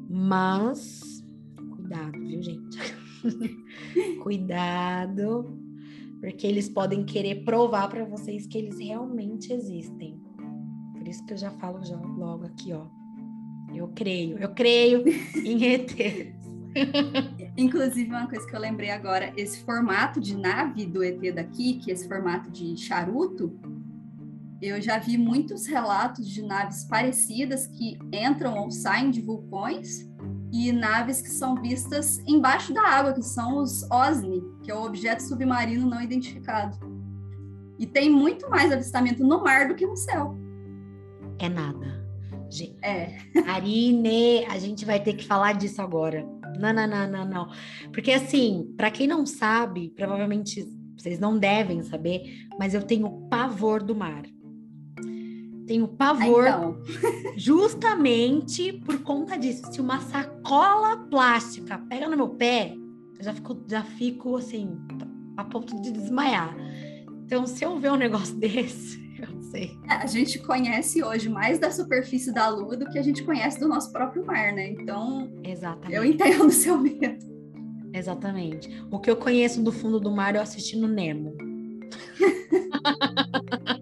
mas 0.09 1.23
cuidado, 1.77 2.19
viu, 2.21 2.43
gente? 2.43 2.79
cuidado 4.23 5.69
porque 6.21 6.47
eles 6.47 6.69
podem 6.69 7.05
querer 7.05 7.45
provar 7.45 7.89
para 7.89 8.05
vocês 8.05 8.47
que 8.47 8.59
eles 8.59 8.79
realmente 8.79 9.53
existem. 9.53 10.21
Por 10.97 11.07
isso 11.07 11.25
que 11.25 11.33
eu 11.33 11.37
já 11.37 11.51
falo 11.53 11.85
já 11.85 11.97
logo 11.97 12.45
aqui, 12.45 12.73
ó. 12.73 12.87
Eu 13.75 13.89
creio, 13.89 14.39
eu 14.39 14.53
creio 14.55 15.05
em 15.37 15.65
ETs. 15.65 16.37
Inclusive, 17.57 18.11
uma 18.11 18.27
coisa 18.27 18.47
que 18.47 18.55
eu 18.55 18.61
lembrei 18.61 18.91
agora, 18.91 19.33
esse 19.37 19.61
formato 19.65 20.21
de 20.21 20.37
nave 20.37 20.87
do 20.87 21.03
ET 21.03 21.21
daqui, 21.35 21.75
que 21.75 21.91
é 21.91 21.95
esse 21.95 22.09
formato 22.09 22.51
de 22.51 22.77
charuto, 22.77 23.59
eu 24.61 24.81
já 24.81 24.99
vi 24.99 25.17
muitos 25.17 25.67
relatos 25.67 26.29
de 26.29 26.43
naves 26.43 26.85
parecidas 26.85 27.67
que 27.69 27.97
entram 28.13 28.59
ou 28.59 28.71
saem 28.71 29.11
de 29.11 29.21
vulcões 29.21 30.08
e 30.53 30.73
naves 30.73 31.21
que 31.21 31.29
são 31.29 31.55
vistas 31.57 32.19
embaixo 32.27 32.73
da 32.73 32.83
água, 32.83 33.13
que 33.13 33.23
são 33.23 33.59
os 33.59 33.89
OSNI, 33.91 34.43
que 34.63 34.71
é 34.71 34.75
o 34.75 34.85
objeto 34.85 35.23
submarino 35.23 35.89
não 35.89 36.01
identificado. 36.01 36.79
E 37.79 37.87
tem 37.87 38.11
muito 38.11 38.49
mais 38.51 38.73
avistamento 38.73 39.25
no 39.25 39.43
mar 39.43 39.69
do 39.69 39.75
que 39.75 39.87
no 39.87 39.97
céu. 39.97 40.37
É 41.39 41.49
nada. 41.49 42.07
Gente, 42.51 42.77
é. 42.83 43.19
Arine, 43.47 44.45
a 44.47 44.59
gente 44.59 44.85
vai 44.85 45.01
ter 45.01 45.15
que 45.15 45.27
falar 45.27 45.53
disso 45.53 45.81
agora. 45.83 46.27
Não, 46.59 46.73
não, 46.73 46.87
não, 46.87 47.09
não, 47.09 47.25
não. 47.29 47.49
Porque 47.93 48.11
assim, 48.11 48.75
para 48.77 48.91
quem 48.91 49.07
não 49.07 49.25
sabe, 49.27 49.91
provavelmente 49.91 50.67
vocês 50.97 51.21
não 51.21 51.39
devem 51.39 51.83
saber, 51.83 52.49
mas 52.59 52.75
eu 52.75 52.83
tenho 52.83 53.29
pavor 53.29 53.83
do 53.83 53.95
mar. 53.95 54.23
Tenho 55.69 55.87
pavor 55.87 56.47
então. 56.47 56.83
justamente 57.37 58.73
por 58.73 58.99
conta 59.03 59.37
disso. 59.37 59.71
Se 59.71 59.83
uma 59.83 60.01
sacola 60.01 60.97
plástica 60.97 61.77
pega 61.91 62.09
no 62.09 62.17
meu 62.17 62.31
pé, 62.31 62.75
eu 63.19 63.25
já 63.25 63.35
fico, 63.35 63.63
já 63.69 63.83
fico 63.85 64.37
assim, 64.39 64.79
a 65.37 65.45
ponto 65.45 65.79
de 65.83 65.93
desmaiar. 65.93 66.57
Então, 67.27 67.47
se 67.47 67.63
eu 67.63 67.79
ver 67.79 67.93
um 67.93 67.97
negócio 67.97 68.35
desse, 68.41 68.99
eu 69.21 69.31
não 69.31 69.43
sei. 69.43 69.79
É, 69.91 69.93
a 69.93 70.07
gente 70.07 70.39
conhece 70.39 71.05
hoje 71.05 71.29
mais 71.29 71.59
da 71.59 71.71
superfície 71.71 72.33
da 72.33 72.49
Lua 72.49 72.75
do 72.75 72.89
que 72.89 72.99
a 72.99 73.03
gente 73.03 73.23
conhece 73.23 73.61
do 73.61 73.69
nosso 73.69 73.93
próprio 73.93 74.25
mar, 74.25 74.55
né? 74.55 74.71
Então, 74.71 75.31
Exatamente. 75.45 75.95
eu 75.95 76.03
entendo 76.03 76.47
o 76.47 76.51
seu 76.51 76.79
medo. 76.79 77.29
Exatamente. 77.93 78.71
O 78.91 78.99
que 78.99 79.11
eu 79.11 79.17
conheço 79.17 79.63
do 79.63 79.71
fundo 79.71 80.01
do 80.01 80.11
mar 80.11 80.35
eu 80.35 80.41
assisti 80.41 80.79
no 80.79 80.89
Nemo. 80.89 81.37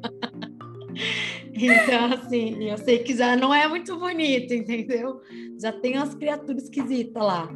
Então, 1.57 2.13
assim, 2.13 2.65
eu 2.65 2.77
sei 2.79 2.99
que 2.99 3.17
já 3.17 3.37
não 3.37 3.53
é 3.53 3.67
muito 3.67 3.99
bonito, 3.99 4.53
entendeu? 4.53 5.21
Já 5.61 5.73
tem 5.73 5.97
umas 5.97 6.15
criaturas 6.15 6.65
esquisitas 6.65 7.23
lá. 7.23 7.49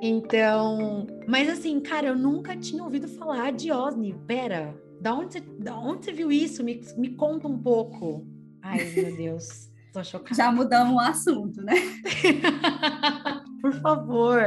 Então, 0.00 1.06
mas 1.28 1.48
assim, 1.48 1.78
cara, 1.80 2.08
eu 2.08 2.16
nunca 2.16 2.56
tinha 2.56 2.82
ouvido 2.82 3.06
falar 3.06 3.52
de 3.52 3.70
Osni. 3.70 4.14
Pera, 4.26 4.76
da 5.00 5.14
onde 5.14 5.34
você, 5.34 5.40
da 5.40 5.78
onde 5.78 6.04
você 6.04 6.12
viu 6.12 6.32
isso? 6.32 6.64
Me, 6.64 6.80
me 6.96 7.10
conta 7.10 7.46
um 7.46 7.56
pouco. 7.56 8.26
Ai, 8.60 8.84
meu 8.96 9.16
Deus, 9.16 9.70
tô 9.92 10.02
chocada. 10.02 10.34
Já 10.34 10.50
mudamos 10.50 10.94
o 10.94 10.98
assunto, 10.98 11.62
né? 11.62 11.74
Por 13.62 13.72
favor. 13.74 14.42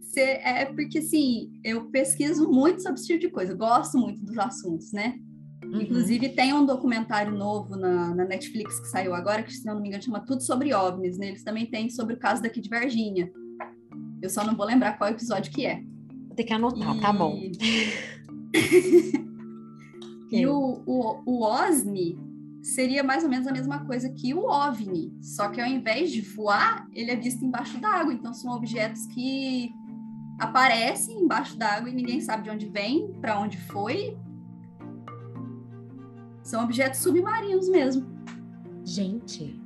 Cê, 0.00 0.40
é 0.42 0.64
porque, 0.64 0.98
assim, 0.98 1.52
eu 1.62 1.84
pesquiso 1.90 2.50
muito 2.50 2.82
sobre 2.82 2.98
esse 2.98 3.06
tipo 3.06 3.20
de 3.20 3.30
coisa, 3.30 3.54
gosto 3.54 3.96
muito 3.98 4.24
dos 4.24 4.36
assuntos, 4.36 4.90
né? 4.90 5.14
Uhum. 5.70 5.82
Inclusive, 5.82 6.30
tem 6.30 6.52
um 6.52 6.64
documentário 6.64 7.32
novo 7.32 7.76
na, 7.76 8.14
na, 8.14 8.24
Netflix 8.24 8.80
que 8.80 8.88
saiu 8.88 9.14
agora, 9.14 9.42
que, 9.42 9.52
se 9.52 9.66
não 9.66 9.80
me 9.80 9.88
engano, 9.88 10.02
chama 10.02 10.20
Tudo 10.20 10.42
Sobre 10.42 10.72
OVNIs. 10.72 11.18
Né? 11.18 11.28
Eles 11.28 11.44
também 11.44 11.66
têm 11.66 11.90
sobre 11.90 12.14
o 12.14 12.18
caso 12.18 12.42
daqui 12.42 12.60
de 12.60 12.68
Varginha. 12.68 13.30
Eu 14.22 14.30
só 14.30 14.44
não 14.44 14.56
vou 14.56 14.66
lembrar 14.66 14.96
qual 14.96 15.10
episódio 15.10 15.52
que 15.52 15.66
é. 15.66 15.82
Vou 16.26 16.34
ter 16.34 16.44
que 16.44 16.52
anotar, 16.52 16.96
e... 16.96 17.00
tá 17.00 17.12
bom. 17.12 17.38
e 20.30 20.46
o, 20.48 20.82
o, 20.86 21.22
o 21.26 21.44
OSNI 21.44 22.18
seria 22.62 23.02
mais 23.02 23.22
ou 23.22 23.30
menos 23.30 23.46
a 23.46 23.52
mesma 23.52 23.84
coisa 23.84 24.08
que 24.10 24.34
o 24.34 24.44
OVNI, 24.44 25.12
só 25.22 25.48
que 25.48 25.60
ao 25.60 25.66
invés 25.66 26.10
de 26.10 26.20
voar, 26.20 26.86
ele 26.92 27.10
é 27.10 27.16
visto 27.16 27.44
embaixo 27.44 27.78
d'água. 27.78 28.12
Então, 28.12 28.34
são 28.34 28.52
objetos 28.52 29.06
que 29.06 29.70
aparecem 30.38 31.20
embaixo 31.20 31.56
d'água 31.56 31.90
e 31.90 31.94
ninguém 31.94 32.20
sabe 32.20 32.44
de 32.44 32.50
onde 32.50 32.68
vem, 32.68 33.12
para 33.20 33.38
onde 33.38 33.58
foi, 33.58 34.16
são 36.48 36.64
objetos 36.64 37.00
submarinos 37.00 37.68
mesmo. 37.68 38.06
Gente. 38.82 39.60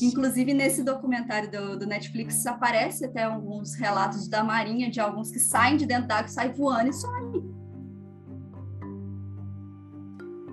Inclusive, 0.00 0.54
nesse 0.54 0.84
documentário 0.84 1.50
do, 1.50 1.80
do, 1.80 1.86
Netflix, 1.86 2.46
aparece 2.46 3.06
até 3.06 3.24
alguns 3.24 3.74
relatos 3.74 4.28
da 4.28 4.44
Marinha, 4.44 4.88
de 4.88 5.00
alguns 5.00 5.32
que 5.32 5.40
saem 5.40 5.76
de 5.76 5.84
dentro 5.84 6.06
d'água, 6.06 6.28
saem 6.28 6.52
voando 6.52 6.90
e 6.90 6.92
somem. 6.92 7.42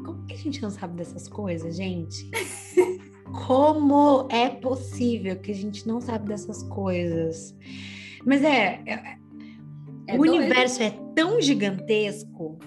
Como 0.03 0.25
que 0.25 0.33
a 0.33 0.37
gente 0.37 0.59
não 0.59 0.71
sabe 0.71 0.95
dessas 0.95 1.27
coisas, 1.27 1.75
gente? 1.75 2.27
Como 3.45 4.27
é 4.31 4.49
possível 4.49 5.35
que 5.39 5.51
a 5.51 5.55
gente 5.55 5.87
não 5.87 6.01
sabe 6.01 6.29
dessas 6.29 6.63
coisas? 6.63 7.55
Mas 8.25 8.43
é, 8.43 8.81
é, 8.87 9.17
é 10.07 10.15
o 10.15 10.17
doido. 10.17 10.33
universo 10.33 10.81
é 10.81 10.89
tão 11.13 11.39
gigantesco, 11.39 12.57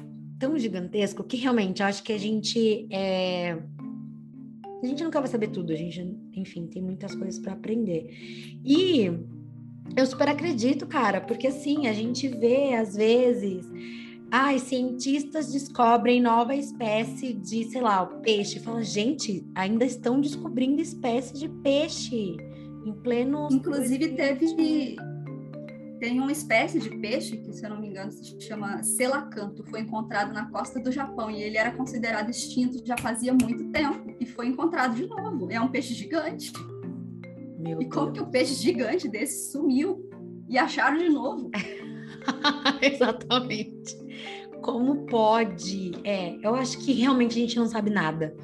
tão 0.40 0.58
gigantesco 0.58 1.22
que 1.22 1.36
realmente 1.36 1.82
acho 1.82 2.02
que 2.02 2.12
a 2.12 2.18
gente 2.18 2.88
é, 2.90 3.58
a 4.82 4.86
gente 4.86 5.04
nunca 5.04 5.20
vai 5.20 5.28
saber 5.28 5.48
tudo, 5.48 5.72
a 5.72 5.76
gente, 5.76 6.16
enfim, 6.34 6.66
tem 6.66 6.82
muitas 6.82 7.14
coisas 7.14 7.38
para 7.38 7.52
aprender. 7.52 8.08
E 8.64 9.12
eu 9.94 10.06
super 10.06 10.28
acredito, 10.28 10.86
cara, 10.86 11.20
porque 11.20 11.48
assim, 11.48 11.86
a 11.86 11.92
gente 11.92 12.26
vê 12.26 12.74
às 12.74 12.96
vezes 12.96 13.64
Ai, 14.32 14.60
cientistas 14.60 15.52
descobrem 15.52 16.22
nova 16.22 16.54
espécie 16.54 17.32
de, 17.32 17.64
sei 17.64 17.80
lá, 17.80 18.02
o 18.02 18.20
peixe. 18.20 18.60
Fala, 18.60 18.80
gente, 18.80 19.44
ainda 19.56 19.84
estão 19.84 20.20
descobrindo 20.20 20.80
espécies 20.80 21.40
de 21.40 21.48
peixe 21.48 22.36
em 22.86 22.92
pleno. 23.02 23.48
Inclusive, 23.50 24.10
teve. 24.10 24.96
Tem 26.00 26.18
uma 26.18 26.32
espécie 26.32 26.80
de 26.80 26.88
peixe 26.88 27.36
que, 27.36 27.52
se 27.52 27.62
eu 27.62 27.68
não 27.68 27.78
me 27.78 27.88
engano, 27.88 28.10
se 28.10 28.40
chama 28.40 28.82
selacanto. 28.82 29.62
Foi 29.64 29.80
encontrado 29.80 30.32
na 30.32 30.50
costa 30.50 30.80
do 30.80 30.90
Japão 30.90 31.30
e 31.30 31.42
ele 31.42 31.58
era 31.58 31.70
considerado 31.72 32.30
extinto 32.30 32.84
já 32.84 32.96
fazia 32.96 33.34
muito 33.34 33.70
tempo 33.70 34.16
e 34.18 34.24
foi 34.24 34.46
encontrado 34.46 34.94
de 34.94 35.06
novo. 35.06 35.52
É 35.52 35.60
um 35.60 35.68
peixe 35.68 35.92
gigante. 35.92 36.52
Meu 37.58 37.82
e 37.82 37.84
Deus. 37.84 37.94
como 37.94 38.12
que 38.12 38.20
o 38.20 38.24
um 38.24 38.30
peixe 38.30 38.54
gigante 38.54 39.06
desse 39.06 39.52
sumiu 39.52 40.08
e 40.48 40.56
acharam 40.56 40.96
de 40.96 41.10
novo? 41.10 41.50
Exatamente. 42.80 43.94
Como 44.62 45.04
pode? 45.04 45.92
É, 46.02 46.34
eu 46.42 46.54
acho 46.54 46.78
que 46.78 46.92
realmente 46.94 47.36
a 47.36 47.42
gente 47.42 47.58
não 47.58 47.66
sabe 47.66 47.90
nada. 47.90 48.34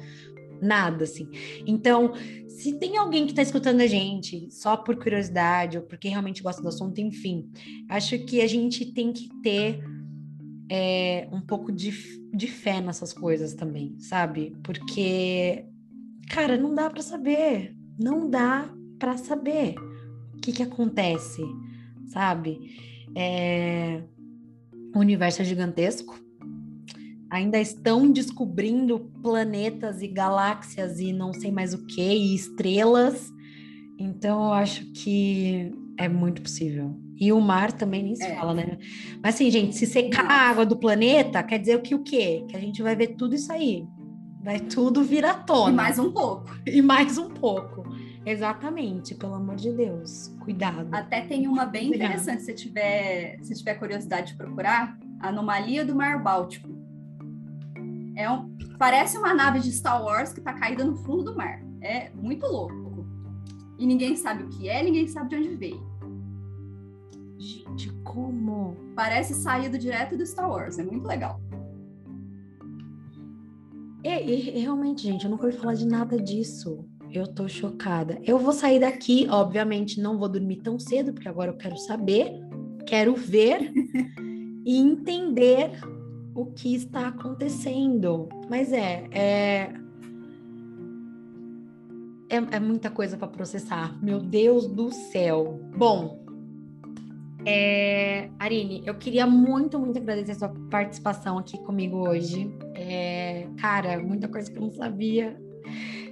Nada, 0.61 1.05
assim. 1.05 1.29
Então, 1.65 2.13
se 2.57 2.73
tem 2.73 2.97
alguém 2.97 3.25
que 3.25 3.33
está 3.33 3.43
escutando 3.43 3.81
a 3.81 3.87
gente 3.87 4.49
só 4.49 4.75
por 4.75 4.95
curiosidade 4.95 5.77
ou 5.77 5.83
porque 5.83 6.09
realmente 6.09 6.41
gosta 6.41 6.59
do 6.59 6.69
assunto, 6.69 6.99
enfim, 6.99 7.51
acho 7.87 8.17
que 8.25 8.41
a 8.41 8.47
gente 8.47 8.83
tem 8.93 9.13
que 9.13 9.29
ter 9.43 9.79
é, 10.67 11.27
um 11.31 11.39
pouco 11.39 11.71
de, 11.71 11.91
de 12.33 12.47
fé 12.47 12.81
nessas 12.81 13.13
coisas 13.13 13.53
também, 13.53 13.95
sabe? 13.99 14.57
Porque, 14.63 15.67
cara, 16.31 16.57
não 16.57 16.73
dá 16.73 16.89
para 16.89 17.03
saber. 17.03 17.77
Não 17.95 18.27
dá 18.27 18.67
para 18.97 19.17
saber 19.17 19.75
o 20.33 20.37
que, 20.41 20.51
que 20.51 20.63
acontece, 20.63 21.43
sabe? 22.07 22.75
É... 23.15 24.01
O 24.95 24.99
universo 24.99 25.43
é 25.43 25.45
gigantesco. 25.45 26.19
Ainda 27.29 27.59
estão 27.59 28.11
descobrindo 28.11 29.11
planetas 29.21 30.01
e 30.01 30.07
galáxias 30.07 30.99
e 30.99 31.11
não 31.11 31.33
sei 31.33 31.51
mais 31.51 31.73
o 31.73 31.85
que, 31.85 32.01
e 32.01 32.35
estrelas. 32.35 33.31
Então, 33.99 34.45
eu 34.45 34.53
acho 34.53 34.85
que 34.93 35.71
é 35.97 36.07
muito 36.07 36.41
possível. 36.41 36.95
E 37.19 37.31
o 37.31 37.41
mar 37.41 37.71
também 37.71 38.03
nem 38.03 38.15
se 38.15 38.23
é. 38.23 38.35
fala, 38.35 38.53
né? 38.53 38.77
Mas 39.23 39.35
assim, 39.35 39.49
gente, 39.49 39.75
se 39.75 39.85
secar 39.85 40.25
a 40.25 40.49
água 40.49 40.65
do 40.65 40.77
planeta, 40.77 41.41
quer 41.41 41.57
dizer 41.57 41.81
que 41.81 41.95
o 41.95 42.03
quê? 42.03 42.45
Que 42.47 42.55
a 42.55 42.59
gente 42.59 42.81
vai 42.81 42.95
ver 42.95 43.15
tudo 43.15 43.33
isso 43.35 43.51
aí. 43.51 43.85
Vai 44.43 44.59
tudo 44.59 45.03
vir 45.03 45.25
à 45.25 45.33
tona. 45.33 45.71
E 45.71 45.75
mais 45.75 45.99
um 45.99 46.11
pouco. 46.11 46.49
E 46.65 46.81
mais 46.81 47.17
um 47.17 47.29
pouco. 47.29 47.83
Exatamente, 48.25 49.15
pelo 49.15 49.35
amor 49.35 49.55
de 49.55 49.71
Deus, 49.71 50.35
cuidado. 50.41 50.89
Até 50.91 51.21
tem 51.21 51.47
uma 51.47 51.65
bem 51.65 51.87
cuidado. 51.87 52.09
interessante, 52.09 52.43
se 52.43 52.53
tiver, 52.53 53.37
se 53.41 53.53
tiver 53.55 53.75
curiosidade 53.75 54.33
de 54.33 54.37
procurar, 54.37 54.99
Anomalia 55.19 55.85
do 55.85 55.95
Mar 55.95 56.21
Báltico. 56.21 56.76
É 58.17 58.27
um, 58.31 58.57
parece 58.79 59.15
uma 59.15 59.31
nave 59.31 59.59
de 59.59 59.71
Star 59.71 60.03
Wars 60.03 60.33
que 60.33 60.39
está 60.39 60.51
caída 60.51 60.83
no 60.83 60.95
fundo 60.95 61.23
do 61.23 61.35
mar. 61.35 61.61
É 61.81 62.09
muito 62.15 62.47
louco. 62.47 63.05
E 63.77 63.85
ninguém 63.85 64.15
sabe 64.15 64.41
o 64.41 64.49
que 64.49 64.67
é, 64.67 64.81
ninguém 64.81 65.07
sabe 65.07 65.29
de 65.29 65.35
onde 65.35 65.55
veio. 65.55 65.87
Gente, 67.37 67.93
como? 68.03 68.75
Parece 68.95 69.35
saído 69.35 69.77
direto 69.77 70.17
do 70.17 70.25
Star 70.25 70.49
Wars, 70.49 70.79
é 70.79 70.83
muito 70.83 71.07
legal. 71.07 71.39
É, 74.03 74.15
é, 74.15 74.59
realmente, 74.61 75.03
gente, 75.03 75.25
eu 75.25 75.29
nunca 75.29 75.45
ouvi 75.45 75.55
falar 75.55 75.75
de 75.75 75.85
nada 75.85 76.19
disso. 76.19 76.83
Eu 77.11 77.27
tô 77.27 77.47
chocada. 77.47 78.19
Eu 78.23 78.39
vou 78.39 78.51
sair 78.51 78.79
daqui, 78.79 79.27
obviamente, 79.29 80.01
não 80.01 80.17
vou 80.17 80.27
dormir 80.27 80.57
tão 80.63 80.79
cedo, 80.79 81.13
porque 81.13 81.29
agora 81.29 81.51
eu 81.51 81.57
quero 81.57 81.77
saber, 81.77 82.31
quero 82.87 83.15
ver 83.15 83.71
e 84.65 84.75
entender 84.75 85.79
o 86.37 86.45
que 86.45 86.75
está 86.75 87.07
acontecendo. 87.07 88.29
Mas 88.47 88.71
é, 88.71 89.07
é, 89.11 89.73
é, 92.29 92.35
é 92.35 92.59
muita 92.59 92.91
coisa 92.91 93.17
para 93.17 93.27
processar. 93.27 93.97
Meu 94.03 94.19
Deus 94.19 94.67
do 94.67 94.91
céu. 94.91 95.59
Bom, 95.75 96.23
é, 97.43 98.29
Arine, 98.37 98.83
eu 98.85 98.93
queria 98.93 99.25
muito, 99.25 99.79
muito 99.79 99.97
agradecer 99.97 100.33
a 100.33 100.35
sua 100.35 100.49
participação 100.69 101.39
aqui 101.39 101.57
comigo 101.63 102.07
hoje. 102.07 102.55
É, 102.75 103.47
cara, 103.59 103.97
muita 103.97 104.27
coisa 104.27 104.51
que 104.51 104.59
eu 104.59 104.61
não 104.61 104.71
sabia. 104.71 105.35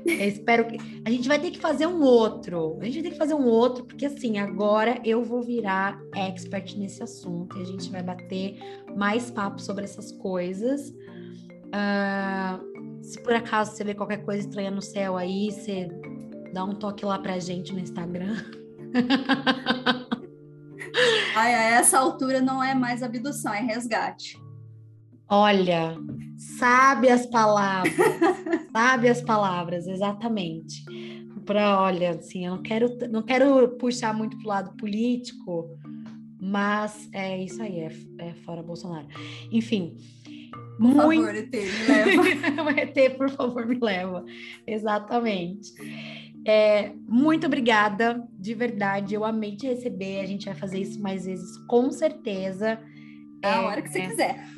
Eu 0.06 0.28
espero 0.28 0.68
que. 0.68 0.78
A 1.03 1.10
gente 1.10 1.28
vai 1.28 1.39
ter 1.39 1.49
que 1.51 1.60
fazer 1.60 1.88
um 1.88 2.01
outro. 2.01 2.78
A 2.80 2.86
gente 2.86 2.95
vai 2.95 3.03
ter 3.03 3.12
que 3.12 3.18
fazer 3.18 3.34
um 3.34 3.45
outro, 3.45 3.84
porque 3.84 4.06
assim, 4.06 4.38
agora 4.38 5.01
eu 5.03 5.24
vou 5.24 5.41
virar 5.41 5.99
expert 6.14 6.78
nesse 6.78 7.01
assunto 7.01 7.58
e 7.58 7.62
a 7.62 7.66
gente 7.66 7.89
vai 7.89 8.03
bater 8.03 8.60
mais 8.95 9.32
papo 9.32 9.60
sobre 9.60 9.84
essas 9.84 10.12
coisas. 10.12 10.93
Uh, 11.74 13.03
se 13.03 13.20
por 13.22 13.34
acaso 13.34 13.76
você 13.76 13.84
vê 13.84 13.95
qualquer 13.95 14.24
coisa 14.24 14.47
estranha 14.47 14.72
no 14.72 14.82
céu 14.82 15.18
aí, 15.18 15.51
você 15.51 15.89
dá 16.53 16.64
um 16.64 16.76
toque 16.76 17.03
lá 17.03 17.18
pra 17.18 17.39
gente 17.39 17.74
no 17.74 17.80
Instagram. 17.80 18.36
Ai, 21.36 21.53
a 21.53 21.64
essa 21.78 21.99
altura 21.99 22.39
não 22.39 22.64
é 22.64 22.74
mais 22.74 23.03
abdução, 23.03 23.53
é 23.53 23.60
resgate. 23.60 24.39
Olha, 25.28 25.97
sabe 26.38 27.09
as 27.09 27.26
palavras, 27.26 27.93
sabe 28.71 29.09
as 29.09 29.21
palavras, 29.21 29.88
exatamente. 29.88 30.86
Para, 31.45 31.80
olha, 31.82 32.11
assim, 32.11 32.45
eu 32.45 32.55
não 32.55 32.61
quero, 32.61 32.97
não 33.09 33.21
quero 33.21 33.69
puxar 33.78 34.13
muito 34.13 34.38
pro 34.38 34.47
lado 34.47 34.76
político, 34.78 35.69
mas 36.41 37.09
é 37.13 37.43
isso 37.43 37.61
aí, 37.61 37.80
é, 37.80 37.91
é 38.19 38.34
fora 38.45 38.63
Bolsonaro. 38.63 39.07
Enfim, 39.51 39.95
por 40.78 40.93
muito... 40.93 41.01
favor, 41.01 41.36
ET, 41.36 41.51
me 41.51 41.88
leva. 41.88 42.71
ET, 42.82 43.17
por 43.17 43.30
favor, 43.30 43.65
me 43.65 43.80
leva. 43.80 44.26
Exatamente. 44.67 45.71
É, 46.45 46.91
muito 47.07 47.47
obrigada, 47.47 48.23
de 48.38 48.53
verdade. 48.53 49.15
Eu 49.15 49.23
amei 49.23 49.55
te 49.55 49.67
receber. 49.67 50.19
A 50.19 50.26
gente 50.26 50.45
vai 50.45 50.55
fazer 50.55 50.80
isso 50.80 51.01
mais 51.01 51.26
vezes, 51.26 51.57
com 51.67 51.89
certeza. 51.91 52.80
É, 53.41 53.49
a 53.51 53.61
hora 53.61 53.82
que 53.82 53.89
você 53.89 53.99
é... 53.99 54.07
quiser. 54.07 54.55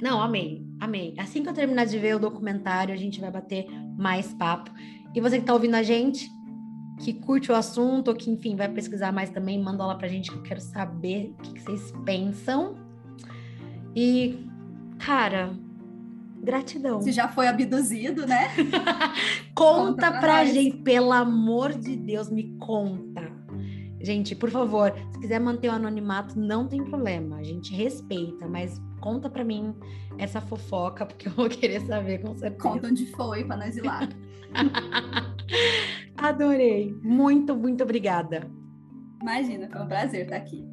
Não, 0.00 0.20
amei, 0.20 0.66
amei. 0.80 1.14
Assim 1.18 1.42
que 1.42 1.48
eu 1.48 1.54
terminar 1.54 1.86
de 1.86 1.98
ver 1.98 2.16
o 2.16 2.18
documentário, 2.18 2.92
a 2.92 2.96
gente 2.96 3.20
vai 3.20 3.30
bater 3.30 3.66
mais 3.98 4.32
papo. 4.34 4.70
E 5.14 5.20
você 5.20 5.36
que 5.36 5.42
está 5.42 5.54
ouvindo 5.54 5.74
a 5.74 5.82
gente, 5.82 6.30
que 7.00 7.14
curte 7.14 7.50
o 7.50 7.54
assunto, 7.54 8.08
ou 8.08 8.14
que, 8.14 8.30
enfim, 8.30 8.56
vai 8.56 8.68
pesquisar 8.68 9.12
mais 9.12 9.30
também, 9.30 9.62
manda 9.62 9.84
lá 9.84 9.94
pra 9.94 10.08
gente 10.08 10.30
que 10.30 10.36
eu 10.36 10.42
quero 10.42 10.60
saber 10.60 11.34
o 11.38 11.42
que, 11.42 11.54
que 11.54 11.62
vocês 11.62 11.92
pensam. 12.04 12.76
E, 13.94 14.46
cara, 14.98 15.54
gratidão. 16.42 17.00
Se 17.00 17.12
já 17.12 17.28
foi 17.28 17.48
abduzido, 17.48 18.26
né? 18.26 18.48
conta, 19.54 19.92
conta 19.92 20.10
pra, 20.10 20.20
pra 20.20 20.44
gente, 20.44 20.78
pelo 20.78 21.12
amor 21.12 21.72
de 21.72 21.96
Deus, 21.96 22.30
me 22.30 22.56
conta. 22.58 23.34
Gente, 24.00 24.36
por 24.36 24.50
favor, 24.50 24.94
se 25.12 25.18
quiser 25.18 25.40
manter 25.40 25.68
o 25.68 25.72
anonimato, 25.72 26.38
não 26.38 26.68
tem 26.68 26.84
problema. 26.84 27.36
A 27.36 27.42
gente 27.42 27.74
respeita, 27.74 28.46
mas 28.46 28.80
conta 29.06 29.30
para 29.30 29.44
mim 29.44 29.72
essa 30.18 30.40
fofoca, 30.40 31.06
porque 31.06 31.28
eu 31.28 31.32
vou 31.32 31.48
querer 31.48 31.80
saber 31.82 32.18
com 32.18 32.34
certeza. 32.34 32.60
Conta 32.60 32.88
onde 32.88 33.06
foi 33.12 33.44
para 33.44 33.56
nós 33.58 33.76
ir 33.76 33.82
lá. 33.82 34.00
Adorei. 36.18 36.92
Muito, 37.04 37.54
muito 37.54 37.84
obrigada. 37.84 38.50
Imagina, 39.22 39.68
foi 39.70 39.80
um 39.80 39.86
prazer 39.86 40.24
estar 40.24 40.36
aqui. 40.36 40.68